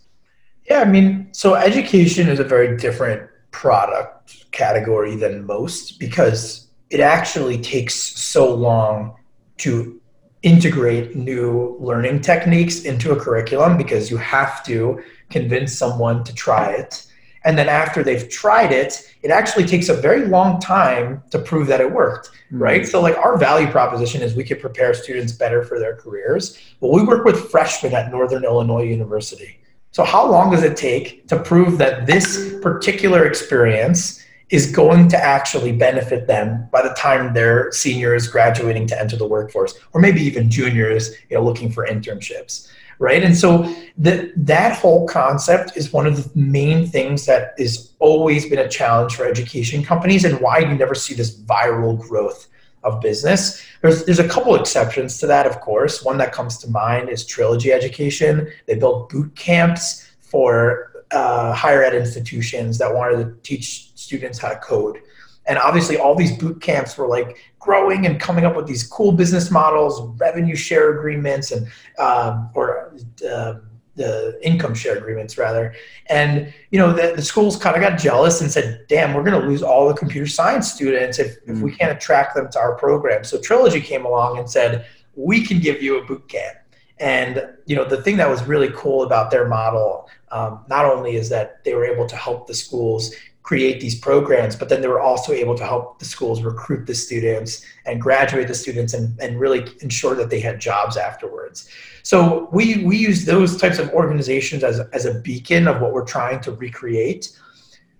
Yeah 0.69 0.79
i 0.81 0.85
mean 0.85 1.29
so 1.33 1.55
education 1.55 2.29
is 2.29 2.39
a 2.39 2.43
very 2.43 2.77
different 2.77 3.29
product 3.51 4.51
category 4.51 5.15
than 5.15 5.45
most 5.45 5.99
because 5.99 6.67
it 6.89 6.99
actually 6.99 7.57
takes 7.61 7.95
so 7.95 8.53
long 8.53 9.15
to 9.57 10.00
integrate 10.43 11.15
new 11.15 11.77
learning 11.79 12.21
techniques 12.21 12.83
into 12.83 13.11
a 13.11 13.19
curriculum 13.19 13.77
because 13.77 14.09
you 14.09 14.17
have 14.17 14.63
to 14.65 15.01
convince 15.29 15.77
someone 15.77 16.23
to 16.23 16.33
try 16.33 16.71
it. 16.71 17.05
And 17.43 17.57
then 17.57 17.69
after 17.69 18.03
they've 18.03 18.27
tried 18.29 18.71
it, 18.71 19.13
it 19.23 19.31
actually 19.31 19.65
takes 19.65 19.89
a 19.89 19.93
very 19.93 20.25
long 20.25 20.59
time 20.59 21.23
to 21.31 21.39
prove 21.39 21.67
that 21.67 21.81
it 21.81 21.91
worked, 21.91 22.29
mm-hmm. 22.29 22.61
right? 22.61 22.87
So, 22.87 23.01
like, 23.01 23.17
our 23.17 23.37
value 23.37 23.67
proposition 23.67 24.21
is 24.21 24.35
we 24.35 24.43
could 24.43 24.59
prepare 24.59 24.93
students 24.93 25.31
better 25.31 25.63
for 25.63 25.79
their 25.79 25.95
careers. 25.95 26.57
Well, 26.79 26.91
we 26.91 27.03
work 27.03 27.25
with 27.25 27.49
freshmen 27.49 27.93
at 27.93 28.11
Northern 28.11 28.43
Illinois 28.43 28.83
University. 28.83 29.59
So, 29.91 30.03
how 30.03 30.29
long 30.29 30.51
does 30.51 30.63
it 30.63 30.77
take 30.77 31.27
to 31.29 31.39
prove 31.39 31.77
that 31.79 32.05
this 32.05 32.55
particular 32.61 33.25
experience 33.25 34.23
is 34.51 34.71
going 34.71 35.07
to 35.07 35.17
actually 35.17 35.71
benefit 35.71 36.27
them 36.27 36.67
by 36.71 36.81
the 36.81 36.93
time 36.93 37.33
they're 37.33 37.71
seniors 37.71 38.27
graduating 38.27 38.85
to 38.85 38.99
enter 38.99 39.15
the 39.15 39.27
workforce 39.27 39.73
or 39.93 40.01
maybe 40.01 40.21
even 40.21 40.49
juniors 40.49 41.15
you 41.29 41.37
know 41.37 41.43
looking 41.43 41.71
for 41.71 41.87
internships 41.87 42.69
right? 43.01 43.23
And 43.23 43.35
so 43.35 43.63
that 43.97 44.31
that 44.45 44.77
whole 44.77 45.07
concept 45.07 45.75
is 45.75 45.91
one 45.91 46.05
of 46.05 46.15
the 46.17 46.39
main 46.39 46.85
things 46.85 47.25
that 47.25 47.55
has 47.57 47.93
always 47.97 48.47
been 48.47 48.59
a 48.59 48.69
challenge 48.69 49.15
for 49.15 49.25
education 49.25 49.83
companies 49.83 50.23
and 50.23 50.39
why 50.39 50.59
you 50.59 50.75
never 50.75 50.93
see 50.93 51.15
this 51.15 51.35
viral 51.35 51.99
growth 51.99 52.47
of 52.83 53.01
business. 53.01 53.65
There's 53.81 54.05
there's 54.05 54.19
a 54.19 54.27
couple 54.27 54.53
exceptions 54.53 55.17
to 55.17 55.27
that 55.27 55.47
of 55.47 55.59
course. 55.61 56.03
One 56.03 56.19
that 56.19 56.31
comes 56.31 56.59
to 56.59 56.69
mind 56.69 57.09
is 57.09 57.25
trilogy 57.25 57.71
education. 57.73 58.51
They 58.67 58.75
built 58.75 59.09
boot 59.09 59.35
camps 59.35 60.07
for 60.19 61.03
uh, 61.09 61.53
higher 61.53 61.83
ed 61.83 61.95
institutions 61.95 62.77
that 62.77 62.93
wanted 62.93 63.17
to 63.17 63.41
teach 63.41 63.90
students 64.11 64.39
how 64.39 64.49
to 64.49 64.57
code. 64.57 64.99
And 65.47 65.57
obviously, 65.57 65.97
all 65.97 66.15
these 66.15 66.37
boot 66.37 66.61
camps 66.61 66.97
were 66.97 67.07
like 67.07 67.37
growing 67.59 68.05
and 68.05 68.19
coming 68.19 68.45
up 68.45 68.55
with 68.55 68.67
these 68.67 68.83
cool 68.83 69.11
business 69.11 69.49
models, 69.49 70.01
revenue 70.19 70.55
share 70.55 70.97
agreements, 70.97 71.51
and 71.51 71.67
um, 71.97 72.49
or 72.53 72.93
uh, 73.27 73.53
the 73.95 74.39
income 74.43 74.75
share 74.75 74.97
agreements 74.97 75.37
rather. 75.37 75.73
And 76.07 76.53
you 76.69 76.77
know, 76.77 76.93
the, 76.93 77.13
the 77.15 77.21
schools 77.21 77.57
kind 77.57 77.75
of 77.75 77.81
got 77.81 77.97
jealous 77.97 78.41
and 78.41 78.51
said, 78.51 78.85
"Damn, 78.87 79.13
we're 79.13 79.23
going 79.23 79.39
to 79.39 79.47
lose 79.47 79.63
all 79.63 79.87
the 79.87 79.95
computer 79.95 80.27
science 80.27 80.71
students 80.71 81.17
if, 81.17 81.39
mm-hmm. 81.41 81.53
if 81.53 81.61
we 81.61 81.71
mm. 81.71 81.77
can't 81.77 81.97
attract 81.97 82.35
them 82.35 82.49
to 82.51 82.59
our 82.59 82.75
program." 82.75 83.23
So 83.23 83.39
Trilogy 83.39 83.81
came 83.81 84.05
along 84.05 84.37
and 84.37 84.49
said, 84.49 84.85
"We 85.15 85.43
can 85.43 85.59
give 85.59 85.81
you 85.81 85.97
a 85.97 86.05
boot 86.05 86.27
camp." 86.27 86.57
And 86.99 87.43
you 87.65 87.75
know, 87.75 87.83
the 87.83 88.01
thing 88.03 88.17
that 88.17 88.29
was 88.29 88.43
really 88.43 88.69
cool 88.75 89.03
about 89.03 89.31
their 89.31 89.47
model, 89.47 90.07
um, 90.31 90.63
not 90.69 90.85
only 90.85 91.15
is 91.15 91.29
that 91.29 91.63
they 91.63 91.73
were 91.73 91.85
able 91.85 92.07
to 92.07 92.15
help 92.15 92.45
the 92.45 92.53
schools 92.53 93.11
create 93.43 93.79
these 93.81 93.99
programs, 93.99 94.55
but 94.55 94.69
then 94.69 94.81
they 94.81 94.87
were 94.87 95.01
also 95.01 95.33
able 95.33 95.55
to 95.55 95.65
help 95.65 95.99
the 95.99 96.05
schools 96.05 96.41
recruit 96.41 96.85
the 96.85 96.93
students 96.93 97.65
and 97.85 97.99
graduate 97.99 98.47
the 98.47 98.53
students 98.53 98.93
and, 98.93 99.19
and 99.19 99.39
really 99.39 99.67
ensure 99.81 100.15
that 100.15 100.29
they 100.29 100.39
had 100.39 100.59
jobs 100.59 100.95
afterwards. 100.95 101.69
So 102.03 102.49
we 102.51 102.83
we 102.83 102.97
use 102.97 103.25
those 103.25 103.57
types 103.57 103.79
of 103.79 103.89
organizations 103.91 104.63
as, 104.63 104.79
as 104.91 105.05
a 105.05 105.15
beacon 105.21 105.67
of 105.67 105.81
what 105.81 105.93
we're 105.93 106.05
trying 106.05 106.39
to 106.41 106.51
recreate. 106.51 107.37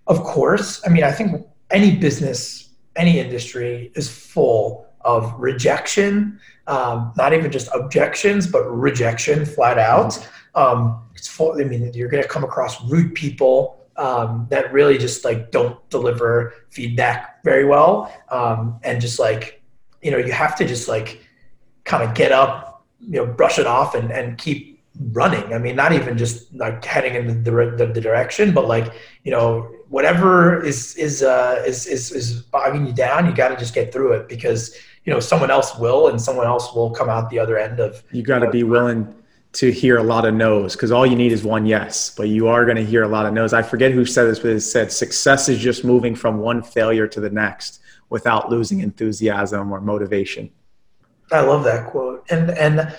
Of 0.06 0.22
course, 0.22 0.80
I 0.86 0.88
mean, 0.90 1.04
I 1.04 1.12
think 1.12 1.46
any 1.70 1.96
business, 1.96 2.70
any 2.96 3.18
industry 3.18 3.92
is 3.94 4.08
full 4.08 4.86
of 5.04 5.34
rejection 5.38 6.40
um, 6.66 7.12
not 7.16 7.32
even 7.32 7.50
just 7.50 7.68
objections, 7.74 8.46
but 8.46 8.62
rejection 8.64 9.44
flat 9.44 9.78
out. 9.78 10.26
Um, 10.54 11.02
it's 11.14 11.28
full, 11.28 11.60
I 11.60 11.64
mean, 11.64 11.92
you're 11.94 12.08
going 12.08 12.22
to 12.22 12.28
come 12.28 12.44
across 12.44 12.82
rude 12.84 13.14
people 13.14 13.78
um, 13.96 14.46
that 14.50 14.72
really 14.72 14.98
just 14.98 15.24
like 15.24 15.50
don't 15.50 15.78
deliver 15.90 16.54
feedback 16.70 17.42
very 17.44 17.64
well, 17.64 18.12
um, 18.30 18.78
and 18.82 19.00
just 19.00 19.18
like 19.18 19.62
you 20.02 20.10
know, 20.10 20.18
you 20.18 20.32
have 20.32 20.56
to 20.56 20.66
just 20.66 20.88
like 20.88 21.24
kind 21.84 22.02
of 22.02 22.14
get 22.14 22.32
up, 22.32 22.84
you 23.00 23.16
know, 23.16 23.26
brush 23.26 23.58
it 23.58 23.66
off, 23.66 23.94
and 23.94 24.10
and 24.10 24.38
keep 24.38 24.82
running. 25.12 25.54
I 25.54 25.58
mean, 25.58 25.76
not 25.76 25.92
even 25.92 26.18
just 26.18 26.52
like 26.54 26.84
heading 26.84 27.14
in 27.14 27.44
the, 27.44 27.50
the, 27.50 27.86
the 27.86 28.00
direction, 28.00 28.52
but 28.52 28.66
like 28.66 28.92
you 29.24 29.30
know, 29.30 29.70
whatever 29.88 30.62
is 30.62 30.96
is 30.96 31.22
uh, 31.22 31.62
is 31.66 31.86
is 31.86 32.12
is 32.12 32.42
bogging 32.42 32.86
you 32.86 32.92
down, 32.92 33.26
you 33.26 33.32
got 33.34 33.48
to 33.48 33.56
just 33.56 33.74
get 33.74 33.92
through 33.92 34.12
it 34.12 34.28
because 34.28 34.76
you 35.04 35.12
know 35.12 35.20
someone 35.20 35.50
else 35.50 35.76
will 35.78 36.08
and 36.08 36.20
someone 36.20 36.46
else 36.46 36.74
will 36.74 36.90
come 36.90 37.08
out 37.08 37.30
the 37.30 37.38
other 37.38 37.58
end 37.58 37.80
of 37.80 38.02
you 38.12 38.22
got 38.22 38.40
to 38.40 38.50
be 38.50 38.62
willing 38.62 39.12
to 39.52 39.70
hear 39.70 39.98
a 39.98 40.02
lot 40.02 40.24
of 40.24 40.34
no's 40.34 40.74
because 40.74 40.90
all 40.90 41.06
you 41.06 41.14
need 41.14 41.30
is 41.30 41.44
one 41.44 41.66
yes 41.66 42.14
but 42.16 42.28
you 42.28 42.48
are 42.48 42.64
going 42.64 42.76
to 42.76 42.84
hear 42.84 43.02
a 43.02 43.08
lot 43.08 43.26
of 43.26 43.34
no's. 43.34 43.52
I 43.52 43.62
forget 43.62 43.92
who 43.92 44.04
said 44.04 44.24
this 44.24 44.38
but 44.38 44.50
it 44.50 44.60
said 44.60 44.90
success 44.90 45.48
is 45.48 45.58
just 45.58 45.84
moving 45.84 46.14
from 46.14 46.38
one 46.38 46.62
failure 46.62 47.06
to 47.08 47.20
the 47.20 47.30
next 47.30 47.80
without 48.08 48.50
losing 48.50 48.80
enthusiasm 48.80 49.72
or 49.72 49.80
motivation. 49.80 50.50
I 51.30 51.40
love 51.40 51.64
that 51.64 51.90
quote. 51.90 52.26
And 52.30 52.50
and 52.50 52.94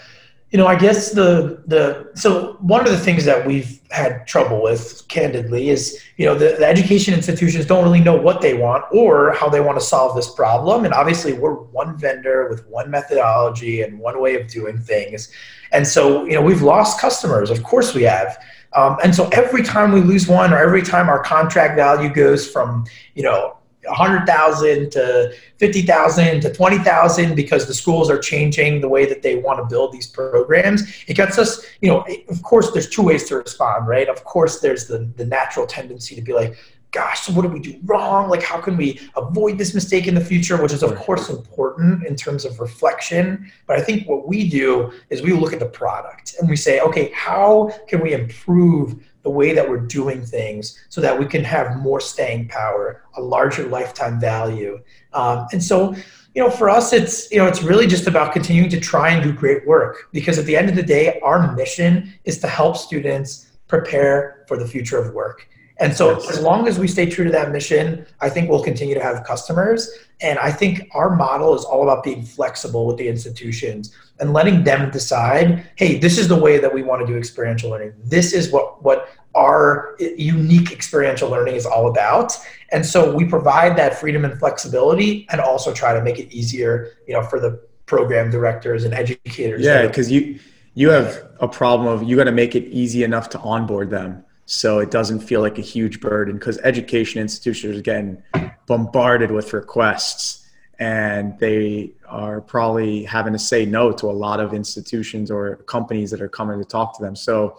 you 0.54 0.60
know, 0.60 0.68
I 0.68 0.76
guess 0.76 1.10
the 1.10 1.64
the 1.66 2.12
so 2.14 2.58
one 2.62 2.82
of 2.82 2.91
the 2.91 2.99
things 2.99 3.26
that 3.26 3.43
we've 3.43 3.82
had 3.89 4.28
trouble 4.28 4.62
with, 4.62 5.04
candidly, 5.08 5.70
is 5.70 5.99
you 6.18 6.28
know 6.28 6.36
the, 6.36 6.58
the, 6.60 6.66
education 6.66 7.16
institutions 7.16 7.66
don't 7.66 7.84
really 7.84 7.99
know 7.99 8.16
what 8.16 8.39
they 8.39 8.54
want 8.54 8.86
or 8.91 9.34
how 9.34 9.49
they 9.49 9.62
want 9.62 9.80
to 9.80 9.84
solve 9.84 10.16
this 10.16 10.32
problem. 10.32 10.86
And 10.86 10.93
obviously, 10.93 11.34
we're 11.34 11.56
one 11.56 11.97
vendor 11.97 12.49
with 12.49 12.68
one 12.68 12.91
methodology 12.91 13.82
and 13.82 13.97
one 13.97 14.22
way 14.22 14.39
of 14.39 14.47
doing 14.47 14.78
things. 14.78 15.32
And 15.72 15.88
so, 15.88 16.26
you 16.26 16.34
know, 16.34 16.41
we've 16.43 16.62
lost 16.62 17.01
customers. 17.01 17.49
Of 17.49 17.64
course, 17.64 17.95
we 17.95 18.04
have. 18.04 18.38
Um, 18.74 18.97
and 19.04 19.14
so 19.14 19.30
every 19.30 19.64
time 19.64 19.91
we 19.91 20.01
lose 20.01 20.28
one, 20.28 20.54
or 20.54 20.58
every 20.58 20.84
time 20.84 21.10
our 21.10 21.24
contract 21.24 21.76
value 21.76 22.14
goes 22.14 22.47
from 22.47 22.86
you 23.16 23.24
know 23.24 23.58
100,000 23.86 24.92
to 24.92 25.34
50,000 25.58 26.42
to 26.42 26.54
20,000 26.54 27.36
because 27.36 27.68
the 27.68 27.74
schools 27.74 28.10
are 28.10 28.20
changing 28.20 28.82
the 28.82 28.90
way 28.90 29.06
that 29.06 29.22
they 29.22 29.36
want 29.36 29.60
to 29.60 29.66
build 29.66 29.92
these 29.92 30.08
programs. 30.08 30.84
It 31.08 31.16
gets 31.16 31.38
us, 31.38 31.66
you 31.82 31.90
know, 31.90 32.06
of 32.30 32.42
course, 32.44 32.72
there's 32.72 32.90
two 32.90 33.04
ways 33.04 33.26
to 33.30 33.38
respond, 33.38 33.88
right? 33.88 34.10
Of 34.10 34.24
course, 34.24 34.60
there's 34.60 34.88
the, 34.88 35.10
the 35.18 35.26
natural 35.26 35.66
tendency 35.68 36.16
to 36.16 36.22
be 36.22 36.34
like, 36.34 36.56
gosh, 36.94 37.22
so 37.22 37.34
what 37.34 37.42
did 37.42 37.52
we 37.52 37.60
do 37.60 37.78
wrong? 37.84 38.30
Like, 38.30 38.44
how 38.44 38.62
can 38.62 38.78
we 38.78 39.02
avoid 39.18 39.58
this 39.58 39.74
mistake 39.74 40.08
in 40.08 40.16
the 40.16 40.24
future? 40.24 40.62
Which 40.62 40.72
is, 40.72 40.84
of 40.84 40.96
course, 40.96 41.30
important 41.30 42.06
in 42.06 42.16
terms 42.16 42.46
of 42.46 42.60
reflection. 42.60 43.52
But 43.68 43.80
I 43.80 43.82
think 43.82 44.08
what 44.08 44.28
we 44.28 44.48
do 44.48 44.92
is 45.10 45.22
we 45.22 45.34
look 45.34 45.54
at 45.54 45.60
the 45.60 45.66
product 45.66 46.36
and 46.40 46.48
we 46.48 46.56
say, 46.56 46.80
okay, 46.82 47.12
how 47.14 47.72
can 47.88 48.00
we 48.02 48.14
improve 48.14 49.04
the 49.24 49.30
way 49.30 49.54
that 49.54 49.68
we're 49.68 49.80
doing 49.80 50.22
things 50.22 50.80
so 50.90 51.02
that 51.02 51.18
we 51.18 51.26
can 51.26 51.44
have 51.44 51.78
more 51.78 52.00
staying 52.00 52.48
power, 52.50 53.04
a 53.16 53.22
larger 53.22 53.68
lifetime 53.68 54.20
value. 54.20 54.80
Um, 55.14 55.48
and 55.52 55.64
so, 55.64 55.96
you 56.36 56.44
know, 56.44 56.50
for 56.50 56.70
us, 56.70 56.94
it's, 56.94 57.32
you 57.32 57.38
know, 57.38 57.48
it's 57.48 57.64
really 57.64 57.88
just 57.88 58.06
about 58.06 58.34
continuing 58.34 58.70
to 58.70 58.80
try 58.80 59.10
and 59.10 59.24
do 59.24 59.32
great 59.32 59.66
work 59.66 60.10
because 60.12 60.38
at 60.38 60.46
the 60.46 60.58
end 60.58 60.70
of 60.70 60.76
the 60.76 60.84
day, 60.84 61.20
our 61.22 61.54
mission 61.56 62.14
is 62.26 62.40
to 62.40 62.48
help 62.48 62.76
students 62.76 63.52
prepare 63.68 64.44
for 64.48 64.58
the 64.58 64.68
future 64.68 64.98
of 64.98 65.14
work. 65.14 65.48
And 65.78 65.96
so, 65.96 66.12
yes. 66.12 66.30
as 66.30 66.42
long 66.42 66.68
as 66.68 66.78
we 66.78 66.88
stay 66.88 67.08
true 67.08 67.26
to 67.26 67.32
that 67.32 67.52
mission, 67.52 68.06
I 68.22 68.30
think 68.30 68.50
we'll 68.50 68.64
continue 68.64 68.94
to 68.94 69.02
have 69.02 69.24
customers. 69.24 69.90
And 70.22 70.38
I 70.38 70.52
think 70.52 70.90
our 70.94 71.16
model 71.16 71.56
is 71.56 71.64
all 71.66 71.84
about 71.84 72.04
being 72.04 72.24
flexible 72.24 72.86
with 72.86 72.98
the 72.98 73.08
institutions 73.08 73.96
and 74.24 74.32
letting 74.32 74.64
them 74.64 74.90
decide 74.90 75.70
hey, 75.76 76.00
this 76.00 76.18
is 76.18 76.30
the 76.30 76.36
way 76.36 76.58
that 76.58 76.74
we 76.74 76.82
want 76.82 77.06
to 77.06 77.12
do 77.12 77.18
experiential 77.18 77.70
learning. 77.70 77.94
This 78.06 78.32
is 78.32 78.52
what, 78.52 78.82
what 78.82 79.10
our 79.36 79.96
unique 80.00 80.72
experiential 80.72 81.30
learning 81.30 81.56
is 81.56 81.66
all 81.66 81.90
about. 81.90 82.32
And 82.72 82.86
so, 82.86 83.14
we 83.14 83.26
provide 83.26 83.78
that 83.78 84.00
freedom 84.00 84.24
and 84.24 84.40
flexibility 84.40 85.28
and 85.30 85.42
also 85.42 85.74
try 85.74 85.94
to 85.94 86.02
make 86.02 86.20
it 86.20 86.32
easier 86.32 86.94
you 87.06 87.14
know, 87.14 87.22
for 87.24 87.40
the 87.40 87.62
program 87.86 88.32
directors 88.32 88.86
and 88.86 88.94
educators. 88.94 89.62
Yeah, 89.62 89.86
because 89.86 90.10
you, 90.10 90.40
you 90.74 90.90
have 90.90 91.22
a 91.42 91.48
problem 91.48 91.88
of 91.88 92.04
you 92.04 92.16
got 92.16 92.24
to 92.24 92.32
make 92.32 92.56
it 92.56 92.64
easy 92.70 93.04
enough 93.04 93.28
to 93.30 93.40
onboard 93.40 93.90
them 93.90 94.24
so 94.46 94.80
it 94.80 94.90
doesn't 94.90 95.20
feel 95.20 95.42
like 95.42 95.58
a 95.58 95.62
huge 95.62 96.00
burden 96.00 96.38
because 96.38 96.58
education 96.60 97.22
institutions 97.22 97.78
are 97.78 97.82
getting 97.82 98.24
bombarded 98.68 99.32
with 99.32 99.52
requests 99.52 100.43
and 100.80 101.38
they 101.40 101.92
are 102.08 102.42
probably 102.42 103.04
having 103.04 103.34
to 103.34 103.40
say 103.40 103.66
no 103.66 103.92
to 103.92 104.08
a 104.08 104.12
lot 104.12 104.40
of 104.40 104.54
institutions 104.54 105.30
or 105.30 105.58
companies 105.58 106.12
that 106.12 106.22
are 106.22 106.30
coming 106.30 106.60
to 106.60 106.66
talk 106.66 106.98
to 106.98 107.04
them. 107.04 107.16
So 107.16 107.58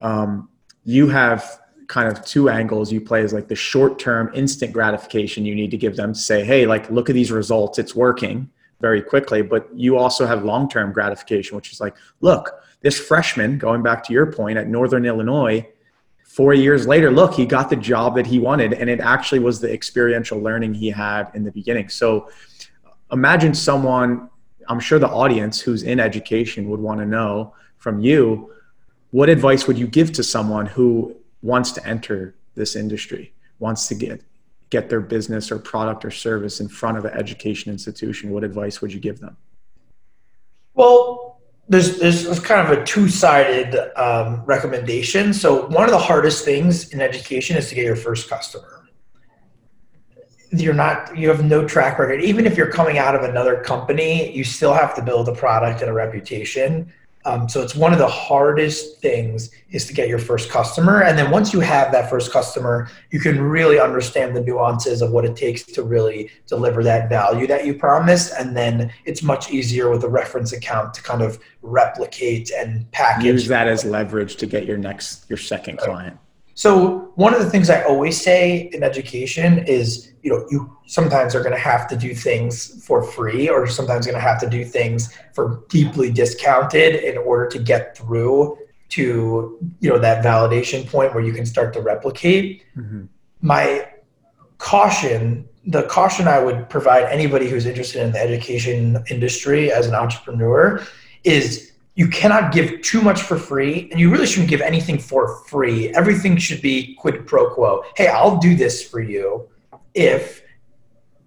um, 0.00 0.48
you 0.84 1.08
have 1.08 1.60
kind 1.88 2.08
of 2.08 2.24
two 2.24 2.48
angles 2.50 2.92
you 2.92 3.00
play 3.00 3.22
as 3.22 3.32
like 3.32 3.48
the 3.48 3.54
short 3.54 3.98
term 3.98 4.30
instant 4.34 4.72
gratification 4.72 5.46
you 5.46 5.54
need 5.54 5.70
to 5.70 5.76
give 5.78 5.96
them 5.96 6.12
to 6.12 6.18
say 6.18 6.44
hey 6.44 6.66
like 6.66 6.90
look 6.90 7.08
at 7.08 7.14
these 7.14 7.32
results. 7.32 7.78
It's 7.78 7.94
working 7.94 8.50
very 8.80 9.02
quickly. 9.02 9.42
But 9.42 9.68
you 9.74 9.96
also 9.96 10.26
have 10.26 10.44
long 10.44 10.68
term 10.68 10.92
gratification 10.92 11.56
which 11.56 11.72
is 11.72 11.80
like 11.80 11.96
look 12.20 12.62
this 12.80 12.98
freshman 12.98 13.58
going 13.58 13.82
back 13.82 14.04
to 14.04 14.12
your 14.12 14.30
point 14.32 14.58
at 14.58 14.68
northern 14.68 15.04
illinois 15.04 15.66
four 16.38 16.54
years 16.54 16.86
later, 16.86 17.10
look, 17.10 17.34
he 17.34 17.44
got 17.44 17.68
the 17.68 17.74
job 17.74 18.14
that 18.14 18.24
he 18.24 18.38
wanted, 18.38 18.72
and 18.72 18.88
it 18.88 19.00
actually 19.00 19.40
was 19.40 19.58
the 19.60 19.68
experiential 19.72 20.38
learning 20.38 20.72
he 20.72 20.88
had 20.88 21.28
in 21.34 21.42
the 21.42 21.50
beginning. 21.50 21.88
So 21.88 22.30
imagine 23.10 23.52
someone, 23.54 24.30
I'm 24.68 24.78
sure 24.78 25.00
the 25.00 25.08
audience 25.08 25.60
who's 25.60 25.82
in 25.82 25.98
education 25.98 26.70
would 26.70 26.78
want 26.78 27.00
to 27.00 27.06
know 27.06 27.54
from 27.78 27.98
you 27.98 28.52
what 29.10 29.28
advice 29.28 29.66
would 29.66 29.76
you 29.76 29.88
give 29.88 30.12
to 30.12 30.22
someone 30.22 30.66
who 30.66 31.16
wants 31.42 31.72
to 31.72 31.84
enter 31.84 32.36
this 32.54 32.76
industry, 32.76 33.34
wants 33.58 33.88
to 33.88 33.96
get 33.96 34.22
get 34.70 34.88
their 34.88 35.00
business 35.00 35.50
or 35.50 35.58
product 35.58 36.04
or 36.04 36.12
service 36.12 36.60
in 36.60 36.68
front 36.68 36.98
of 36.98 37.04
an 37.04 37.14
education 37.14 37.72
institution? 37.72 38.30
What 38.30 38.44
advice 38.44 38.80
would 38.80 38.92
you 38.92 39.00
give 39.00 39.18
them? 39.18 39.36
Well, 40.74 41.17
there's 41.68 41.98
there's 41.98 42.40
kind 42.40 42.66
of 42.66 42.78
a 42.78 42.84
two-sided 42.84 43.76
um, 44.00 44.42
recommendation. 44.46 45.34
So 45.34 45.66
one 45.66 45.84
of 45.84 45.90
the 45.90 45.98
hardest 45.98 46.44
things 46.44 46.92
in 46.94 47.00
education 47.00 47.56
is 47.56 47.68
to 47.68 47.74
get 47.74 47.84
your 47.84 47.96
first 47.96 48.28
customer. 48.28 48.86
You're 50.50 50.74
not 50.74 51.16
you 51.16 51.28
have 51.28 51.44
no 51.44 51.66
track 51.66 51.98
record. 51.98 52.22
Even 52.22 52.46
if 52.46 52.56
you're 52.56 52.72
coming 52.72 52.96
out 52.96 53.14
of 53.14 53.22
another 53.22 53.62
company, 53.62 54.32
you 54.32 54.44
still 54.44 54.72
have 54.72 54.94
to 54.94 55.02
build 55.02 55.28
a 55.28 55.34
product 55.34 55.82
and 55.82 55.90
a 55.90 55.92
reputation. 55.92 56.90
Um, 57.28 57.46
so 57.46 57.60
it's 57.60 57.74
one 57.74 57.92
of 57.92 57.98
the 57.98 58.08
hardest 58.08 59.00
things 59.02 59.50
is 59.70 59.86
to 59.86 59.92
get 59.92 60.08
your 60.08 60.18
first 60.18 60.48
customer, 60.48 61.02
and 61.02 61.18
then 61.18 61.30
once 61.30 61.52
you 61.52 61.60
have 61.60 61.92
that 61.92 62.08
first 62.08 62.32
customer, 62.32 62.88
you 63.10 63.20
can 63.20 63.38
really 63.38 63.78
understand 63.78 64.34
the 64.34 64.40
nuances 64.40 65.02
of 65.02 65.10
what 65.10 65.26
it 65.26 65.36
takes 65.36 65.62
to 65.64 65.82
really 65.82 66.30
deliver 66.46 66.82
that 66.84 67.10
value 67.10 67.46
that 67.46 67.66
you 67.66 67.74
promised, 67.74 68.32
and 68.38 68.56
then 68.56 68.90
it's 69.04 69.22
much 69.22 69.50
easier 69.50 69.90
with 69.90 70.02
a 70.04 70.08
reference 70.08 70.54
account 70.54 70.94
to 70.94 71.02
kind 71.02 71.20
of 71.20 71.38
replicate 71.60 72.50
and 72.50 72.90
package. 72.92 73.26
Use 73.26 73.48
that 73.48 73.68
as 73.68 73.84
leverage 73.84 74.36
to 74.36 74.46
get 74.46 74.64
your 74.64 74.78
next 74.78 75.28
your 75.28 75.36
second 75.36 75.78
client. 75.78 76.18
So 76.58 77.12
one 77.14 77.34
of 77.34 77.38
the 77.38 77.48
things 77.48 77.70
I 77.70 77.84
always 77.84 78.20
say 78.20 78.68
in 78.72 78.82
education 78.82 79.58
is, 79.68 80.12
you 80.24 80.30
know, 80.32 80.44
you 80.50 80.76
sometimes 80.86 81.36
are 81.36 81.40
going 81.40 81.54
to 81.54 81.64
have 81.72 81.86
to 81.86 81.96
do 81.96 82.16
things 82.16 82.84
for 82.84 83.00
free, 83.00 83.48
or 83.48 83.68
sometimes 83.68 84.06
going 84.06 84.16
to 84.16 84.20
have 84.20 84.40
to 84.40 84.50
do 84.50 84.64
things 84.64 85.16
for 85.34 85.62
deeply 85.68 86.10
discounted 86.10 86.96
in 86.96 87.16
order 87.16 87.46
to 87.46 87.60
get 87.60 87.96
through 87.96 88.58
to, 88.88 89.56
you 89.78 89.88
know, 89.88 90.00
that 90.00 90.24
validation 90.24 90.84
point 90.84 91.14
where 91.14 91.22
you 91.22 91.32
can 91.32 91.46
start 91.46 91.72
to 91.74 91.80
replicate. 91.80 92.64
Mm-hmm. 92.76 93.04
My 93.40 93.90
caution, 94.58 95.48
the 95.64 95.84
caution 95.84 96.26
I 96.26 96.40
would 96.40 96.68
provide 96.68 97.04
anybody 97.04 97.48
who's 97.48 97.66
interested 97.66 98.02
in 98.02 98.10
the 98.10 98.18
education 98.18 99.04
industry 99.08 99.70
as 99.70 99.86
an 99.86 99.94
entrepreneur 99.94 100.84
is 101.22 101.70
you 101.98 102.06
cannot 102.06 102.52
give 102.52 102.80
too 102.82 103.02
much 103.02 103.22
for 103.22 103.36
free 103.36 103.88
and 103.90 103.98
you 103.98 104.08
really 104.08 104.24
shouldn't 104.24 104.48
give 104.48 104.60
anything 104.60 105.00
for 105.00 105.42
free. 105.48 105.88
Everything 105.96 106.36
should 106.36 106.62
be 106.62 106.94
quid 106.94 107.26
pro 107.26 107.50
quo. 107.50 107.82
Hey 107.96 108.06
i'll 108.06 108.38
do 108.38 108.54
this 108.54 108.88
for 108.88 109.00
you 109.00 109.48
if 109.94 110.42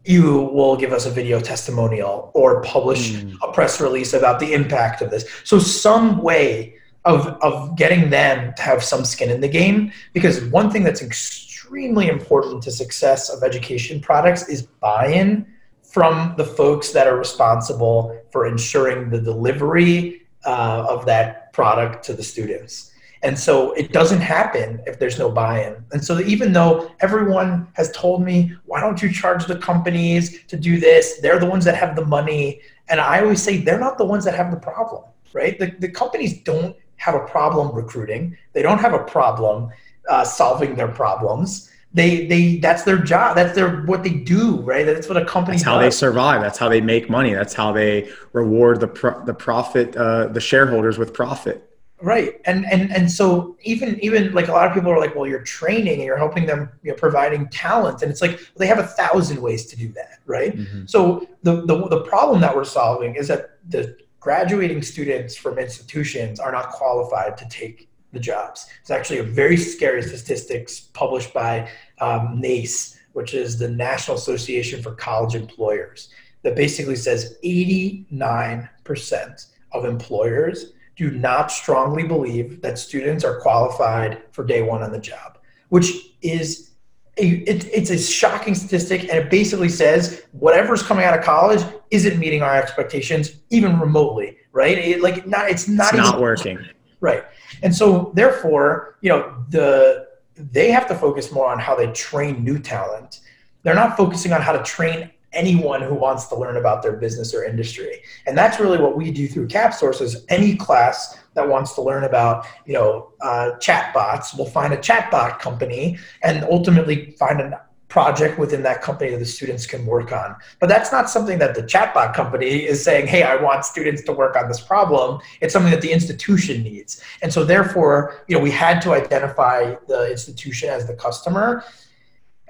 you 0.06 0.50
will 0.54 0.78
give 0.78 0.94
us 0.94 1.06
a 1.06 1.12
video 1.12 1.42
testimonial 1.42 2.32
or 2.34 2.62
publish 2.64 3.12
mm. 3.12 3.36
a 3.44 3.52
press 3.52 3.82
release 3.82 4.14
about 4.14 4.40
the 4.40 4.54
impact 4.54 5.02
of 5.02 5.12
this. 5.12 5.26
So 5.44 5.60
some 5.60 6.24
way 6.24 6.78
of 7.04 7.28
of 7.42 7.76
getting 7.76 8.10
them 8.10 8.54
to 8.56 8.62
have 8.62 8.82
some 8.82 9.04
skin 9.04 9.30
in 9.30 9.42
the 9.42 9.50
game 9.50 9.92
because 10.14 10.42
one 10.46 10.72
thing 10.72 10.84
that's 10.84 11.02
extremely 11.02 12.08
important 12.08 12.64
to 12.64 12.72
success 12.72 13.30
of 13.30 13.44
education 13.44 14.00
products 14.00 14.48
is 14.48 14.62
buy-in 14.64 15.46
from 15.84 16.34
the 16.38 16.46
folks 16.46 16.92
that 16.92 17.08
are 17.08 17.18
responsible 17.18 18.18
for 18.32 18.48
ensuring 18.48 19.10
the 19.10 19.20
delivery 19.20 20.21
uh, 20.46 20.86
of 20.90 21.06
that 21.06 21.54
product 21.54 22.04
to 22.06 22.14
the 22.14 22.24
students. 22.24 22.92
And 23.24 23.38
so 23.38 23.74
it 23.74 23.94
doesn't 23.94 24.22
happen 24.22 24.82
if 24.88 24.98
there's 24.98 25.20
no 25.20 25.30
buy-in. 25.30 25.84
And 25.92 26.04
so 26.04 26.20
even 26.22 26.54
though 26.54 26.92
everyone 27.02 27.68
has 27.74 27.92
told 27.92 28.24
me, 28.24 28.56
why 28.66 28.82
don't 28.82 29.02
you 29.02 29.12
charge 29.12 29.46
the 29.46 29.58
companies 29.58 30.44
to 30.46 30.58
do 30.58 30.80
this? 30.80 31.20
They're 31.22 31.40
the 31.40 31.46
ones 31.46 31.64
that 31.66 31.76
have 31.76 31.96
the 31.96 32.06
money. 32.06 32.62
And 32.90 33.00
I 33.00 33.22
always 33.22 33.42
say 33.42 33.58
they're 33.58 33.80
not 33.80 34.00
the 34.00 34.06
ones 34.06 34.26
that 34.26 34.34
have 34.34 34.50
the 34.50 34.58
problem, 34.58 35.04
right? 35.34 35.60
The, 35.60 35.76
the 35.78 35.90
companies 35.90 36.42
don't 36.42 36.76
have 36.98 37.14
a 37.14 37.26
problem 37.28 37.76
recruiting. 37.76 38.36
They 38.54 38.64
don't 38.64 38.80
have 38.80 38.94
a 38.94 39.04
problem 39.04 39.70
uh, 40.10 40.24
solving 40.24 40.76
their 40.76 40.88
problems 40.88 41.71
they 41.94 42.26
they 42.28 42.58
that's 42.58 42.84
their 42.84 42.98
job. 42.98 43.36
That's 43.36 43.54
their 43.54 43.82
what 43.82 44.04
they 44.04 44.12
do 44.12 44.62
right? 44.62 44.86
That's 44.86 45.08
what 45.08 45.18
a 45.18 45.26
company 45.26 45.58
that's 45.58 45.66
how 45.66 45.80
does. 45.80 45.94
they 45.94 45.98
survive. 45.98 46.42
That's 46.42 46.58
how 46.58 46.70
they 46.70 46.82
make 46.82 47.10
money. 47.10 47.34
That's 47.34 47.54
how 47.54 47.72
they 47.72 48.10
reward 48.34 48.80
the 48.80 48.88
pro- 48.88 49.24
the 49.26 49.34
profit 49.34 49.96
uh, 49.96 50.28
the 50.28 50.42
shareholders 50.42 50.98
with 50.98 51.14
profit. 51.14 51.68
Right. 52.02 52.42
And 52.46 52.66
and 52.66 52.92
and 52.92 53.12
so 53.12 53.58
even 53.62 54.00
even 54.00 54.34
like 54.34 54.48
a 54.48 54.52
lot 54.52 54.68
of 54.68 54.74
people 54.74 54.90
are 54.92 55.00
like 55.00 55.16
well 55.16 55.28
you're 55.28 55.44
training 55.44 55.96
and 55.96 56.04
you're 56.04 56.18
helping 56.18 56.46
them 56.46 56.70
you 56.82 56.92
know 56.92 56.98
providing 56.98 57.48
talent. 57.50 58.02
And 58.02 58.10
it's 58.12 58.22
like 58.22 58.32
well, 58.32 58.58
they 58.58 58.68
have 58.68 58.80
a 58.80 58.88
thousand 58.88 59.42
ways 59.42 59.66
to 59.68 59.76
do 59.76 59.90
that 59.90 60.20
right? 60.26 60.56
Mm-hmm. 60.56 60.86
so 60.86 61.28
the, 61.44 61.66
the 61.66 61.88
the 61.90 62.02
problem 62.02 62.42
that 62.42 62.56
we're 62.56 62.64
solving 62.64 63.16
is 63.16 63.28
that 63.28 63.58
the 63.68 63.98
graduating 64.20 64.82
students 64.82 65.36
from 65.36 65.58
institutions 65.58 66.40
are 66.40 66.52
not 66.52 66.70
qualified 66.70 67.38
to 67.38 67.48
take 67.50 67.90
the 68.12 68.20
jobs. 68.20 68.68
It's 68.82 68.92
actually 68.92 69.20
a 69.20 69.24
very 69.24 69.58
scary 69.58 70.04
statistics 70.04 70.80
published 70.80 71.34
by 71.34 71.70
um, 72.00 72.40
NACE, 72.40 72.98
which 73.14 73.34
is 73.34 73.58
the 73.58 73.70
National 73.70 74.18
Association 74.18 74.82
for 74.82 74.94
College 74.96 75.36
Employers, 75.36 76.10
that 76.44 76.56
basically 76.56 76.96
says 76.96 77.38
89% 77.44 79.46
of 79.74 79.86
employers 79.86 80.74
do 80.96 81.12
not 81.12 81.52
strongly 81.52 82.04
believe 82.04 82.62
that 82.62 82.78
students 82.78 83.24
are 83.24 83.40
qualified 83.40 84.22
for 84.32 84.44
day 84.44 84.62
one 84.62 84.84
on 84.84 84.92
the 84.92 85.00
job, 85.00 85.38
which 85.70 85.92
is 86.22 86.72
a, 87.18 87.28
it, 87.28 87.66
it's 87.74 87.90
a 87.90 87.98
shocking 87.98 88.56
statistic, 88.56 89.02
and 89.02 89.12
it 89.12 89.30
basically 89.30 89.70
says 89.70 90.24
whatever's 90.32 90.84
coming 90.84 91.06
out 91.06 91.18
of 91.18 91.24
college 91.24 91.64
isn't 91.92 92.20
meeting 92.20 92.42
our 92.42 92.56
expectations, 92.56 93.36
even 93.50 93.80
remotely. 93.80 94.38
Right? 94.54 94.78
It, 94.78 95.02
like 95.02 95.26
not, 95.26 95.50
it's 95.50 95.68
not. 95.68 95.94
It's 95.94 95.98
not 95.98 96.20
working. 96.20 96.60
Right. 97.02 97.26
And 97.62 97.76
so 97.76 98.12
therefore, 98.16 98.98
you 99.02 99.10
know, 99.10 99.36
the 99.50 100.08
they 100.36 100.72
have 100.72 100.88
to 100.88 100.96
focus 100.96 101.32
more 101.32 101.52
on 101.52 101.60
how 101.60 101.76
they 101.76 101.88
train 101.92 102.44
new 102.44 102.58
talent 102.58 103.20
they're 103.64 103.76
not 103.76 103.98
focusing 103.98 104.34
on 104.34 104.42
how 104.42 104.52
to 104.52 104.64
train 104.64 105.12
anyone 105.34 105.82
who 105.82 105.96
wants 105.96 106.28
to 106.28 106.36
learn 106.36 106.58
about 106.58 106.82
their 106.84 106.94
business 106.94 107.34
or 107.34 107.44
industry. 107.46 108.02
And 108.28 108.38
that's 108.38 108.60
really 108.60 108.78
what 108.78 108.98
we 108.98 109.12
do 109.12 109.28
through 109.28 109.48
CapSource 109.48 110.02
is 110.02 110.26
any 110.28 110.56
class 110.58 111.18
that 111.36 111.48
wants 111.48 111.74
to 111.76 111.82
learn 111.82 112.04
about, 112.04 112.46
you 112.66 112.74
know, 112.74 113.14
uh, 113.22 113.52
chatbots 113.60 114.38
will 114.38 114.46
find 114.46 114.74
a 114.74 114.78
chatbot 114.78 115.40
company 115.40 115.98
and 116.24 116.44
ultimately 116.52 117.12
find 117.12 117.40
a 117.40 117.62
project 117.92 118.40
within 118.40 118.64
that 118.64 118.82
company 118.82 119.12
that 119.12 119.20
the 119.20 119.26
students 119.26 119.68
can 119.68 119.86
work 119.86 120.12
on. 120.12 120.36
But 120.60 120.70
that's 120.70 120.92
not 120.92 121.10
something 121.10 121.38
that 121.40 121.54
the 121.54 121.62
chatbot 121.62 122.14
company 122.14 122.66
is 122.66 122.82
saying, 122.84 123.06
hey, 123.06 123.24
I 123.24 123.36
want 123.36 123.66
students 123.66 124.02
to 124.04 124.14
work 124.14 124.36
on 124.36 124.48
this 124.48 124.62
problem. 124.62 125.20
It's 125.42 125.52
something 125.52 125.72
that 125.72 125.82
the 125.82 125.92
institution 125.92 126.64
needs. 126.64 127.04
And 127.22 127.32
so 127.32 127.44
therefore, 127.44 128.24
you 128.28 128.38
know, 128.38 128.42
we 128.42 128.50
had 128.50 128.82
to 128.84 128.94
identify 128.94 129.76
the 129.88 130.10
institution 130.10 130.70
as 130.70 130.88
the 130.88 130.96
customer 130.96 131.64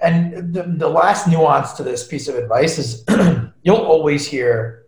and 0.02 0.52
the, 0.52 0.64
the 0.64 0.88
last 0.88 1.28
nuance 1.28 1.72
to 1.72 1.82
this 1.82 2.06
piece 2.06 2.28
of 2.28 2.34
advice 2.34 2.78
is 2.78 3.04
you'll 3.62 3.76
always 3.76 4.26
hear 4.26 4.86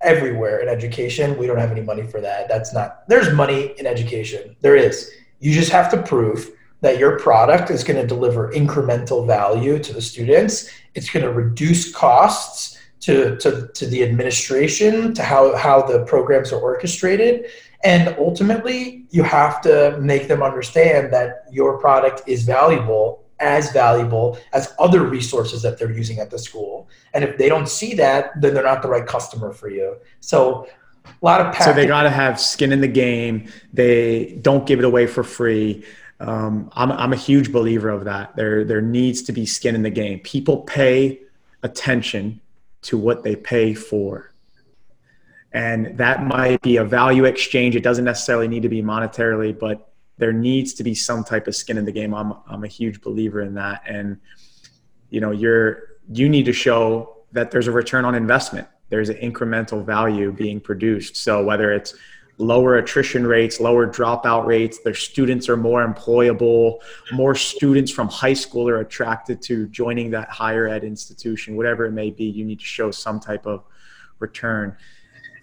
everywhere 0.00 0.60
in 0.60 0.68
education 0.68 1.36
we 1.36 1.46
don't 1.46 1.58
have 1.58 1.72
any 1.72 1.80
money 1.80 2.04
for 2.06 2.20
that 2.20 2.48
that's 2.48 2.72
not 2.72 3.02
there's 3.08 3.34
money 3.34 3.74
in 3.78 3.86
education 3.86 4.54
there 4.60 4.76
is 4.76 5.10
you 5.40 5.52
just 5.52 5.72
have 5.72 5.90
to 5.90 6.00
prove 6.00 6.52
that 6.80 6.98
your 6.98 7.18
product 7.18 7.70
is 7.70 7.82
going 7.82 8.00
to 8.00 8.06
deliver 8.06 8.52
incremental 8.52 9.26
value 9.26 9.78
to 9.78 9.92
the 9.92 10.02
students 10.02 10.70
it's 10.94 11.10
going 11.10 11.24
to 11.24 11.32
reduce 11.32 11.92
costs 11.92 12.76
to, 13.00 13.36
to, 13.36 13.68
to 13.74 13.86
the 13.86 14.02
administration 14.02 15.14
to 15.14 15.22
how, 15.22 15.56
how 15.56 15.80
the 15.80 16.04
programs 16.04 16.52
are 16.52 16.60
orchestrated 16.60 17.46
and 17.84 18.14
ultimately 18.18 19.04
you 19.10 19.22
have 19.22 19.60
to 19.62 19.96
make 20.00 20.28
them 20.28 20.42
understand 20.42 21.12
that 21.12 21.44
your 21.50 21.78
product 21.78 22.22
is 22.26 22.42
valuable 22.42 23.24
as 23.40 23.70
valuable 23.72 24.38
as 24.52 24.74
other 24.78 25.04
resources 25.04 25.62
that 25.62 25.78
they're 25.78 25.92
using 25.92 26.18
at 26.18 26.30
the 26.30 26.38
school. 26.38 26.88
And 27.14 27.22
if 27.22 27.38
they 27.38 27.48
don't 27.48 27.68
see 27.68 27.94
that, 27.94 28.40
then 28.40 28.54
they're 28.54 28.64
not 28.64 28.82
the 28.82 28.88
right 28.88 29.06
customer 29.06 29.52
for 29.52 29.70
you. 29.70 29.96
So 30.20 30.66
a 31.04 31.24
lot 31.24 31.40
of 31.40 31.62
so 31.62 31.72
they 31.72 31.86
got 31.86 32.02
to 32.02 32.10
have 32.10 32.40
skin 32.40 32.72
in 32.72 32.80
the 32.80 32.88
game. 32.88 33.48
They 33.72 34.38
don't 34.42 34.66
give 34.66 34.78
it 34.78 34.84
away 34.84 35.06
for 35.06 35.22
free. 35.22 35.84
Um, 36.20 36.70
I'm, 36.74 36.90
I'm 36.92 37.12
a 37.12 37.16
huge 37.16 37.52
believer 37.52 37.90
of 37.90 38.04
that. 38.04 38.34
There 38.34 38.64
there 38.64 38.80
needs 38.80 39.22
to 39.22 39.32
be 39.32 39.46
skin 39.46 39.74
in 39.74 39.82
the 39.82 39.90
game. 39.90 40.20
People 40.20 40.58
pay 40.62 41.20
attention 41.62 42.40
to 42.82 42.98
what 42.98 43.22
they 43.22 43.36
pay 43.36 43.74
for. 43.74 44.32
And 45.52 45.96
that 45.98 46.24
might 46.24 46.60
be 46.62 46.76
a 46.76 46.84
value 46.84 47.24
exchange. 47.24 47.74
It 47.74 47.82
doesn't 47.82 48.04
necessarily 48.04 48.48
need 48.48 48.62
to 48.62 48.68
be 48.68 48.82
monetarily, 48.82 49.58
but 49.58 49.92
there 50.18 50.32
needs 50.32 50.74
to 50.74 50.84
be 50.84 50.94
some 50.94 51.24
type 51.24 51.46
of 51.46 51.56
skin 51.56 51.78
in 51.78 51.84
the 51.84 51.92
game. 51.92 52.14
I'm 52.14 52.34
I'm 52.46 52.64
a 52.64 52.68
huge 52.68 53.00
believer 53.00 53.40
in 53.40 53.54
that, 53.54 53.82
and 53.86 54.18
you 55.10 55.20
know 55.20 55.30
you're 55.30 55.98
you 56.12 56.28
need 56.28 56.44
to 56.46 56.52
show 56.52 57.16
that 57.32 57.50
there's 57.50 57.66
a 57.66 57.72
return 57.72 58.04
on 58.04 58.14
investment. 58.14 58.66
There's 58.88 59.08
an 59.08 59.16
incremental 59.16 59.84
value 59.84 60.32
being 60.32 60.60
produced. 60.60 61.16
So 61.16 61.44
whether 61.44 61.72
it's 61.72 61.94
lower 62.38 62.76
attrition 62.76 63.26
rates, 63.26 63.60
lower 63.60 63.86
dropout 63.86 64.46
rates, 64.46 64.78
their 64.78 64.94
students 64.94 65.48
are 65.48 65.56
more 65.56 65.86
employable, 65.86 66.78
more 67.12 67.34
students 67.34 67.90
from 67.90 68.08
high 68.08 68.32
school 68.32 68.68
are 68.68 68.78
attracted 68.78 69.42
to 69.42 69.66
joining 69.68 70.10
that 70.10 70.28
higher 70.30 70.68
ed 70.68 70.84
institution, 70.84 71.56
whatever 71.56 71.84
it 71.86 71.92
may 71.92 72.10
be, 72.10 72.24
you 72.24 72.44
need 72.44 72.60
to 72.60 72.64
show 72.64 72.90
some 72.90 73.18
type 73.18 73.44
of 73.44 73.64
return 74.20 74.76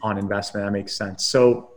on 0.02 0.18
investment. 0.18 0.66
That 0.66 0.72
makes 0.72 0.96
sense. 0.96 1.26
So 1.26 1.72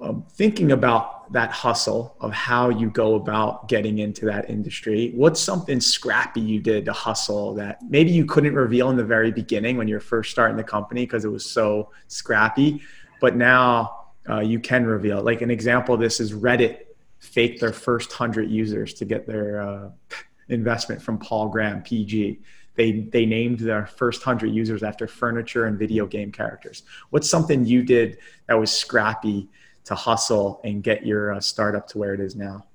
um, 0.00 0.24
thinking 0.30 0.72
about 0.72 1.32
that 1.32 1.50
hustle 1.50 2.16
of 2.20 2.32
how 2.32 2.68
you 2.68 2.90
go 2.90 3.14
about 3.14 3.68
getting 3.68 3.98
into 3.98 4.26
that 4.26 4.50
industry 4.50 5.12
what's 5.14 5.40
something 5.40 5.80
scrappy 5.80 6.40
you 6.40 6.60
did 6.60 6.84
to 6.84 6.92
hustle 6.92 7.54
that 7.54 7.78
maybe 7.88 8.10
you 8.10 8.26
couldn't 8.26 8.54
reveal 8.54 8.90
in 8.90 8.96
the 8.96 9.04
very 9.04 9.30
beginning 9.30 9.78
when 9.78 9.88
you're 9.88 10.00
first 10.00 10.30
starting 10.30 10.56
the 10.56 10.64
company 10.64 11.06
because 11.06 11.24
it 11.24 11.30
was 11.30 11.46
so 11.46 11.90
scrappy 12.08 12.82
but 13.20 13.36
now 13.36 14.03
uh, 14.28 14.40
you 14.40 14.58
can 14.58 14.86
reveal. 14.86 15.22
Like 15.22 15.42
an 15.42 15.50
example 15.50 15.94
of 15.94 16.00
this 16.00 16.20
is 16.20 16.32
reddit 16.32 16.78
faked 17.20 17.60
their 17.60 17.72
first 17.72 18.10
100 18.10 18.50
users 18.50 18.94
to 18.94 19.04
get 19.04 19.26
their 19.26 19.60
uh, 19.60 19.90
investment 20.50 21.00
from 21.00 21.16
paul 21.16 21.48
graham 21.48 21.82
pg 21.82 22.38
they 22.76 22.92
they 23.12 23.24
named 23.26 23.60
their 23.60 23.86
first 23.86 24.26
100 24.26 24.52
users 24.52 24.82
after 24.82 25.06
furniture 25.06 25.66
and 25.66 25.78
video 25.78 26.06
game 26.06 26.32
characters. 26.32 26.82
What's 27.10 27.28
something 27.28 27.64
you 27.64 27.82
did 27.82 28.18
that 28.48 28.54
was 28.54 28.72
scrappy 28.72 29.48
to 29.84 29.94
hustle 29.94 30.60
and 30.64 30.82
get 30.82 31.06
your 31.06 31.34
uh, 31.34 31.40
startup 31.40 31.86
to 31.88 31.98
where 31.98 32.14
it 32.14 32.20
is 32.20 32.34
now? 32.34 32.66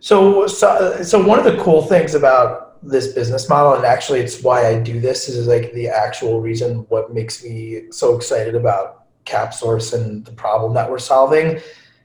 So, 0.00 0.46
so, 0.46 1.02
so 1.02 1.24
one 1.24 1.38
of 1.38 1.44
the 1.44 1.62
cool 1.62 1.82
things 1.82 2.14
about 2.14 2.69
this 2.82 3.12
business 3.12 3.48
model, 3.48 3.74
and 3.74 3.84
actually 3.84 4.20
it's 4.20 4.42
why 4.42 4.66
I 4.66 4.78
do 4.78 5.00
this, 5.00 5.28
is 5.28 5.46
like 5.46 5.72
the 5.72 5.88
actual 5.88 6.40
reason 6.40 6.86
what 6.88 7.12
makes 7.12 7.44
me 7.44 7.90
so 7.90 8.16
excited 8.16 8.54
about 8.54 9.04
CapSource 9.26 9.92
and 9.94 10.24
the 10.24 10.32
problem 10.32 10.74
that 10.74 10.90
we're 10.90 10.98
solving. 10.98 11.60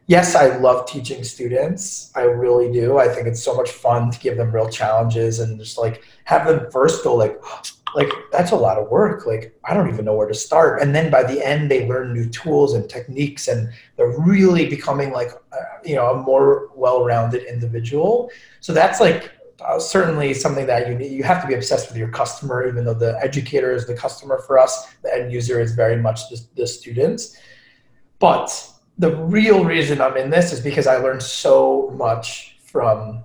Yes, 0.08 0.36
I 0.36 0.58
love 0.58 0.88
teaching 0.88 1.24
students. 1.24 2.12
I 2.16 2.22
really 2.22 2.72
do. 2.72 3.00
I 3.00 3.08
think 3.08 3.26
it's 3.28 3.42
so 3.42 3.56
much 3.56 3.72
fun 3.72 4.12
to 4.12 4.20
give 4.20 4.38
them 4.38 4.52
real 4.52 4.70
challenges 4.70 5.40
and 5.40 5.58
just 5.58 5.80
like 5.80 6.04
have 6.26 6.46
them 6.46 6.70
first 6.72 7.04
go 7.04 7.16
like, 7.16 7.42
like 7.96 8.12
that's 8.32 8.52
a 8.52 8.56
lot 8.56 8.78
of 8.78 8.90
work 8.90 9.26
like 9.26 9.58
i 9.64 9.74
don't 9.74 9.88
even 9.88 10.04
know 10.04 10.14
where 10.14 10.28
to 10.28 10.34
start 10.34 10.82
and 10.82 10.94
then 10.94 11.10
by 11.10 11.24
the 11.24 11.44
end 11.46 11.72
they 11.72 11.88
learn 11.88 12.14
new 12.14 12.28
tools 12.30 12.74
and 12.74 12.90
techniques 12.90 13.48
and 13.48 13.72
they're 13.96 14.20
really 14.20 14.68
becoming 14.70 15.14
like 15.14 15.30
uh, 15.54 15.58
you 15.84 15.96
know 15.96 16.12
a 16.12 16.22
more 16.22 16.70
well-rounded 16.76 17.44
individual 17.44 18.30
so 18.60 18.74
that's 18.74 19.00
like 19.00 19.32
uh, 19.62 19.80
certainly 19.80 20.34
something 20.34 20.66
that 20.68 20.88
you 20.88 20.96
need 20.96 21.12
you 21.12 21.24
have 21.24 21.42
to 21.42 21.48
be 21.48 21.54
obsessed 21.54 21.90
with 21.90 21.98
your 21.98 22.10
customer 22.10 22.68
even 22.68 22.84
though 22.84 22.94
the 22.94 23.18
educator 23.22 23.72
is 23.72 23.88
the 23.88 23.96
customer 23.96 24.40
for 24.40 24.58
us 24.60 24.94
the 25.04 25.14
end 25.14 25.32
user 25.32 25.60
is 25.60 25.74
very 25.74 25.98
much 25.98 26.30
the, 26.30 26.42
the 26.56 26.68
students 26.68 27.38
but 28.20 28.70
the 28.98 29.16
real 29.16 29.64
reason 29.64 30.02
i'm 30.02 30.18
in 30.18 30.30
this 30.30 30.52
is 30.52 30.60
because 30.60 30.88
i 30.88 30.98
learned 30.98 31.24
so 31.24 31.92
much 31.96 32.58
from 32.64 33.24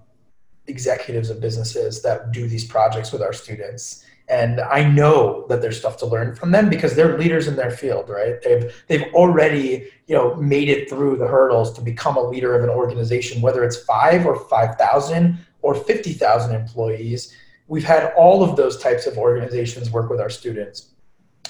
executives 0.67 1.31
of 1.31 1.41
businesses 1.41 2.03
that 2.03 2.31
do 2.31 2.47
these 2.47 2.65
projects 2.65 3.11
with 3.13 3.23
our 3.23 3.33
students 3.33 4.05
and 4.31 4.61
I 4.61 4.85
know 4.85 5.45
that 5.49 5.61
there's 5.61 5.77
stuff 5.77 5.97
to 5.99 6.07
learn 6.07 6.37
from 6.37 6.53
them 6.53 6.71
because 6.71 6.95
they're 6.95 7.19
leaders 7.19 7.49
in 7.49 7.57
their 7.57 7.73
field, 7.73 8.09
right? 8.09 8.41
They've 8.41 8.73
they've 8.87 9.13
already 9.13 9.89
you 10.07 10.15
know 10.15 10.37
made 10.37 10.69
it 10.69 10.89
through 10.89 11.17
the 11.17 11.27
hurdles 11.27 11.73
to 11.75 11.83
become 11.83 12.17
a 12.17 12.23
leader 12.23 12.57
of 12.57 12.63
an 12.63 12.71
organization, 12.71 13.43
whether 13.43 13.65
it's 13.65 13.77
five 13.77 14.25
or 14.25 14.37
five 14.49 14.77
thousand 14.77 15.45
or 15.63 15.75
fifty 15.75 16.13
thousand 16.13 16.55
employees. 16.55 17.35
We've 17.69 17.85
had 17.85 18.13
all 18.17 18.43
of 18.43 18.57
those 18.57 18.79
types 18.79 19.07
of 19.07 19.17
organizations 19.17 19.91
work 19.91 20.11
with 20.11 20.21
our 20.21 20.31
students, 20.31 20.91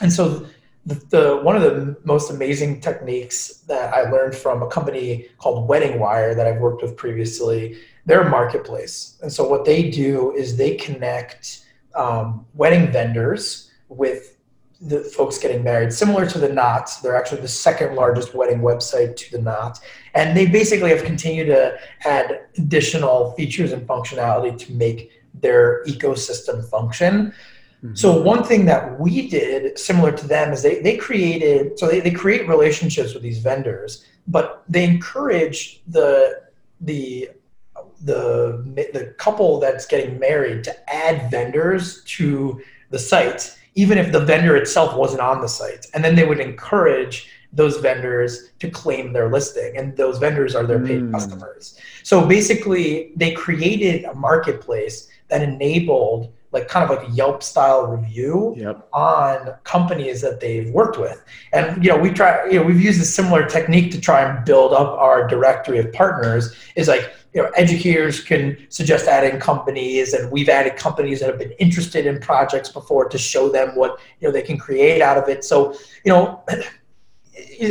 and 0.01 0.13
so 0.13 0.47
the, 0.87 0.95
the, 1.11 1.41
one 1.43 1.57
of 1.57 1.63
the 1.63 1.97
most 2.05 2.31
amazing 2.31 2.81
techniques 2.81 3.59
that 3.69 3.93
I 3.93 4.11
learned 4.11 4.35
from 4.35 4.63
a 4.63 4.67
company 4.67 5.29
called 5.39 5.69
Wedding 5.69 5.99
Wire 5.99 6.35
that 6.35 6.47
I've 6.47 6.61
worked 6.61 6.83
with 6.83 6.97
previously. 6.97 7.79
They're 8.07 8.23
a 8.23 8.31
marketplace, 8.31 9.19
and 9.23 9.33
so 9.33 9.49
what 9.49 9.65
they 9.65 9.91
do 9.91 10.35
is 10.35 10.57
they 10.57 10.75
connect 10.77 11.67
um, 11.95 12.47
wedding 12.55 12.91
vendors 12.91 13.71
with 13.89 14.37
the 14.81 15.01
folks 15.01 15.39
getting 15.39 15.63
married, 15.63 15.93
similar 15.93 16.27
to 16.27 16.39
the 16.39 16.49
Knot. 16.49 16.91
They're 17.03 17.17
actually 17.17 17.43
the 17.43 17.49
second 17.49 17.97
largest 17.97 18.35
wedding 18.35 18.61
website 18.61 19.17
to 19.17 19.33
the 19.33 19.43
Knot. 19.43 19.79
And 20.15 20.37
they 20.37 20.47
basically 20.47 20.91
have 20.91 21.05
continued 21.05 21.47
to 21.47 21.79
add 22.05 22.47
additional 22.57 23.33
features 23.33 23.73
and 23.73 23.87
functionality 23.87 24.57
to 24.59 24.73
make 24.73 25.13
their 25.35 25.85
ecosystem 25.85 26.67
function. 26.69 27.35
Mm-hmm. 27.85 27.95
So 27.95 28.21
one 28.21 28.43
thing 28.43 28.65
that 28.67 28.99
we 28.99 29.29
did 29.29 29.79
similar 29.79 30.13
to 30.13 30.27
them 30.27 30.53
is 30.53 30.63
they, 30.63 30.81
they 30.81 30.97
created, 30.97 31.79
so 31.79 31.87
they, 31.87 32.01
they 32.01 32.11
create 32.11 32.49
relationships 32.49 33.13
with 33.13 33.23
these 33.23 33.39
vendors, 33.39 34.07
but 34.27 34.65
they 34.69 34.85
encourage 34.85 35.83
the, 35.89 36.43
the 36.81 37.31
the 38.03 38.63
the 38.95 39.15
couple 39.19 39.61
that's 39.61 39.85
getting 39.87 40.19
married 40.19 40.65
to 40.65 40.91
add 40.91 41.31
vendors 41.31 42.03
to 42.05 42.61
the 42.89 42.99
site 42.99 43.59
even 43.81 43.97
if 43.97 44.13
the 44.13 44.21
vendor 44.21 44.57
itself 44.57 44.95
wasn't 44.95 45.23
on 45.23 45.41
the 45.41 45.49
site 45.49 45.87
and 45.95 46.05
then 46.05 46.15
they 46.15 46.27
would 46.27 46.39
encourage 46.39 47.31
those 47.53 47.79
vendors 47.79 48.51
to 48.59 48.71
claim 48.71 49.13
their 49.13 49.31
listing 49.31 49.73
and 49.79 49.97
those 49.97 50.19
vendors 50.19 50.55
are 50.55 50.67
their 50.67 50.85
paid 50.85 51.03
mm. 51.03 51.13
customers 51.13 51.79
so 52.03 52.27
basically 52.27 53.13
they 53.17 53.33
created 53.33 54.05
a 54.05 54.15
marketplace 54.15 55.09
that 55.29 55.41
enabled 55.43 56.31
like 56.53 56.69
kind 56.69 56.89
of 56.89 56.97
like 56.97 57.09
a 57.09 57.11
Yelp 57.13 57.43
style 57.43 57.87
review 57.87 58.55
yep. 58.57 58.89
on 58.93 59.55
companies 59.65 60.21
that 60.21 60.41
they've 60.41 60.71
worked 60.71 60.99
with. 60.99 61.23
And 61.53 61.83
you 61.85 61.91
know, 61.91 61.99
we 61.99 62.11
try 62.11 62.47
you 62.47 62.61
know, 62.61 62.65
we've 62.65 62.81
used 62.81 63.01
a 63.01 63.05
similar 63.05 63.47
technique 63.47 63.93
to 63.93 64.01
try 64.01 64.23
and 64.23 64.45
build 64.45 64.73
up 64.73 64.99
our 64.99 65.27
directory 65.27 65.79
of 65.79 65.93
partners 65.93 66.55
is 66.77 66.89
like 66.89 67.13
you 67.33 67.43
know, 67.43 67.51
educators 67.57 68.21
can 68.21 68.57
suggest 68.71 69.07
adding 69.07 69.39
companies, 69.39 70.15
and 70.15 70.31
we've 70.33 70.49
added 70.49 70.77
companies 70.77 71.21
that 71.21 71.29
have 71.29 71.39
been 71.39 71.53
interested 71.53 72.07
in 72.07 72.19
projects 72.19 72.71
before 72.71 73.09
to 73.09 73.19
show 73.19 73.49
them 73.49 73.77
what 73.77 74.01
you 74.21 74.27
know 74.27 74.33
they 74.33 74.43
can 74.43 74.59
create 74.59 75.01
out 75.01 75.17
of 75.17 75.29
it. 75.29 75.45
So, 75.45 75.75
you 76.05 76.13
know, 76.13 76.43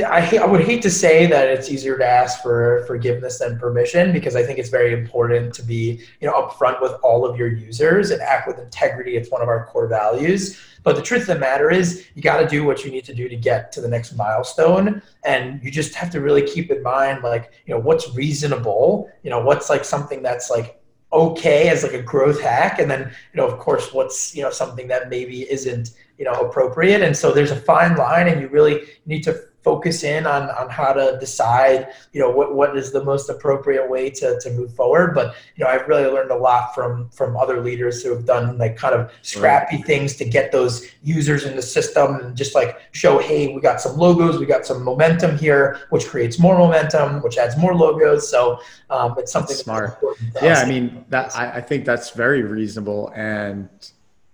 I, 0.06 0.40
I 0.42 0.46
would 0.46 0.62
hate 0.62 0.82
to 0.84 0.90
say 0.90 1.26
that 1.28 1.48
it's 1.48 1.70
easier 1.70 1.98
to 1.98 2.06
ask 2.06 2.42
for 2.42 2.84
forgiveness 2.88 3.40
than 3.40 3.60
permission 3.60 4.12
because 4.12 4.36
I 4.36 4.44
think 4.44 4.60
it's 4.60 4.70
very 4.70 4.94
important 4.94 5.54
to 5.56 5.64
be 5.64 6.02
you 6.22 6.28
know 6.28 6.34
upfront 6.34 6.82
with 6.82 6.94
all 7.04 7.26
of 7.26 7.38
your 7.38 7.48
users 7.48 8.12
and 8.12 8.22
act 8.22 8.48
with 8.48 8.60
integrity. 8.60 9.16
It's 9.16 9.32
one 9.32 9.42
of 9.42 9.48
our 9.48 9.66
core 9.66 9.88
values. 9.88 10.60
But 10.84 10.96
the 10.96 11.02
truth 11.02 11.24
of 11.24 11.28
the 11.28 11.40
matter 11.40 11.70
is, 11.70 12.08
you 12.16 12.22
got 12.22 12.40
to 12.40 12.48
do 12.48 12.64
what 12.64 12.86
you 12.86 12.92
need 12.92 13.04
to 13.06 13.14
do 13.14 13.28
to 13.28 13.36
get 13.36 13.72
to 13.74 13.82
the 13.82 13.88
next 13.88 14.16
milestone, 14.16 15.02
and 15.26 15.62
you 15.64 15.72
just 15.72 15.94
have 15.96 16.10
to 16.12 16.22
really 16.22 16.44
keep 16.44 16.72
in 16.72 16.82
mind 16.82 17.24
like 17.24 17.52
you 17.66 17.74
know 17.74 17.80
what's 17.80 18.14
reasonable. 18.16 19.10
You 19.24 19.30
know 19.30 19.42
what's 19.42 19.70
like 19.70 19.84
something 19.84 20.22
that's 20.22 20.50
like 20.50 20.80
okay 21.12 21.70
as 21.70 21.84
like 21.84 21.94
a 21.94 22.02
growth 22.02 22.40
hack 22.40 22.80
and 22.80 22.90
then 22.90 23.02
you 23.34 23.38
know 23.42 23.48
of 23.48 23.58
course 23.58 23.92
what's 23.94 24.36
you 24.36 24.44
know 24.44 24.52
something 24.52 24.88
that 24.88 25.10
maybe 25.10 25.50
isn't 25.52 25.92
you 26.20 26.26
know 26.26 26.34
appropriate 26.34 27.02
and 27.02 27.18
so 27.18 27.32
there's 27.32 27.50
a 27.50 27.56
fine 27.56 27.96
line 27.96 28.28
and 28.28 28.40
you 28.40 28.48
really 28.50 28.84
need 29.08 29.24
to 29.24 29.49
focus 29.64 30.04
in 30.04 30.26
on, 30.26 30.50
on 30.52 30.70
how 30.70 30.94
to 30.94 31.18
decide, 31.20 31.90
you 32.14 32.20
know, 32.20 32.30
what, 32.30 32.56
what 32.56 32.78
is 32.78 32.92
the 32.92 33.04
most 33.04 33.30
appropriate 33.30 33.90
way 33.90 34.10
to, 34.10 34.40
to 34.42 34.50
move 34.52 34.74
forward. 34.74 35.14
But, 35.14 35.36
you 35.56 35.64
know, 35.64 35.70
I've 35.70 35.88
really 35.88 36.06
learned 36.06 36.32
a 36.32 36.36
lot 36.36 36.74
from, 36.74 37.10
from 37.10 37.36
other 37.36 37.62
leaders 37.62 38.02
who 38.02 38.14
have 38.16 38.26
done 38.26 38.58
like 38.58 38.78
kind 38.78 38.96
of 38.96 39.12
scrappy 39.22 39.78
right. 39.78 39.86
things 39.86 40.16
to 40.18 40.26
get 40.26 40.52
those 40.52 40.88
users 41.04 41.46
in 41.46 41.56
the 41.56 41.62
system 41.62 42.16
and 42.16 42.38
just 42.38 42.56
like 42.56 42.80
show, 42.92 43.20
hey, 43.20 43.54
we 43.54 43.60
got 43.60 43.82
some 43.82 43.98
logos, 43.98 44.40
we 44.40 44.46
got 44.46 44.66
some 44.66 44.84
momentum 44.84 45.38
here, 45.38 45.80
which 45.90 46.08
creates 46.08 46.40
more 46.40 46.58
momentum, 46.58 47.22
which 47.22 47.38
adds 47.38 47.58
more 47.58 47.76
logos. 47.76 48.30
So 48.30 48.60
um, 48.90 49.16
it's 49.18 49.32
something 49.32 49.56
that's 49.56 49.64
smart. 49.64 50.00
yeah. 50.42 50.60
I 50.60 50.66
mean, 50.66 51.06
that, 51.10 51.36
I, 51.36 51.56
I 51.56 51.62
think 51.62 51.86
that's 51.86 52.12
very 52.12 52.44
reasonable. 52.44 53.12
And 53.14 53.68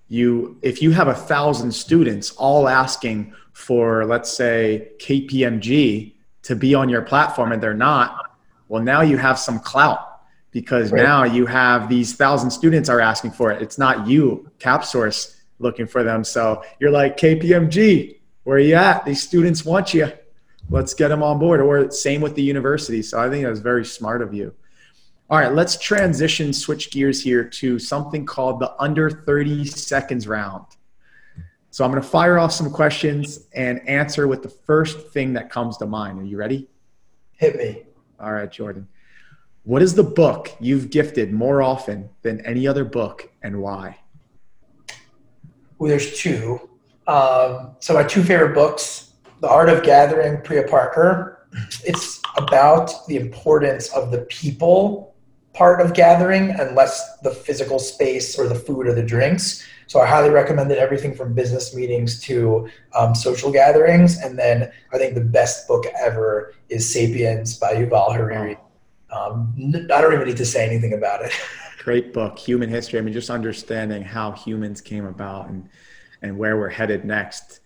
you, 0.07 0.57
if 0.61 0.84
you 0.84 0.91
have 0.91 1.07
a 1.07 1.15
thousand 1.15 1.71
students 1.71 2.32
all 2.36 2.69
asking 2.69 3.34
for 3.56 4.06
let's 4.06 4.30
say 4.30 4.89
KPMG 4.99 6.14
to 6.43 6.56
be 6.58 6.76
on 6.76 6.89
your 6.89 7.01
platform 7.01 7.53
and 7.53 7.64
they're 7.64 7.74
not, 7.74 8.38
well 8.68 8.84
now 8.84 8.99
you 8.99 9.16
have 9.16 9.39
some 9.39 9.60
clout 9.60 10.20
because 10.51 10.91
right. 10.91 11.01
now 11.01 11.24
you 11.24 11.45
have 11.45 11.88
these 11.88 12.14
thousand 12.14 12.51
students 12.51 12.89
are 12.89 12.99
asking 12.99 13.32
for 13.32 13.51
it. 13.51 13.62
It's 13.62 13.78
not 13.78 14.06
you, 14.08 14.51
CapSource, 14.60 15.38
looking 15.60 15.88
for 15.88 16.03
them. 16.03 16.26
So 16.26 16.64
you're 16.80 16.91
like 16.91 17.16
KPMG, 17.16 18.20
where 18.43 18.58
are 18.58 18.60
you 18.60 18.76
at? 18.76 19.06
These 19.06 19.24
students 19.24 19.64
want 19.64 19.93
you. 19.93 20.12
Let's 20.70 20.93
get 20.93 21.08
them 21.08 21.24
on 21.24 21.39
board. 21.39 21.62
Or 21.62 21.89
same 21.91 22.20
with 22.20 22.36
the 22.36 22.43
university. 22.43 23.01
So 23.01 23.20
I 23.20 23.30
think 23.30 23.43
that 23.45 23.49
was 23.49 23.62
very 23.62 23.86
smart 23.86 24.22
of 24.22 24.34
you. 24.34 24.53
All 25.30 25.39
right, 25.39 25.53
let's 25.53 25.78
transition, 25.78 26.51
switch 26.51 26.91
gears 26.91 27.24
here 27.24 27.43
to 27.43 27.80
something 27.80 28.26
called 28.26 28.60
the 28.60 28.76
under 28.82 29.10
30 29.10 29.66
seconds 29.66 30.28
round. 30.28 30.66
So 31.76 31.84
I'm 31.84 31.91
going 31.91 32.01
to 32.01 32.07
fire 32.07 32.39
off 32.39 32.53
some 32.53 32.71
questions 32.71 33.47
and 33.53 33.86
answer 33.86 34.30
with 34.30 34.41
the 34.41 34.47
first 34.47 35.09
thing 35.09 35.34
that 35.34 35.49
comes 35.49 35.76
to 35.80 35.86
mind. 35.86 36.17
Are 36.17 36.23
you 36.23 36.38
ready? 36.38 36.69
Hit 37.34 37.57
me. 37.57 37.84
All 38.17 38.32
right, 38.32 38.49
Jordan. 38.49 38.88
What 39.63 39.82
is 39.82 39.93
the 39.93 40.01
book 40.01 40.55
you've 40.61 40.89
gifted 40.89 41.34
more 41.34 41.61
often 41.61 42.07
than 42.21 42.39
any 42.45 42.65
other 42.65 42.86
book 42.86 43.30
and 43.43 43.61
why? 43.61 43.97
Well, 45.78 45.89
there's 45.89 46.17
two. 46.17 46.69
Um, 47.07 47.76
so 47.82 47.93
my 47.93 48.03
two 48.03 48.23
favorite 48.23 48.53
books, 48.53 49.11
The 49.41 49.49
Art 49.49 49.67
of 49.67 49.84
Gathering, 49.84 50.43
Priya 50.43 50.69
Parker. 50.69 51.45
It's 51.84 52.21
about 52.38 53.05
the 53.07 53.17
importance 53.17 53.89
of 53.89 54.11
the 54.11 54.19
people 54.30 55.13
part 55.56 55.82
of 55.82 55.93
gathering 55.93 56.51
and 56.51 56.76
less 56.76 57.18
the 57.20 57.32
physical 57.32 57.80
space 57.80 58.38
or 58.38 58.47
the 58.47 58.56
food 58.56 58.88
or 58.88 58.93
the 58.93 59.03
drinks. 59.03 59.66
So 59.88 60.01
I 60.01 60.06
highly 60.06 60.30
recommend 60.30 60.70
that 60.72 60.78
Everything 60.78 61.16
from 61.16 61.34
business 61.34 61.74
meetings 61.74 62.20
to 62.22 62.68
um, 62.93 63.16
social 63.16 63.51
gatherings. 63.51 64.22
And 64.22 64.38
then 64.38 64.72
I 64.91 64.97
think 64.97 65.16
the 65.16 65.22
best 65.22 65.68
book 65.68 65.86
ever 65.99 66.53
is 66.70 66.91
*Sapiens* 66.91 67.58
by 67.58 67.74
Yuval 67.74 68.16
Harari. 68.16 68.58
Um, 69.10 69.53
I 69.93 70.01
don't 70.01 70.14
even 70.14 70.28
need 70.28 70.38
to 70.38 70.45
say 70.45 70.66
anything 70.66 70.93
about 70.93 71.24
it. 71.24 71.32
Great 71.80 72.14
book, 72.14 72.38
Human 72.38 72.70
History. 72.70 72.99
I 72.99 73.01
mean, 73.03 73.14
just 73.14 73.30
understanding 73.30 74.01
how 74.03 74.32
humans 74.32 74.82
came 74.82 75.06
about 75.06 75.49
and 75.49 75.70
and 76.22 76.38
where 76.38 76.58
we're 76.58 76.70
headed 76.70 77.06
next. 77.06 77.62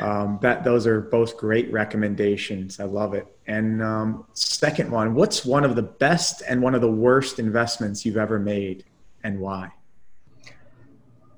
Um, 0.00 0.38
that 0.40 0.64
those 0.64 0.86
are 0.86 1.02
both 1.02 1.36
great 1.36 1.70
recommendations. 1.70 2.80
I 2.80 2.84
love 2.84 3.12
it. 3.12 3.26
And 3.46 3.82
um, 3.82 4.26
second 4.32 4.90
one, 4.90 5.14
what's 5.14 5.44
one 5.44 5.64
of 5.64 5.76
the 5.76 5.82
best 5.82 6.42
and 6.48 6.62
one 6.62 6.74
of 6.74 6.80
the 6.80 6.90
worst 6.90 7.38
investments 7.38 8.06
you've 8.06 8.16
ever 8.16 8.38
made, 8.38 8.84
and 9.24 9.38
why? 9.40 9.70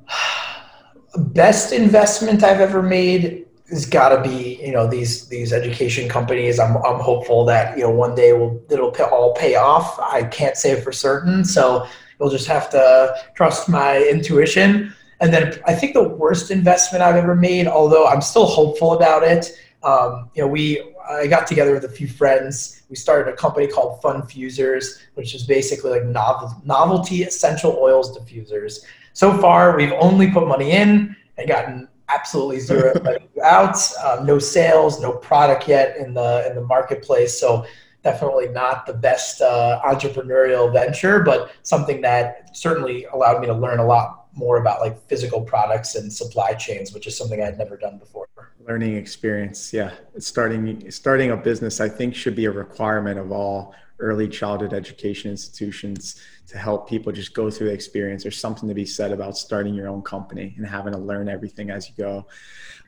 best 1.17 1.73
investment 1.73 2.43
I've 2.45 2.61
ever 2.61 2.83
made 2.83 3.47
has 3.71 3.87
got 3.87 4.11
to 4.11 4.23
be 4.23 4.61
you 4.63 4.73
know 4.73 4.87
these 4.87 5.29
these 5.29 5.53
education 5.53 6.09
companies. 6.09 6.61
I'm 6.61 6.77
I'm 6.79 7.01
hopeful 7.01 7.45
that 7.47 7.77
you 7.77 7.85
know 7.85 7.91
one 7.91 8.15
day 8.15 8.33
will 8.33 8.63
it'll 8.71 8.95
all 9.11 9.35
pay 9.35 9.57
off. 9.57 9.99
I 9.99 10.25
can't 10.25 10.57
say 10.57 10.81
for 10.81 10.93
certain, 10.93 11.45
so 11.45 11.87
you'll 12.21 12.31
just 12.31 12.47
have 12.47 12.71
to 12.71 13.17
trust 13.35 13.69
my 13.69 14.03
intuition. 14.03 14.95
And 15.23 15.33
then 15.33 15.61
I 15.67 15.73
think 15.73 15.95
the 15.95 16.03
worst 16.03 16.51
investment 16.51 17.03
I've 17.03 17.15
ever 17.15 17.37
made, 17.37 17.69
although 17.69 18.07
I'm 18.09 18.21
still 18.21 18.45
hopeful 18.45 18.95
about 18.95 19.23
it. 19.23 19.57
Um, 19.85 20.29
you 20.35 20.43
know, 20.43 20.49
we 20.49 20.83
I 21.09 21.29
got 21.29 21.47
together 21.47 21.73
with 21.73 21.85
a 21.85 21.89
few 21.89 22.09
friends. 22.09 22.83
We 22.91 22.97
started 22.97 23.33
a 23.33 23.37
company 23.37 23.69
called 23.69 24.03
Fun 24.03 24.23
Fusers, 24.23 24.99
which 25.15 25.35
is 25.37 25.45
basically 25.45 25.91
like 25.93 26.05
novel, 26.05 26.53
novelty 26.65 27.23
essential 27.23 27.79
oils 27.81 28.19
diffusers. 28.19 28.81
So 29.13 29.39
far, 29.39 29.77
we've 29.77 29.93
only 29.93 30.29
put 30.29 30.49
money 30.49 30.73
in 30.73 31.15
and 31.39 31.49
gotten 31.49 31.89
absolutely 32.09 32.59
zero 32.59 32.93
out. 33.45 33.77
Um, 34.05 34.27
no 34.27 34.41
sales, 34.41 35.01
no 35.01 35.13
product 35.13 35.69
yet 35.69 35.99
in 35.99 36.15
the 36.15 36.49
in 36.49 36.57
the 36.57 36.63
marketplace. 36.63 37.39
So 37.39 37.65
definitely 38.03 38.49
not 38.49 38.87
the 38.87 38.95
best 38.95 39.41
uh, 39.41 39.81
entrepreneurial 39.85 40.73
venture, 40.73 41.21
but 41.21 41.53
something 41.63 42.01
that 42.01 42.57
certainly 42.57 43.05
allowed 43.13 43.41
me 43.41 43.47
to 43.47 43.55
learn 43.55 43.79
a 43.79 43.87
lot 43.87 44.22
more 44.35 44.57
about 44.59 44.81
like 44.81 44.99
physical 45.09 45.41
products 45.41 45.95
and 45.95 46.13
supply 46.13 46.55
chains, 46.55 46.93
which 46.93 47.07
is 47.07 47.17
something 47.17 47.43
I'd 47.43 47.59
never 47.59 47.77
done 47.77 47.99
before. 47.99 48.29
Learning 48.67 48.97
experience, 48.97 49.73
yeah. 49.73 49.93
Starting 50.19 50.91
starting 50.91 51.31
a 51.33 51.37
business, 51.37 51.81
I 51.81 51.89
think, 51.89 52.15
should 52.15 52.37
be 52.37 52.47
a 52.47 52.51
requirement 52.51 53.19
of 53.19 53.33
all 53.33 53.75
early 53.99 54.29
childhood 54.29 54.73
education 54.73 55.31
institutions 55.31 56.21
to 56.49 56.59
help 56.59 56.89
people 56.89 57.13
just 57.13 57.35
go 57.35 57.51
through 57.51 57.69
the 57.69 57.73
experience. 57.73 58.23
There's 58.23 58.39
something 58.39 58.69
to 58.69 58.75
be 58.75 58.85
said 58.85 59.13
about 59.13 59.39
starting 59.39 59.75
your 59.75 59.89
own 59.89 60.03
company 60.03 60.55
and 60.57 60.67
having 60.67 60.93
to 60.93 60.99
learn 60.99 61.29
everything 61.29 61.71
as 61.71 61.89
you 61.89 61.95
go. 61.97 62.27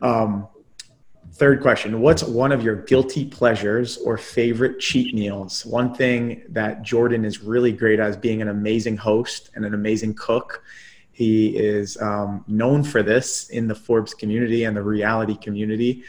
Um, 0.03 0.49
third 1.34 1.62
question 1.62 2.01
What's 2.01 2.22
one 2.22 2.53
of 2.53 2.62
your 2.62 2.76
guilty 2.76 3.24
pleasures 3.24 3.97
or 3.99 4.16
favorite 4.16 4.80
cheat 4.80 5.14
meals? 5.14 5.64
One 5.64 5.95
thing 5.95 6.42
that 6.49 6.82
Jordan 6.82 7.24
is 7.24 7.40
really 7.42 7.72
great 7.72 8.01
at 8.01 8.11
is 8.11 8.16
being 8.16 8.42
an 8.42 8.49
amazing 8.49 8.97
host 8.97 9.51
and 9.55 9.64
an 9.64 9.74
amazing 9.74 10.14
cook. 10.14 10.62
He 11.14 11.56
is 11.56 11.96
um, 12.02 12.44
known 12.48 12.82
for 12.82 13.02
this 13.02 13.48
in 13.50 13.68
the 13.68 13.74
Forbes 13.74 14.14
community 14.14 14.64
and 14.64 14.76
the 14.76 14.82
reality 14.82 15.36
community, 15.36 16.02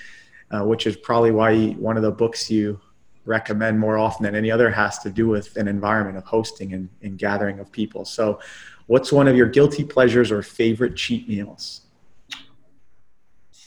uh, 0.50 0.66
which 0.66 0.88
is 0.88 0.98
probably 0.98 1.32
why 1.32 1.54
he, 1.54 1.70
one 1.74 1.96
of 1.96 2.04
the 2.04 2.12
books 2.12 2.50
you 2.50 2.82
recommend 3.26 3.80
more 3.80 3.98
often 3.98 4.24
than 4.24 4.36
any 4.36 4.50
other 4.50 4.72
has 4.72 4.98
to 5.00 5.12
do 5.12 5.28
with 5.28 5.56
an 5.58 5.68
environment 5.68 6.18
of 6.18 6.26
hosting 6.26 6.74
and, 6.74 6.90
and 7.04 7.20
gathering 7.20 7.60
of 7.60 7.72
people. 7.72 8.04
So, 8.04 8.40
what's 8.88 9.12
one 9.12 9.28
of 9.28 9.36
your 9.36 9.48
guilty 9.48 9.84
pleasures 9.84 10.32
or 10.32 10.42
favorite 10.42 10.96
cheat 10.96 11.30
meals? 11.30 11.82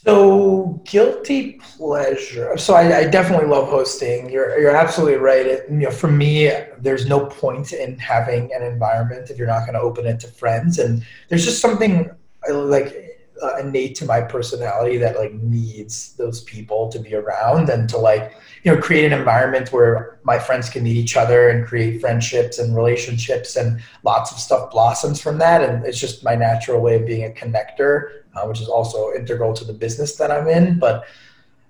So 0.04 0.80
guilty 0.84 1.60
pleasure. 1.76 2.56
So 2.56 2.74
I, 2.74 2.98
I, 2.98 3.04
definitely 3.08 3.48
love 3.48 3.68
hosting. 3.68 4.30
You're 4.30 4.58
you're 4.60 4.76
absolutely 4.76 5.18
right. 5.18 5.44
It, 5.44 5.68
you 5.68 5.76
know, 5.76 5.90
for 5.90 6.06
me, 6.06 6.52
there's 6.78 7.06
no 7.06 7.26
point 7.26 7.72
in 7.72 7.98
having 7.98 8.52
an 8.54 8.62
environment 8.62 9.28
if 9.28 9.38
you're 9.38 9.48
not 9.48 9.60
going 9.60 9.74
to 9.74 9.80
open 9.80 10.06
it 10.06 10.20
to 10.20 10.28
friends. 10.28 10.78
And 10.78 11.04
there's 11.28 11.44
just 11.44 11.60
something 11.60 12.10
like 12.48 13.08
uh, 13.42 13.56
innate 13.58 13.94
to 13.96 14.04
my 14.04 14.20
personality 14.20 14.98
that 14.98 15.16
like 15.16 15.32
needs 15.34 16.14
those 16.14 16.42
people 16.44 16.88
to 16.88 16.98
be 16.98 17.14
around 17.14 17.68
and 17.68 17.88
to 17.88 17.98
like 17.98 18.36
you 18.62 18.74
know 18.74 18.80
create 18.80 19.04
an 19.04 19.18
environment 19.18 19.72
where 19.72 20.18
my 20.24 20.38
friends 20.38 20.68
can 20.68 20.82
meet 20.82 20.96
each 20.96 21.16
other 21.16 21.48
and 21.48 21.66
create 21.66 22.00
friendships 22.00 22.58
and 22.58 22.74
relationships 22.74 23.56
and 23.56 23.80
lots 24.02 24.32
of 24.32 24.38
stuff 24.38 24.70
blossoms 24.70 25.20
from 25.20 25.38
that 25.38 25.62
and 25.62 25.84
it's 25.86 25.98
just 25.98 26.24
my 26.24 26.34
natural 26.34 26.80
way 26.80 26.96
of 26.96 27.06
being 27.06 27.24
a 27.24 27.30
connector 27.30 28.22
uh, 28.38 28.46
which 28.46 28.60
is 28.60 28.68
also 28.68 29.12
integral 29.14 29.52
to 29.52 29.64
the 29.64 29.72
business 29.72 30.16
that 30.16 30.30
i'm 30.30 30.48
in 30.48 30.78
but 30.78 31.04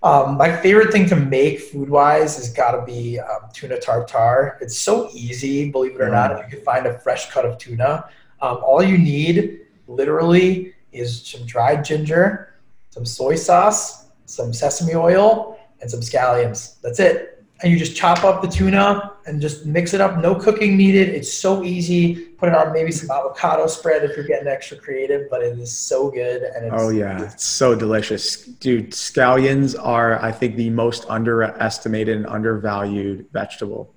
um, 0.00 0.36
my 0.36 0.54
favorite 0.54 0.92
thing 0.92 1.08
to 1.08 1.16
make 1.16 1.58
food 1.58 1.90
wise 1.90 2.36
has 2.36 2.52
got 2.52 2.72
to 2.72 2.84
be 2.84 3.18
um, 3.18 3.48
tuna 3.52 3.78
tartare 3.78 4.58
it's 4.60 4.78
so 4.78 5.08
easy 5.12 5.70
believe 5.70 5.94
it 5.94 6.00
or 6.00 6.10
not 6.10 6.32
if 6.32 6.38
you 6.44 6.56
can 6.56 6.64
find 6.64 6.86
a 6.86 6.98
fresh 7.00 7.30
cut 7.30 7.44
of 7.44 7.58
tuna 7.58 8.04
um, 8.40 8.58
all 8.62 8.82
you 8.82 8.98
need 8.98 9.60
literally 9.88 10.74
is 10.92 11.26
some 11.26 11.44
dried 11.46 11.84
ginger, 11.84 12.54
some 12.90 13.04
soy 13.04 13.34
sauce, 13.34 14.06
some 14.26 14.52
sesame 14.52 14.94
oil, 14.94 15.58
and 15.80 15.90
some 15.90 16.00
scallions. 16.00 16.80
That's 16.80 17.00
it. 17.00 17.37
And 17.60 17.72
you 17.72 17.78
just 17.78 17.96
chop 17.96 18.24
up 18.24 18.40
the 18.40 18.48
tuna 18.48 19.12
and 19.26 19.40
just 19.40 19.66
mix 19.66 19.92
it 19.92 20.00
up. 20.00 20.18
No 20.18 20.34
cooking 20.34 20.76
needed. 20.76 21.08
It's 21.08 21.32
so 21.32 21.64
easy. 21.64 22.14
Put 22.14 22.50
it 22.50 22.54
on 22.54 22.72
maybe 22.72 22.92
some 22.92 23.10
avocado 23.10 23.66
spread 23.66 24.04
if 24.04 24.16
you're 24.16 24.26
getting 24.26 24.46
extra 24.46 24.76
creative, 24.76 25.28
but 25.28 25.42
it 25.42 25.58
is 25.58 25.76
so 25.76 26.10
good. 26.10 26.42
And 26.42 26.66
it's, 26.66 26.74
oh 26.76 26.90
yeah, 26.90 27.22
it's 27.22 27.44
so 27.44 27.74
delicious, 27.74 28.44
dude. 28.44 28.92
Scallions 28.92 29.74
are, 29.78 30.22
I 30.22 30.30
think, 30.30 30.54
the 30.54 30.70
most 30.70 31.04
underestimated 31.08 32.16
and 32.16 32.26
undervalued 32.26 33.26
vegetable. 33.32 33.92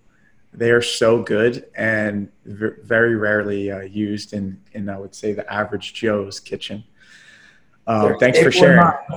They 0.54 0.72
are 0.72 0.82
so 0.82 1.22
good 1.22 1.66
and 1.76 2.30
very 2.46 3.16
rarely 3.16 3.72
uh, 3.72 3.82
used 3.82 4.34
in, 4.34 4.60
in 4.74 4.90
I 4.90 4.98
would 4.98 5.16
say 5.16 5.34
the 5.34 5.52
average 5.52 5.94
Joe's 5.94 6.40
kitchen. 6.40 6.84
Uh, 7.88 8.14
thanks 8.20 8.42
for 8.42 8.52
sharing. 8.52 8.80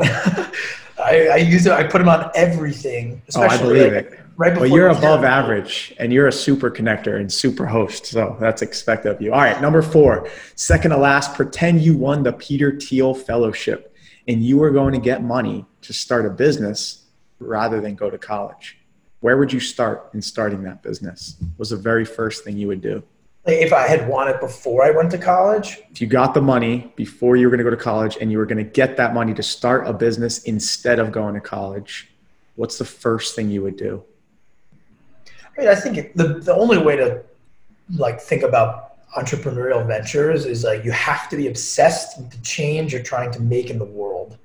I, 0.96 1.28
I, 1.32 1.36
use 1.36 1.66
it. 1.66 1.72
I 1.72 1.82
put 1.82 1.98
them 1.98 2.08
on 2.08 2.30
everything. 2.34 3.20
oh, 3.34 3.42
I 3.42 3.56
believe 3.58 3.92
like, 3.92 4.06
it. 4.06 4.20
Right 4.36 4.54
but 4.54 4.70
you're 4.70 4.88
above 4.88 5.22
average, 5.22 5.94
and 5.98 6.12
you're 6.12 6.26
a 6.26 6.32
super 6.32 6.70
connector 6.70 7.20
and 7.20 7.32
super 7.32 7.66
host, 7.66 8.06
so 8.06 8.36
that's 8.40 8.62
expected 8.62 9.12
of 9.12 9.22
you. 9.22 9.32
All 9.32 9.40
right, 9.40 9.60
number 9.62 9.80
four, 9.80 10.28
second 10.56 10.90
to 10.90 10.96
last. 10.96 11.34
Pretend 11.34 11.82
you 11.82 11.96
won 11.96 12.24
the 12.24 12.32
Peter 12.32 12.78
Thiel 12.78 13.14
Fellowship, 13.14 13.94
and 14.26 14.42
you 14.42 14.58
were 14.58 14.70
going 14.70 14.92
to 14.92 14.98
get 14.98 15.22
money 15.22 15.64
to 15.82 15.92
start 15.92 16.26
a 16.26 16.30
business 16.30 17.04
rather 17.38 17.80
than 17.80 17.94
go 17.94 18.10
to 18.10 18.18
college. 18.18 18.78
Where 19.20 19.36
would 19.36 19.52
you 19.52 19.60
start 19.60 20.10
in 20.14 20.20
starting 20.20 20.62
that 20.64 20.82
business? 20.82 21.36
Was 21.56 21.70
the 21.70 21.76
very 21.76 22.04
first 22.04 22.44
thing 22.44 22.58
you 22.58 22.66
would 22.68 22.80
do? 22.80 23.02
if 23.46 23.74
I 23.74 23.86
had 23.86 24.08
won 24.08 24.28
it 24.28 24.40
before 24.40 24.82
I 24.84 24.90
went 24.90 25.10
to 25.10 25.18
college. 25.18 25.78
If 25.90 26.00
you 26.00 26.06
got 26.06 26.32
the 26.32 26.40
money 26.40 26.92
before 26.96 27.36
you 27.36 27.46
were 27.46 27.50
going 27.50 27.58
to 27.58 27.64
go 27.64 27.70
to 27.70 27.76
college 27.76 28.16
and 28.20 28.32
you 28.32 28.38
were 28.38 28.46
going 28.46 28.64
to 28.64 28.70
get 28.70 28.96
that 28.96 29.12
money 29.12 29.34
to 29.34 29.42
start 29.42 29.86
a 29.86 29.92
business 29.92 30.44
instead 30.44 30.98
of 30.98 31.12
going 31.12 31.34
to 31.34 31.40
college, 31.40 32.10
what's 32.54 32.78
the 32.78 32.86
first 32.86 33.36
thing 33.36 33.50
you 33.50 33.62
would 33.62 33.76
do? 33.76 34.02
I 35.58 35.74
think 35.74 36.14
the, 36.14 36.40
the 36.40 36.54
only 36.54 36.78
way 36.78 36.96
to 36.96 37.22
like 37.96 38.20
think 38.20 38.42
about 38.42 38.92
entrepreneurial 39.16 39.86
ventures 39.86 40.44
is 40.44 40.64
like 40.64 40.84
you 40.84 40.90
have 40.92 41.28
to 41.28 41.36
be 41.36 41.46
obsessed 41.46 42.18
with 42.18 42.30
the 42.30 42.38
change 42.38 42.92
you're 42.92 43.02
trying 43.02 43.30
to 43.32 43.40
make 43.40 43.70
in 43.70 43.78
the 43.78 43.84
world. 43.84 44.36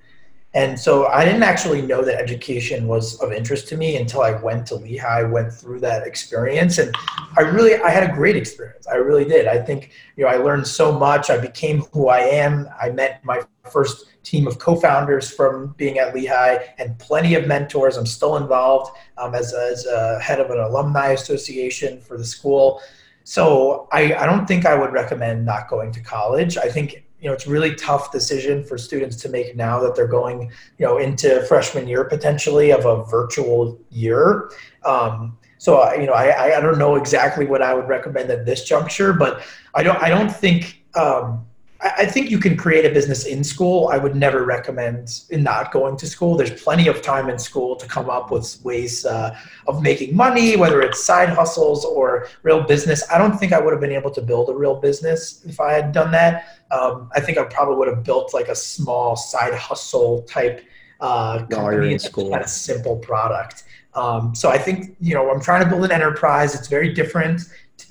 And 0.55 0.79
so 0.79 1.05
I 1.07 1.25
didn't 1.25 1.43
actually 1.43 1.83
know 1.83 2.03
that 2.03 2.19
education 2.19 2.87
was 2.87 3.21
of 3.21 3.31
interest 3.31 3.67
to 3.67 3.77
me 3.77 3.97
until 3.97 4.21
I 4.21 4.31
went 4.31 4.65
to 4.67 4.75
Lehigh, 4.75 5.21
went 5.21 5.53
through 5.53 5.79
that 5.81 6.07
experience. 6.07 6.79
And 6.79 6.93
I 7.37 7.41
really, 7.41 7.75
I 7.75 7.91
had 7.91 8.09
a 8.09 8.13
great 8.13 8.35
experience. 8.35 8.87
I 8.87 8.95
really 8.95 9.25
did. 9.25 9.45
I 9.47 9.59
think, 9.61 9.91
you 10.15 10.23
know, 10.23 10.31
I 10.31 10.37
learned 10.37 10.65
so 10.65 10.91
much. 10.91 11.29
I 11.29 11.37
became 11.37 11.81
who 11.93 12.07
I 12.07 12.21
am. 12.21 12.67
I 12.81 12.89
met 12.89 13.23
my 13.23 13.43
first 13.69 14.07
team 14.23 14.47
of 14.47 14.57
co-founders 14.57 15.29
from 15.29 15.75
being 15.77 15.99
at 15.99 16.15
Lehigh 16.15 16.57
and 16.79 16.97
plenty 16.97 17.35
of 17.35 17.45
mentors. 17.45 17.95
I'm 17.95 18.07
still 18.07 18.37
involved 18.37 18.97
um, 19.19 19.35
as, 19.35 19.53
as 19.53 19.85
a 19.85 20.19
head 20.19 20.39
of 20.39 20.49
an 20.49 20.59
alumni 20.59 21.09
association 21.09 22.01
for 22.01 22.17
the 22.17 22.25
school. 22.25 22.81
So 23.23 23.87
I, 23.91 24.15
I 24.15 24.25
don't 24.25 24.47
think 24.47 24.65
I 24.65 24.73
would 24.73 24.93
recommend 24.93 25.45
not 25.45 25.69
going 25.69 25.91
to 25.91 25.99
college. 25.99 26.57
I 26.57 26.69
think 26.69 27.03
you 27.21 27.27
know 27.27 27.33
it's 27.33 27.47
really 27.47 27.75
tough 27.75 28.11
decision 28.11 28.63
for 28.63 28.77
students 28.77 29.17
to 29.17 29.29
make 29.29 29.55
now 29.55 29.79
that 29.79 29.95
they're 29.95 30.07
going 30.07 30.51
you 30.77 30.85
know 30.85 30.97
into 30.97 31.41
freshman 31.43 31.87
year 31.87 32.05
potentially 32.05 32.71
of 32.71 32.85
a 32.85 33.03
virtual 33.05 33.79
year. 33.89 34.49
Um, 34.85 35.37
so 35.57 35.79
I, 35.79 35.95
you 35.95 36.07
know 36.07 36.13
I, 36.13 36.57
I 36.57 36.61
don't 36.61 36.79
know 36.79 36.95
exactly 36.95 37.45
what 37.45 37.61
i 37.61 37.73
would 37.73 37.87
recommend 37.87 38.31
at 38.31 38.45
this 38.45 38.63
juncture 38.63 39.11
but 39.11 39.41
i 39.75 39.83
don't 39.83 40.01
i 40.01 40.09
don't 40.09 40.31
think 40.31 40.83
um, 40.95 41.45
I 41.81 42.05
think 42.05 42.29
you 42.29 42.39
can 42.39 42.57
create 42.57 42.85
a 42.85 42.93
business 42.93 43.25
in 43.25 43.41
school. 43.41 43.87
I 43.87 43.97
would 43.97 44.13
never 44.13 44.43
recommend 44.43 45.21
not 45.31 45.71
going 45.71 45.95
to 45.97 46.07
school. 46.07 46.35
There's 46.35 46.61
plenty 46.61 46.87
of 46.87 47.01
time 47.01 47.29
in 47.29 47.39
school 47.39 47.77
to 47.77 47.87
come 47.87 48.09
up 48.09 48.31
with 48.31 48.59
ways 48.65 49.05
uh, 49.05 49.37
of 49.65 49.81
making 49.81 50.13
money, 50.13 50.57
whether 50.57 50.81
it's 50.81 51.01
side 51.01 51.29
hustles 51.29 51.85
or 51.85 52.27
real 52.43 52.63
business. 52.63 53.09
I 53.09 53.17
don't 53.17 53.37
think 53.37 53.53
I 53.53 53.61
would 53.61 53.71
have 53.71 53.79
been 53.79 53.93
able 53.93 54.11
to 54.11 54.21
build 54.21 54.49
a 54.49 54.53
real 54.53 54.75
business 54.75 55.41
if 55.45 55.61
I 55.61 55.71
had 55.71 55.93
done 55.93 56.11
that. 56.11 56.59
Um, 56.69 57.09
I 57.15 57.21
think 57.21 57.37
I 57.37 57.45
probably 57.45 57.75
would 57.75 57.87
have 57.87 58.03
built 58.03 58.33
like 58.33 58.49
a 58.49 58.55
small 58.55 59.15
side 59.15 59.53
hustle 59.53 60.23
type 60.23 60.65
uh, 60.99 61.45
company 61.45 61.93
and 61.93 62.01
school. 62.01 62.33
had 62.33 62.41
a 62.41 62.47
simple 62.47 62.97
product. 62.97 63.63
Um, 63.93 64.35
so 64.35 64.49
I 64.49 64.57
think 64.57 64.97
you 64.99 65.13
know 65.13 65.31
I'm 65.31 65.41
trying 65.41 65.63
to 65.63 65.69
build 65.69 65.85
an 65.85 65.91
enterprise. 65.91 66.55
It's 66.55 66.67
very 66.67 66.93
different 66.93 67.41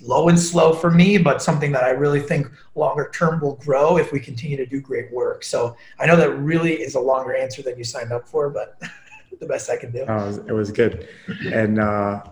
low 0.03 0.29
and 0.29 0.39
slow 0.39 0.73
for 0.73 0.91
me, 0.91 1.19
but 1.19 1.43
something 1.43 1.73
that 1.73 1.85
I 1.85 1.91
really 1.91 2.21
think 2.21 2.51
longer 2.75 3.11
term 3.15 3.41
will 3.41 3.57
grow 3.57 3.99
if 3.99 4.13
we 4.13 4.21
continue 4.21 4.57
to 4.57 4.67
do 4.67 4.81
great 4.81 5.13
work. 5.13 5.45
So 5.45 5.77
I 5.99 6.07
know 6.07 6.17
that 6.17 6.31
really 6.39 6.75
is 6.75 6.95
a 6.95 7.01
longer 7.01 7.35
answer 7.35 7.63
than 7.63 7.79
you 7.79 7.85
signed 7.85 8.13
up 8.13 8.29
for, 8.29 8.51
but 8.51 8.81
the 9.41 9.47
best 9.47 9.71
I 9.71 9.77
can 9.77 9.91
do. 9.91 10.05
Oh, 10.09 10.45
it 10.47 10.53
was 10.53 10.71
good. 10.71 11.09
And 11.53 11.79
uh, 11.79 12.23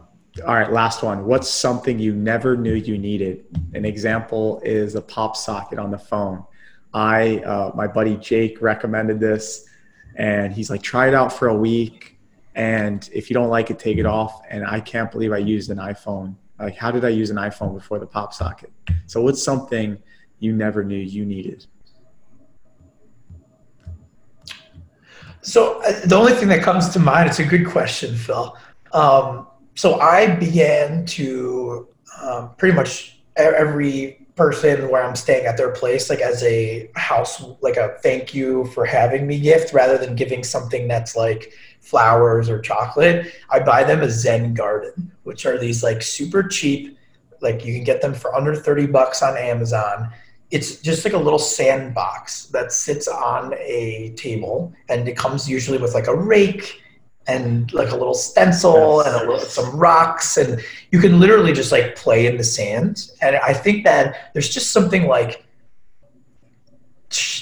all 0.47 0.55
right, 0.55 0.73
last 0.73 1.03
one. 1.03 1.25
What's 1.25 1.49
something 1.49 1.99
you 1.99 2.15
never 2.15 2.57
knew 2.57 2.75
you 2.75 2.99
needed? 2.99 3.47
An 3.75 3.85
example 3.85 4.61
is 4.65 4.95
a 4.95 5.03
pop 5.03 5.37
socket 5.37 5.79
on 5.79 5.91
the 5.91 5.99
phone. 5.99 6.45
I, 6.93 7.39
uh, 7.39 7.73
my 7.75 7.87
buddy 7.87 8.17
Jake 8.17 8.61
recommended 8.61 9.21
this, 9.21 9.69
and 10.17 10.53
he's 10.53 10.71
like, 10.71 10.83
try 10.83 11.09
it 11.09 11.15
out 11.15 11.33
for 11.33 11.49
a 11.49 11.55
week. 11.55 12.19
And 12.55 13.09
if 13.13 13.29
you 13.29 13.35
don't 13.35 13.51
like 13.51 13.71
it, 13.71 13.79
take 13.79 13.99
it 13.99 14.07
off. 14.07 14.41
And 14.49 14.67
I 14.67 14.81
can't 14.81 15.11
believe 15.11 15.33
I 15.33 15.39
used 15.39 15.71
an 15.71 15.77
iPhone 15.77 16.37
like, 16.59 16.77
how 16.77 16.91
did 16.91 17.05
I 17.05 17.11
use 17.11 17.31
an 17.31 17.37
iPhone 17.37 17.75
before 17.75 17.99
the 17.99 18.07
pop 18.07 18.33
socket? 18.33 18.73
So, 19.07 19.21
what's 19.23 19.43
something 19.43 19.99
you 20.39 20.53
never 20.55 20.85
knew 20.85 20.99
you 20.99 21.25
needed? 21.25 21.67
So, 25.43 25.83
uh, 25.83 26.07
the 26.07 26.17
only 26.17 26.33
thing 26.33 26.49
that 26.49 26.63
comes 26.63 26.89
to 26.91 26.99
mind, 26.99 27.29
it's 27.29 27.39
a 27.39 27.45
good 27.45 27.67
question, 27.67 28.15
Phil. 28.17 28.57
Um, 28.93 29.47
so, 29.75 30.01
I 30.01 30.35
began 30.37 31.05
to 31.07 31.89
um, 32.23 32.55
pretty 32.57 32.75
much 32.75 33.21
every 33.37 34.27
person 34.35 34.89
where 34.91 35.03
I'm 35.03 35.17
staying 35.17 35.47
at 35.47 35.57
their 35.57 35.71
place, 35.71 36.11
like 36.11 36.21
as 36.21 36.43
a 36.43 36.91
house, 36.95 37.43
like 37.61 37.77
a 37.77 37.97
thank 38.03 38.35
you 38.35 38.67
for 38.67 38.85
having 38.85 39.27
me 39.27 39.41
gift, 39.41 39.73
rather 39.73 39.99
than 39.99 40.15
giving 40.15 40.45
something 40.45 40.89
that's 40.89 41.17
like 41.17 41.53
flowers 41.87 42.51
or 42.51 42.61
chocolate, 42.61 43.33
I 43.49 43.61
buy 43.61 43.85
them 43.85 44.03
a 44.03 44.11
Zen 44.11 44.55
garden, 44.55 45.13
which 45.23 45.47
are 45.47 45.57
these 45.57 45.85
like 45.85 46.03
super 46.03 46.43
cheap, 46.43 46.99
like 47.41 47.65
you 47.65 47.73
can 47.75 47.85
get 47.85 48.03
them 48.03 48.13
for 48.13 48.35
under 48.35 48.57
30 48.57 48.89
bucks 48.89 49.23
on 49.23 49.37
Amazon. 49.37 50.11
It's 50.51 50.81
just 50.81 51.05
like 51.05 51.15
a 51.15 51.19
little 51.19 51.39
sandbox 51.39 52.47
that 52.47 52.73
sits 52.73 53.07
on 53.07 53.55
a 53.55 54.13
table 54.17 54.73
and 54.89 55.09
it 55.09 55.17
comes 55.17 55.49
usually 55.49 55.79
with 55.79 55.95
like 55.95 56.09
a 56.09 56.15
rake 56.15 56.83
and 57.29 57.73
like 57.73 57.91
a 57.91 57.97
little 57.97 58.15
stencil 58.15 59.03
yes. 59.05 59.07
and 59.07 59.17
a 59.17 59.31
little, 59.31 59.47
some 59.47 59.77
rocks 59.77 60.37
and 60.37 60.61
you 60.91 61.01
can 61.01 61.21
literally 61.21 61.53
just 61.53 61.73
like 61.73 61.97
play 61.97 62.27
in 62.27 62.37
the 62.37 62.45
sand 62.45 63.11
and 63.21 63.35
i 63.39 63.53
think 63.53 63.83
that 63.83 64.33
there's 64.33 64.49
just 64.49 64.71
something 64.71 65.09
like 65.09 65.46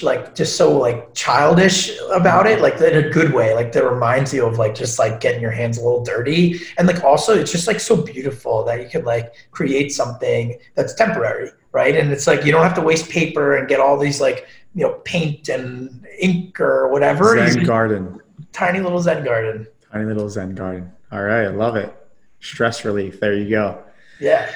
like 0.03 0.35
just 0.35 0.57
so 0.57 0.77
like 0.77 1.15
childish 1.15 1.91
about 2.13 2.47
it 2.47 2.61
like 2.61 2.75
in 2.81 2.97
a 2.97 3.09
good 3.11 3.33
way 3.33 3.55
like 3.55 3.73
that 3.73 3.85
reminds 3.85 4.33
you 4.33 4.45
of 4.45 4.59
like 4.59 4.75
just 4.75 4.99
like 4.99 5.21
getting 5.21 5.41
your 5.41 5.51
hands 5.51 5.79
a 5.79 5.83
little 5.83 6.05
dirty. 6.05 6.61
And 6.79 6.87
like 6.87 7.03
also 7.03 7.35
it's 7.35 7.53
just 7.53 7.67
like 7.67 7.81
so 7.81 7.97
beautiful 7.97 8.65
that 8.65 8.83
you 8.83 8.89
can 8.89 9.05
like 9.05 9.35
create 9.51 9.93
something 9.93 10.59
that's 10.75 10.95
temporary 10.95 11.51
right? 11.73 11.97
And 11.97 12.13
it's 12.13 12.27
like 12.27 12.45
you 12.45 12.53
don't 12.53 12.63
have 12.63 12.75
to 12.75 12.81
waste 12.81 13.11
paper 13.11 13.57
and 13.57 13.69
get 13.69 13.81
all 13.81 13.99
these 13.99 14.21
like 14.21 14.47
you 14.75 14.85
know 14.85 14.95
paint 15.05 15.49
and 15.49 16.07
ink 16.19 16.59
or 16.61 16.89
whatever. 16.89 17.37
Zen 17.51 17.65
garden. 17.65 18.21
Tiny 18.53 18.81
little 18.81 19.03
zen 19.03 19.25
garden. 19.25 19.67
Tiny 19.93 20.07
little 20.07 20.31
zen 20.31 20.55
garden. 20.55 20.91
All 21.13 21.23
right 21.23 21.45
i 21.45 21.49
love 21.49 21.77
it. 21.77 21.95
Stress 22.41 22.85
relief. 22.85 23.21
There 23.21 23.35
you 23.35 23.51
go. 23.51 23.83
Yeah 24.21 24.51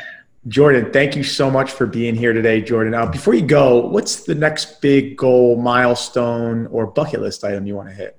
Jordan, 0.48 0.92
thank 0.92 1.14
you 1.14 1.22
so 1.22 1.50
much 1.50 1.72
for 1.72 1.86
being 1.86 2.14
here 2.14 2.32
today, 2.32 2.62
Jordan. 2.62 2.92
Now, 2.92 3.06
before 3.06 3.34
you 3.34 3.42
go, 3.42 3.86
what's 3.86 4.24
the 4.24 4.34
next 4.34 4.80
big 4.80 5.16
goal, 5.16 5.60
milestone, 5.60 6.66
or 6.68 6.86
bucket 6.86 7.20
list 7.20 7.44
item 7.44 7.66
you 7.66 7.74
want 7.74 7.88
to 7.88 7.94
hit? 7.94 8.18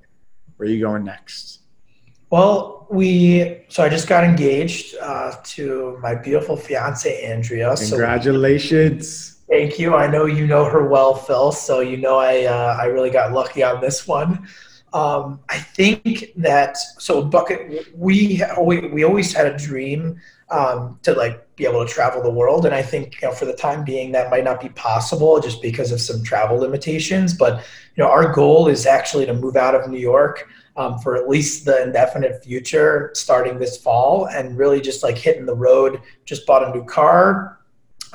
Where 0.57 0.67
are 0.67 0.71
you 0.71 0.81
going 0.81 1.03
next? 1.05 1.61
Well, 2.29 2.87
we 2.91 3.63
so 3.69 3.83
I 3.83 3.89
just 3.89 4.07
got 4.07 4.23
engaged 4.23 4.95
uh, 5.01 5.35
to 5.43 5.97
my 6.01 6.13
beautiful 6.13 6.55
fiance 6.55 7.23
Andrea. 7.23 7.75
Congratulations! 7.75 9.07
So 9.09 9.35
thank 9.49 9.79
you. 9.79 9.95
I 9.95 10.07
know 10.07 10.25
you 10.25 10.45
know 10.45 10.65
her 10.65 10.87
well, 10.87 11.15
Phil. 11.15 11.51
So 11.51 11.79
you 11.79 11.97
know 11.97 12.17
I 12.17 12.43
uh, 12.43 12.77
I 12.79 12.85
really 12.85 13.09
got 13.09 13.31
lucky 13.31 13.63
on 13.63 13.81
this 13.81 14.07
one. 14.07 14.47
Um, 14.93 15.39
I 15.49 15.57
think 15.57 16.33
that 16.35 16.77
so 16.77 17.23
bucket 17.23 17.95
we 17.95 18.43
we 18.61 18.87
we 18.89 19.03
always 19.03 19.33
had 19.33 19.47
a 19.47 19.57
dream 19.57 20.19
um, 20.51 20.99
to 21.03 21.13
like 21.13 21.55
be 21.55 21.65
able 21.65 21.85
to 21.85 21.91
travel 21.91 22.21
the 22.21 22.29
world. 22.29 22.65
And 22.65 22.73
I 22.73 22.81
think 22.81 23.21
you 23.21 23.27
know, 23.27 23.33
for 23.33 23.45
the 23.45 23.53
time 23.53 23.83
being, 23.83 24.11
that 24.13 24.29
might 24.29 24.43
not 24.43 24.61
be 24.61 24.69
possible 24.69 25.39
just 25.39 25.61
because 25.61 25.91
of 25.91 26.01
some 26.01 26.23
travel 26.23 26.57
limitations. 26.57 27.33
But 27.33 27.57
you 27.95 28.03
know, 28.03 28.09
our 28.09 28.33
goal 28.33 28.67
is 28.67 28.85
actually 28.85 29.25
to 29.25 29.33
move 29.33 29.55
out 29.55 29.75
of 29.75 29.89
New 29.89 29.99
York 29.99 30.47
um, 30.75 30.99
for 30.99 31.15
at 31.15 31.27
least 31.27 31.65
the 31.65 31.83
indefinite 31.83 32.43
future, 32.43 33.11
starting 33.13 33.59
this 33.59 33.77
fall, 33.77 34.27
and 34.27 34.57
really 34.57 34.81
just 34.81 35.03
like 35.03 35.17
hitting 35.17 35.45
the 35.45 35.55
road. 35.55 36.01
Just 36.25 36.45
bought 36.45 36.67
a 36.67 36.73
new 36.73 36.85
car. 36.85 37.57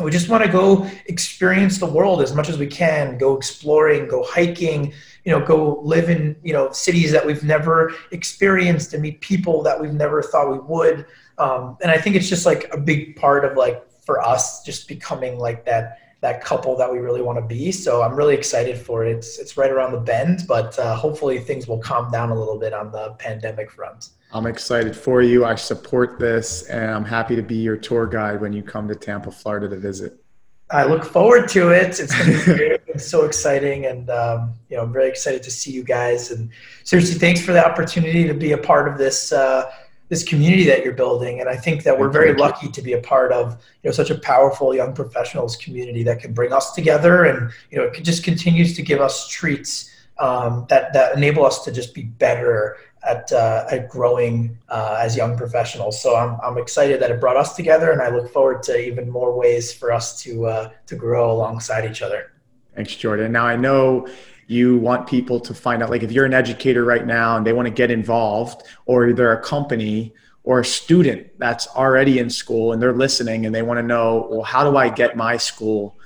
We 0.03 0.11
just 0.11 0.29
want 0.29 0.45
to 0.45 0.51
go 0.51 0.91
experience 1.07 1.79
the 1.79 1.87
world 1.87 2.21
as 2.21 2.35
much 2.35 2.49
as 2.49 2.59
we 2.59 2.67
can. 2.67 3.17
Go 3.17 3.37
exploring, 3.37 4.09
go 4.09 4.25
hiking, 4.25 4.93
you 5.25 5.33
know 5.33 5.45
go 5.45 5.81
live 5.83 6.11
in 6.11 6.37
you 6.43 6.53
know 6.53 6.71
cities 6.71 7.11
that 7.13 7.25
we've 7.25 7.43
never 7.43 7.95
experienced 8.11 8.93
and 8.93 9.03
meet 9.03 9.21
people 9.21 9.63
that 9.63 9.81
we've 9.81 9.95
never 9.95 10.23
thought 10.23 10.53
we 10.53 10.59
would 10.59 11.07
um, 11.39 11.77
and 11.83 11.91
i 11.91 11.99
think 11.99 12.17
it's 12.17 12.29
just 12.29 12.47
like 12.47 12.69
a 12.73 12.79
big 12.79 13.17
part 13.17 13.45
of 13.45 13.57
like 13.57 13.85
for 14.05 14.21
us 14.21 14.63
just 14.63 14.89
becoming 14.89 15.39
like 15.39 15.65
that 15.65 15.99
that 16.21 16.43
couple 16.43 16.75
that 16.77 16.91
we 16.91 16.99
really 16.99 17.23
want 17.23 17.39
to 17.39 17.45
be 17.45 17.71
so 17.71 18.03
i'm 18.03 18.15
really 18.15 18.35
excited 18.35 18.79
for 18.79 19.05
it 19.05 19.15
it's 19.15 19.39
it's 19.39 19.57
right 19.57 19.71
around 19.71 19.93
the 19.93 20.01
bend 20.01 20.45
but 20.49 20.79
uh, 20.79 20.95
hopefully 20.97 21.39
things 21.39 21.67
will 21.67 21.79
calm 21.79 22.11
down 22.11 22.31
a 22.31 22.35
little 22.35 22.59
bit 22.59 22.73
on 22.73 22.91
the 22.93 23.11
pandemic 23.19 23.71
front 23.71 24.11
i'm 24.33 24.47
excited 24.47 24.97
for 24.97 25.23
you 25.23 25.45
i 25.45 25.55
support 25.55 26.19
this 26.19 26.63
and 26.65 26.91
i'm 26.91 27.05
happy 27.05 27.37
to 27.37 27.43
be 27.43 27.57
your 27.57 27.77
tour 27.77 28.07
guide 28.07 28.41
when 28.41 28.53
you 28.53 28.63
come 28.63 28.89
to 28.89 28.95
tampa 28.95 29.31
florida 29.31 29.69
to 29.69 29.77
visit 29.77 30.25
I 30.71 30.85
look 30.85 31.05
forward 31.05 31.49
to 31.51 31.71
it. 31.71 32.01
It's 32.01 32.13
going 32.13 32.33
to 32.33 32.39
be 32.39 32.45
great. 32.45 32.81
it's 32.87 33.07
so 33.07 33.27
exciting, 33.27 33.87
and 33.87 34.09
um, 34.09 34.55
you 34.69 34.77
know, 34.77 34.83
I'm 34.83 34.93
very 34.93 35.09
excited 35.09 35.43
to 35.43 35.51
see 35.51 35.71
you 35.71 35.85
guys. 35.85 36.31
And 36.31 36.51
seriously, 36.85 37.19
thanks 37.19 37.41
for 37.41 37.53
the 37.53 37.65
opportunity 37.65 38.27
to 38.27 38.35
be 38.35 38.53
a 38.53 38.59
part 38.59 38.89
of 38.89 38.97
this 38.97 39.31
uh, 39.31 39.71
this 40.09 40.23
community 40.23 40.65
that 40.65 40.85
you're 40.85 40.95
building. 40.95 41.41
And 41.41 41.49
I 41.49 41.57
think 41.57 41.83
that 41.85 41.99
we're 41.99 42.11
very 42.11 42.35
lucky 42.35 42.69
to 42.69 42.83
be 42.83 42.93
a 42.93 43.01
part 43.01 43.33
of 43.33 43.53
you 43.83 43.89
know 43.89 43.93
such 43.93 44.11
a 44.11 44.17
powerful 44.17 44.75
young 44.75 44.95
professionals 44.95 45.57
community 45.57 46.03
that 46.05 46.21
can 46.21 46.33
bring 46.33 46.53
us 46.53 46.73
together, 46.73 47.25
and 47.25 47.51
you 47.71 47.79
know, 47.79 47.85
it 47.85 48.03
just 48.03 48.25
continues 48.25 48.75
to 48.77 48.83
give 48.83 49.01
us 49.01 49.29
treats 49.29 49.91
um, 50.19 50.67
that 50.69 50.93
that 50.93 51.17
enable 51.17 51.45
us 51.45 51.65
to 51.65 51.73
just 51.73 51.95
be 51.95 52.03
better 52.03 52.77
at, 53.07 53.31
uh, 53.33 53.67
at 53.71 53.89
growing 53.89 54.57
uh, 54.69 54.99
as 55.01 55.17
young 55.17 55.37
professionals. 55.37 56.01
So 56.01 56.17
I'm, 56.17 56.39
I'm 56.43 56.59
excited 56.59 57.01
that 57.03 57.11
it 57.11 57.21
brought 57.21 57.37
us 57.37 57.55
together, 57.55 57.91
and 57.91 58.01
I 58.01 58.09
look 58.09 58.33
forward 58.33 58.63
to 58.65 58.79
even 58.79 59.11
more 59.11 59.37
ways 59.37 59.73
for 59.73 59.93
us 59.93 60.23
to 60.23 60.47
uh, 60.47 60.71
to 60.87 60.97
grow 60.97 61.31
alongside 61.31 61.91
each 61.91 62.03
other. 62.03 62.33
Thanks, 62.75 62.95
Jordan. 62.97 63.33
Now 63.33 63.47
I 63.47 63.57
know 63.57 64.09
you 64.47 64.79
want 64.79 65.07
people 65.07 65.41
to 65.41 65.55
find 65.55 65.83
out, 65.83 65.91
like 65.91 66.03
if 66.03 66.13
you're 66.13 66.25
an 66.25 66.35
educator 66.35 66.85
right 66.85 67.07
now 67.07 67.37
and 67.37 67.47
they 67.47 67.53
want 67.53 67.67
to 67.67 67.75
get 67.75 67.91
involved, 67.91 68.63
or 68.87 69.13
they're 69.13 69.33
a 69.33 69.43
company 69.43 70.15
or 70.45 70.61
a 70.61 70.65
student 70.65 71.27
that's 71.39 71.67
already 71.69 72.19
in 72.19 72.29
school 72.29 72.73
and 72.73 72.81
they're 72.81 72.93
listening 72.93 73.47
and 73.47 73.55
they 73.55 73.63
want 73.63 73.79
to 73.79 73.83
know, 73.83 74.29
well, 74.31 74.43
how 74.43 74.69
do 74.69 74.77
I 74.77 74.89
get 74.91 75.17
my 75.17 75.37
school 75.37 75.97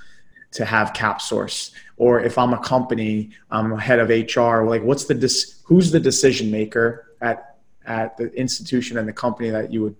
to 0.53 0.65
have 0.65 0.93
CapSource? 0.93 1.73
Or 1.97 2.21
if 2.21 2.39
I'm 2.39 2.53
a 2.53 2.61
company, 2.61 3.31
I'm 3.51 3.73
a 3.73 3.81
head 3.81 3.99
of 3.99 4.09
HR, 4.09 4.63
like 4.63 4.83
what's 4.83 5.05
the 5.05 5.15
dis- 5.15 5.61
who's 5.65 5.91
the 5.91 6.01
decision 6.01 6.51
maker 6.51 7.15
at 7.21 7.57
at 7.85 8.17
the 8.19 8.33
institution 8.35 8.99
and 8.99 9.09
the 9.09 9.13
company 9.13 9.51
that 9.51 9.73
you 9.73 9.83
would 9.83 9.97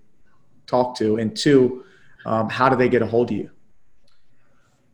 talk 0.67 0.95
to, 0.99 1.17
and 1.17 1.35
two, 1.35 1.85
um, 2.27 2.49
how 2.49 2.69
do 2.69 2.77
they 2.77 2.89
get 2.89 3.01
a 3.01 3.07
hold 3.07 3.31
of 3.31 3.37
you? 3.37 3.51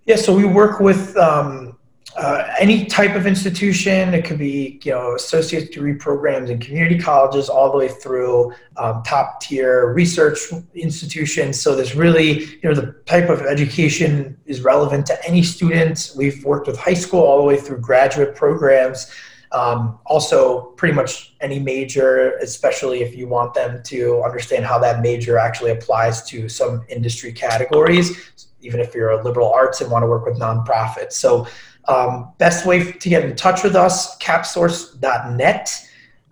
Yeah, 0.06 0.16
so 0.16 0.34
we 0.34 0.44
work 0.44 0.80
with 0.80 1.16
um, 1.16 1.73
uh, 2.16 2.54
any 2.58 2.86
type 2.86 3.16
of 3.16 3.26
institution. 3.26 4.14
It 4.14 4.24
could 4.24 4.38
be, 4.38 4.80
you 4.84 4.92
know, 4.92 5.14
associate 5.14 5.72
degree 5.72 5.94
programs 5.94 6.50
in 6.50 6.58
community 6.58 6.98
colleges, 6.98 7.48
all 7.48 7.70
the 7.72 7.78
way 7.78 7.88
through 7.88 8.52
um, 8.76 9.02
top 9.02 9.40
tier 9.40 9.92
research 9.92 10.38
institutions. 10.74 11.60
So 11.60 11.74
there's 11.74 11.94
really, 11.94 12.44
you 12.44 12.60
know, 12.64 12.74
the 12.74 12.92
type 13.06 13.28
of 13.28 13.42
education 13.42 14.36
is 14.46 14.60
relevant 14.62 15.06
to 15.06 15.28
any 15.28 15.42
student. 15.42 16.12
We've 16.16 16.44
worked 16.44 16.66
with 16.66 16.78
high 16.78 16.94
school 16.94 17.20
all 17.20 17.38
the 17.38 17.44
way 17.44 17.56
through 17.56 17.78
graduate 17.78 18.36
programs. 18.36 19.10
Um, 19.52 20.00
also, 20.06 20.62
pretty 20.76 20.94
much 20.94 21.34
any 21.40 21.60
major, 21.60 22.36
especially 22.38 23.02
if 23.02 23.16
you 23.16 23.28
want 23.28 23.54
them 23.54 23.82
to 23.84 24.20
understand 24.24 24.64
how 24.64 24.80
that 24.80 25.00
major 25.00 25.38
actually 25.38 25.70
applies 25.70 26.24
to 26.30 26.48
some 26.48 26.84
industry 26.88 27.32
categories, 27.32 28.34
even 28.64 28.80
if 28.80 28.94
you're 28.94 29.10
a 29.10 29.22
liberal 29.22 29.52
arts 29.52 29.80
and 29.80 29.90
want 29.90 30.02
to 30.02 30.06
work 30.06 30.24
with 30.24 30.38
nonprofits. 30.38 31.12
So, 31.12 31.46
um, 31.86 32.32
best 32.38 32.66
way 32.66 32.92
to 32.92 33.08
get 33.08 33.24
in 33.24 33.36
touch 33.36 33.62
with 33.62 33.76
us, 33.76 34.16
capsource.net. 34.18 35.70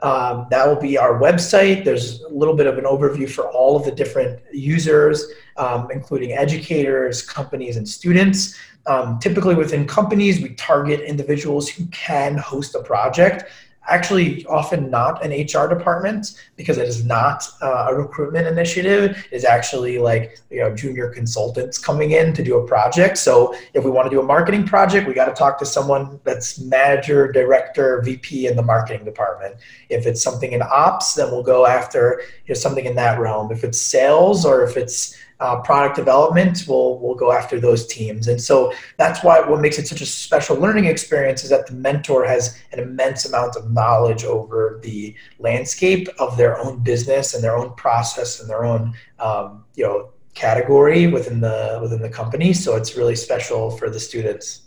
Um, 0.02 0.48
that 0.50 0.66
will 0.66 0.80
be 0.80 0.98
our 0.98 1.20
website. 1.20 1.84
There's 1.84 2.22
a 2.22 2.28
little 2.28 2.56
bit 2.56 2.66
of 2.66 2.76
an 2.76 2.84
overview 2.84 3.30
for 3.30 3.48
all 3.48 3.76
of 3.76 3.84
the 3.84 3.92
different 3.92 4.40
users, 4.52 5.24
um, 5.56 5.88
including 5.92 6.32
educators, 6.32 7.22
companies, 7.22 7.76
and 7.76 7.88
students. 7.88 8.56
Um, 8.86 9.20
typically 9.20 9.54
within 9.54 9.86
companies, 9.86 10.42
we 10.42 10.54
target 10.54 11.00
individuals 11.00 11.68
who 11.68 11.86
can 11.86 12.36
host 12.36 12.74
a 12.74 12.82
project. 12.82 13.44
Actually, 13.88 14.46
often 14.46 14.90
not 14.90 15.24
an 15.24 15.32
HR 15.32 15.66
department 15.66 16.40
because 16.56 16.78
it 16.78 16.86
is 16.86 17.04
not 17.04 17.48
uh, 17.62 17.88
a 17.90 17.94
recruitment 17.94 18.46
initiative. 18.46 19.26
It's 19.32 19.44
actually 19.44 19.98
like 19.98 20.38
you 20.50 20.60
know 20.60 20.74
junior 20.74 21.08
consultants 21.08 21.78
coming 21.78 22.12
in 22.12 22.32
to 22.34 22.44
do 22.44 22.58
a 22.58 22.66
project. 22.66 23.18
So 23.18 23.54
if 23.74 23.84
we 23.84 23.90
want 23.90 24.06
to 24.06 24.10
do 24.10 24.20
a 24.20 24.24
marketing 24.24 24.66
project, 24.66 25.08
we 25.08 25.14
got 25.14 25.26
to 25.26 25.34
talk 25.34 25.58
to 25.58 25.66
someone 25.66 26.20
that's 26.22 26.60
manager, 26.60 27.32
director, 27.32 28.00
VP 28.02 28.46
in 28.46 28.54
the 28.54 28.62
marketing 28.62 29.04
department. 29.04 29.56
If 29.88 30.06
it's 30.06 30.22
something 30.22 30.52
in 30.52 30.62
ops, 30.62 31.14
then 31.14 31.32
we'll 31.32 31.42
go 31.42 31.66
after 31.66 32.22
you 32.46 32.54
know, 32.54 32.58
something 32.58 32.84
in 32.84 32.94
that 32.94 33.18
realm. 33.18 33.50
If 33.50 33.64
it's 33.64 33.80
sales 33.80 34.44
or 34.46 34.62
if 34.62 34.76
it's 34.76 35.16
uh, 35.42 35.60
product 35.60 35.96
development, 35.96 36.64
we'll 36.68 37.00
we'll 37.00 37.16
go 37.16 37.32
after 37.32 37.58
those 37.58 37.84
teams. 37.86 38.28
And 38.28 38.40
so 38.40 38.72
that's 38.96 39.24
why 39.24 39.40
what 39.40 39.60
makes 39.60 39.76
it 39.76 39.88
such 39.88 40.00
a 40.00 40.06
special 40.06 40.56
learning 40.56 40.84
experience 40.84 41.42
is 41.42 41.50
that 41.50 41.66
the 41.66 41.74
mentor 41.74 42.24
has 42.24 42.62
an 42.72 42.78
immense 42.78 43.24
amount 43.24 43.56
of 43.56 43.68
knowledge 43.72 44.22
over 44.22 44.78
the 44.84 45.14
landscape 45.40 46.08
of 46.20 46.36
their 46.36 46.56
own 46.58 46.78
business 46.84 47.34
and 47.34 47.42
their 47.42 47.56
own 47.56 47.74
process 47.74 48.40
and 48.40 48.48
their 48.48 48.64
own 48.64 48.94
um, 49.18 49.64
you 49.74 49.84
know 49.84 50.10
category 50.34 51.08
within 51.08 51.40
the 51.40 51.80
within 51.82 52.00
the 52.00 52.08
company. 52.08 52.52
So 52.52 52.76
it's 52.76 52.96
really 52.96 53.16
special 53.16 53.72
for 53.72 53.90
the 53.90 53.98
students. 53.98 54.60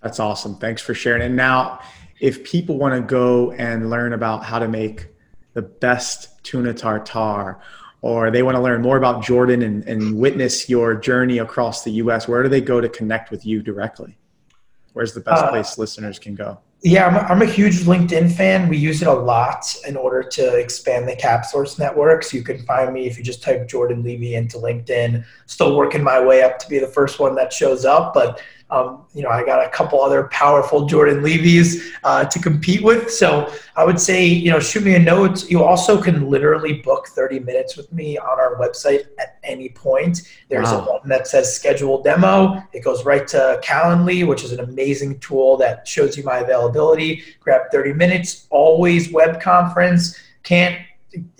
That's 0.00 0.18
awesome. 0.18 0.56
Thanks 0.56 0.80
for 0.80 0.94
sharing. 0.94 1.22
And 1.22 1.36
now, 1.36 1.80
if 2.18 2.44
people 2.44 2.78
want 2.78 2.94
to 2.94 3.02
go 3.02 3.52
and 3.52 3.90
learn 3.90 4.14
about 4.14 4.42
how 4.42 4.58
to 4.58 4.68
make 4.68 5.08
the 5.52 5.62
best 5.62 6.42
tuna 6.42 6.72
tartare 6.72 7.60
or 8.02 8.30
they 8.32 8.42
want 8.42 8.56
to 8.56 8.60
learn 8.60 8.82
more 8.82 8.96
about 8.96 9.22
Jordan 9.22 9.62
and, 9.62 9.84
and 9.84 10.18
witness 10.18 10.68
your 10.68 10.94
journey 10.94 11.38
across 11.38 11.84
the 11.84 11.92
US, 11.92 12.28
where 12.28 12.42
do 12.42 12.48
they 12.48 12.60
go 12.60 12.80
to 12.80 12.88
connect 12.88 13.30
with 13.30 13.46
you 13.46 13.62
directly? 13.62 14.18
Where's 14.92 15.14
the 15.14 15.20
best 15.20 15.44
uh, 15.44 15.48
place 15.50 15.78
listeners 15.78 16.18
can 16.18 16.34
go? 16.34 16.58
Yeah, 16.84 17.06
I'm 17.06 17.14
a, 17.14 17.18
I'm 17.20 17.42
a 17.42 17.50
huge 17.50 17.82
LinkedIn 17.82 18.32
fan. 18.32 18.68
We 18.68 18.76
use 18.76 19.02
it 19.02 19.08
a 19.08 19.12
lot 19.12 19.64
in 19.86 19.96
order 19.96 20.24
to 20.24 20.56
expand 20.56 21.08
the 21.08 21.14
CapSource 21.14 21.78
network. 21.78 22.24
So 22.24 22.36
you 22.36 22.42
can 22.42 22.58
find 22.66 22.92
me 22.92 23.06
if 23.06 23.16
you 23.16 23.22
just 23.22 23.40
type 23.40 23.68
Jordan 23.68 24.02
Levy 24.02 24.34
into 24.34 24.58
LinkedIn. 24.58 25.24
Still 25.46 25.76
working 25.76 26.02
my 26.02 26.20
way 26.20 26.42
up 26.42 26.58
to 26.58 26.68
be 26.68 26.80
the 26.80 26.88
first 26.88 27.20
one 27.20 27.36
that 27.36 27.52
shows 27.52 27.84
up, 27.84 28.12
but 28.12 28.42
um, 28.72 29.04
you 29.12 29.22
know, 29.22 29.28
I 29.28 29.44
got 29.44 29.64
a 29.64 29.68
couple 29.68 30.00
other 30.00 30.24
powerful 30.28 30.86
Jordan 30.86 31.22
Levy's 31.22 31.92
uh, 32.04 32.24
to 32.24 32.38
compete 32.38 32.82
with. 32.82 33.10
So 33.10 33.52
I 33.76 33.84
would 33.84 34.00
say, 34.00 34.24
you 34.24 34.50
know, 34.50 34.60
shoot 34.60 34.82
me 34.82 34.94
a 34.94 34.98
note. 34.98 35.50
You 35.50 35.62
also 35.62 36.00
can 36.00 36.30
literally 36.30 36.80
book 36.80 37.08
30 37.08 37.40
minutes 37.40 37.76
with 37.76 37.92
me 37.92 38.16
on 38.16 38.40
our 38.40 38.56
website 38.56 39.08
at 39.18 39.38
any 39.44 39.68
point. 39.68 40.22
There's 40.48 40.70
wow. 40.70 40.80
a 40.80 40.86
button 40.86 41.10
that 41.10 41.26
says 41.26 41.54
schedule 41.54 42.02
demo. 42.02 42.62
It 42.72 42.82
goes 42.82 43.04
right 43.04 43.28
to 43.28 43.60
Calendly, 43.62 44.26
which 44.26 44.42
is 44.42 44.52
an 44.52 44.60
amazing 44.60 45.20
tool 45.20 45.58
that 45.58 45.86
shows 45.86 46.16
you 46.16 46.24
my 46.24 46.38
availability. 46.38 47.24
Grab 47.40 47.70
30 47.70 47.92
minutes, 47.92 48.46
always 48.48 49.12
web 49.12 49.38
conference. 49.42 50.18
Can't 50.44 50.80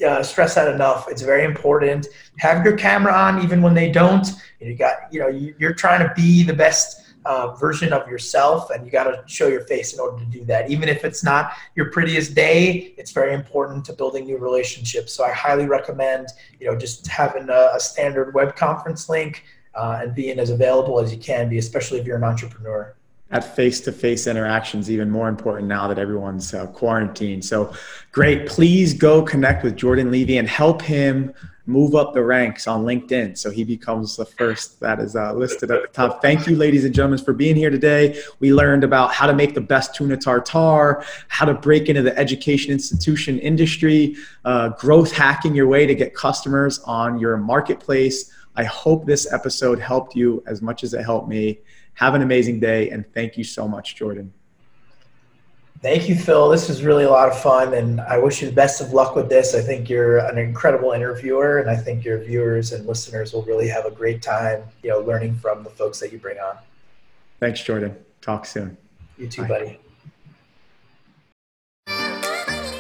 uh, 0.07 0.22
stress 0.22 0.57
that 0.57 0.68
enough. 0.68 1.09
It's 1.09 1.22
very 1.22 1.45
important. 1.45 2.09
Have 2.41 2.62
your 2.62 2.76
camera 2.76 3.14
on 3.14 3.43
even 3.43 3.62
when 3.62 3.72
they 3.72 3.91
don't. 3.91 4.28
You 4.61 4.74
got, 4.74 5.11
you 5.11 5.18
know, 5.18 5.28
you're 5.28 5.72
trying 5.72 6.07
to 6.07 6.12
be 6.14 6.43
the 6.43 6.53
best 6.53 7.02
uh, 7.25 7.55
version 7.55 7.93
of 7.93 8.09
yourself 8.09 8.70
and 8.70 8.85
you 8.85 8.91
got 8.91 9.05
to 9.05 9.23
show 9.27 9.49
your 9.49 9.62
face 9.62 9.93
in 9.95 10.01
order 10.01 10.18
to 10.18 10.27
do 10.27 10.45
that. 10.45 10.70
Even 10.70 10.89
if 10.89 11.05
it's 11.05 11.23
not 11.23 11.53
your 11.75 11.91
prettiest 11.91 12.35
day 12.35 12.95
it's 12.97 13.12
very 13.12 13.35
important 13.35 13.85
to 13.85 13.93
building 13.93 14.25
new 14.25 14.39
relationships. 14.39 15.12
So 15.12 15.25
i 15.25 15.33
highly 15.33 15.66
recommend 15.66 16.29
you 16.61 16.66
know 16.66 16.77
just 16.77 17.07
having 17.07 17.49
a, 17.49 17.70
a 17.75 17.81
standard 17.81 18.35
web 18.35 18.57
conference 18.57 19.09
link 19.09 19.45
uh, 19.75 20.01
and 20.03 20.14
being 20.14 20.39
as 20.39 20.51
available 20.51 20.99
as 21.01 21.12
you 21.12 21.18
can 21.18 21.49
be 21.49 21.59
especially 21.59 22.01
if 22.01 22.07
you're 22.07 22.16
an 22.16 22.25
entrepreneur. 22.25 22.95
That 23.31 23.57
face-to-face 23.57 24.27
interactions 24.27 24.91
even 24.91 25.11
more 25.11 25.29
important 25.29 25.66
now 25.66 25.89
that 25.89 25.99
everyone's 25.99 26.53
uh, 26.53 26.66
quarantined. 26.66 27.43
So 27.43 27.73
great. 28.11 28.47
Please 28.47 28.93
go 28.93 29.23
connect 29.23 29.64
with 29.64 29.77
jordan 29.77 30.11
levy 30.11 30.39
and 30.39 30.49
help 30.49 30.83
him 30.83 31.33
move 31.67 31.95
up 31.95 32.13
the 32.13 32.23
ranks 32.23 32.67
on 32.67 32.85
LinkedIn. 32.85 33.39
So 33.39 33.51
he 33.51 33.65
becomes 33.65 34.17
the 34.17 34.25
first 34.25 34.81
that 34.81 34.99
is 35.01 35.15
uh, 35.15 35.33
listed 35.35 35.71
at 35.71 35.83
the 35.83 35.89
top. 35.89 36.21
Thank 36.21 36.47
you, 36.47 36.57
ladies 36.57 36.85
and 36.85 36.95
gentlemen, 36.95 37.19
for 37.25 37.33
being 37.33 37.57
here 37.57 37.71
today. 37.71 38.21
We 38.41 38.53
learned 38.53 38.85
about 38.85 39.13
how 39.13 39.27
to 39.27 39.35
make 39.35 39.55
the 39.55 39.61
best 39.61 39.95
tuna 39.95 40.17
tartar, 40.17 41.05
how 41.29 41.47
to 41.47 41.55
break 41.55 41.89
into 41.89 42.03
the 42.03 42.17
education 42.19 42.73
institution 42.73 43.39
industry, 43.39 44.17
uh, 44.45 44.71
growth 44.71 45.13
hacking 45.13 45.55
your 45.55 45.69
way 45.69 45.87
to 45.87 45.95
get 45.95 46.15
customers 46.15 46.81
on 46.81 47.19
your 47.19 47.37
marketplace. 47.37 48.33
I 48.57 48.65
hope 48.65 49.07
this 49.07 49.33
episode 49.33 49.79
helped 49.79 50.15
you 50.15 50.43
as 50.47 50.61
much 50.61 50.85
as 50.85 50.95
it 50.95 51.03
helped 51.03 51.29
me. 51.29 51.61
Have 51.95 52.15
an 52.15 52.23
amazing 52.23 52.59
day, 52.61 52.91
and 52.91 53.05
thank 53.13 53.37
you 53.37 53.45
so 53.45 53.69
much, 53.69 53.97
Jordan. 53.97 54.33
Thank 55.83 56.09
you, 56.09 56.14
Phil. 56.14 56.49
This 56.49 56.68
was 56.68 56.85
really 56.85 57.03
a 57.03 57.11
lot 57.11 57.28
of 57.28 57.37
fun, 57.37 57.74
and 57.74 58.01
I 58.03 58.16
wish 58.16 58.41
you 58.41 58.49
the 58.49 58.55
best 58.55 58.80
of 58.80 58.93
luck 58.93 59.16
with 59.16 59.28
this. 59.28 59.53
I 59.53 59.61
think 59.61 59.91
you're 59.91 60.18
an 60.18 60.39
incredible 60.39 60.93
interviewer, 60.93 61.59
and 61.59 61.68
I 61.68 61.74
think 61.74 62.05
your 62.05 62.18
viewers 62.18 62.72
and 62.72 62.87
listeners 62.87 63.33
will 63.33 63.43
really 63.43 63.66
have 63.66 63.85
a 63.85 63.91
great 63.91 64.22
time, 64.22 64.62
you 64.85 64.91
know, 64.91 65.01
learning 65.01 65.35
from 65.35 65.64
the 65.64 65.70
folks 65.70 65.99
that 65.99 66.12
you 66.12 66.18
bring 66.18 66.39
on. 66.39 66.57
Thanks, 67.41 67.61
Jordan. 67.64 67.97
Talk 68.20 68.47
soon. 68.47 68.76
You 69.18 69.26
too, 69.26 69.43
Bye. 69.43 69.49
buddy. 69.49 69.78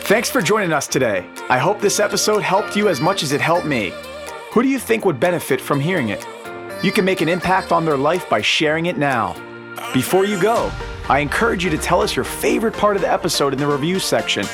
Thanks 0.04 0.30
for 0.30 0.40
joining 0.40 0.72
us 0.72 0.86
today. 0.86 1.26
I 1.48 1.58
hope 1.58 1.80
this 1.80 1.98
episode 1.98 2.42
helped 2.42 2.76
you 2.76 2.88
as 2.88 3.00
much 3.00 3.24
as 3.24 3.32
it 3.32 3.40
helped 3.40 3.66
me. 3.66 3.92
Who 4.52 4.62
do 4.62 4.68
you 4.68 4.78
think 4.78 5.04
would 5.04 5.18
benefit 5.18 5.60
from 5.60 5.80
hearing 5.80 6.10
it? 6.10 6.24
You 6.84 6.92
can 6.92 7.04
make 7.04 7.20
an 7.20 7.28
impact 7.28 7.72
on 7.72 7.84
their 7.84 7.96
life 7.96 8.28
by 8.28 8.42
sharing 8.42 8.86
it 8.86 8.96
now. 8.96 9.34
Before 9.92 10.24
you 10.24 10.40
go, 10.40 10.70
I 11.12 11.18
encourage 11.18 11.62
you 11.62 11.68
to 11.68 11.76
tell 11.76 12.00
us 12.00 12.16
your 12.16 12.24
favorite 12.24 12.72
part 12.72 12.96
of 12.96 13.02
the 13.02 13.12
episode 13.12 13.52
in 13.52 13.58
the 13.58 13.66
review 13.66 13.98
section. 13.98 14.46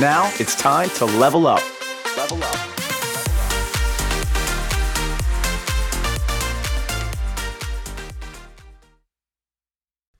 Now 0.00 0.32
it's 0.40 0.54
time 0.54 0.88
to 0.96 1.04
level 1.04 1.46
up. 1.46 1.60
Level 2.16 2.42
up. 2.42 2.56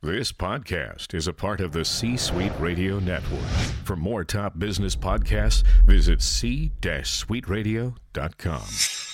This 0.03 0.31
podcast 0.31 1.15
is 1.15 1.27
a 1.27 1.33
part 1.33 1.63
of 1.63 1.73
the 1.73 1.87
C 1.87 2.19
Suite 2.19 2.53
Radio 2.61 2.99
Network. 2.99 3.41
For 3.85 3.97
more 3.97 4.25
top 4.25 4.59
business 4.59 4.95
podcasts, 4.95 5.65
visit 5.87 6.21
c-suiteradio.com. 6.21 9.08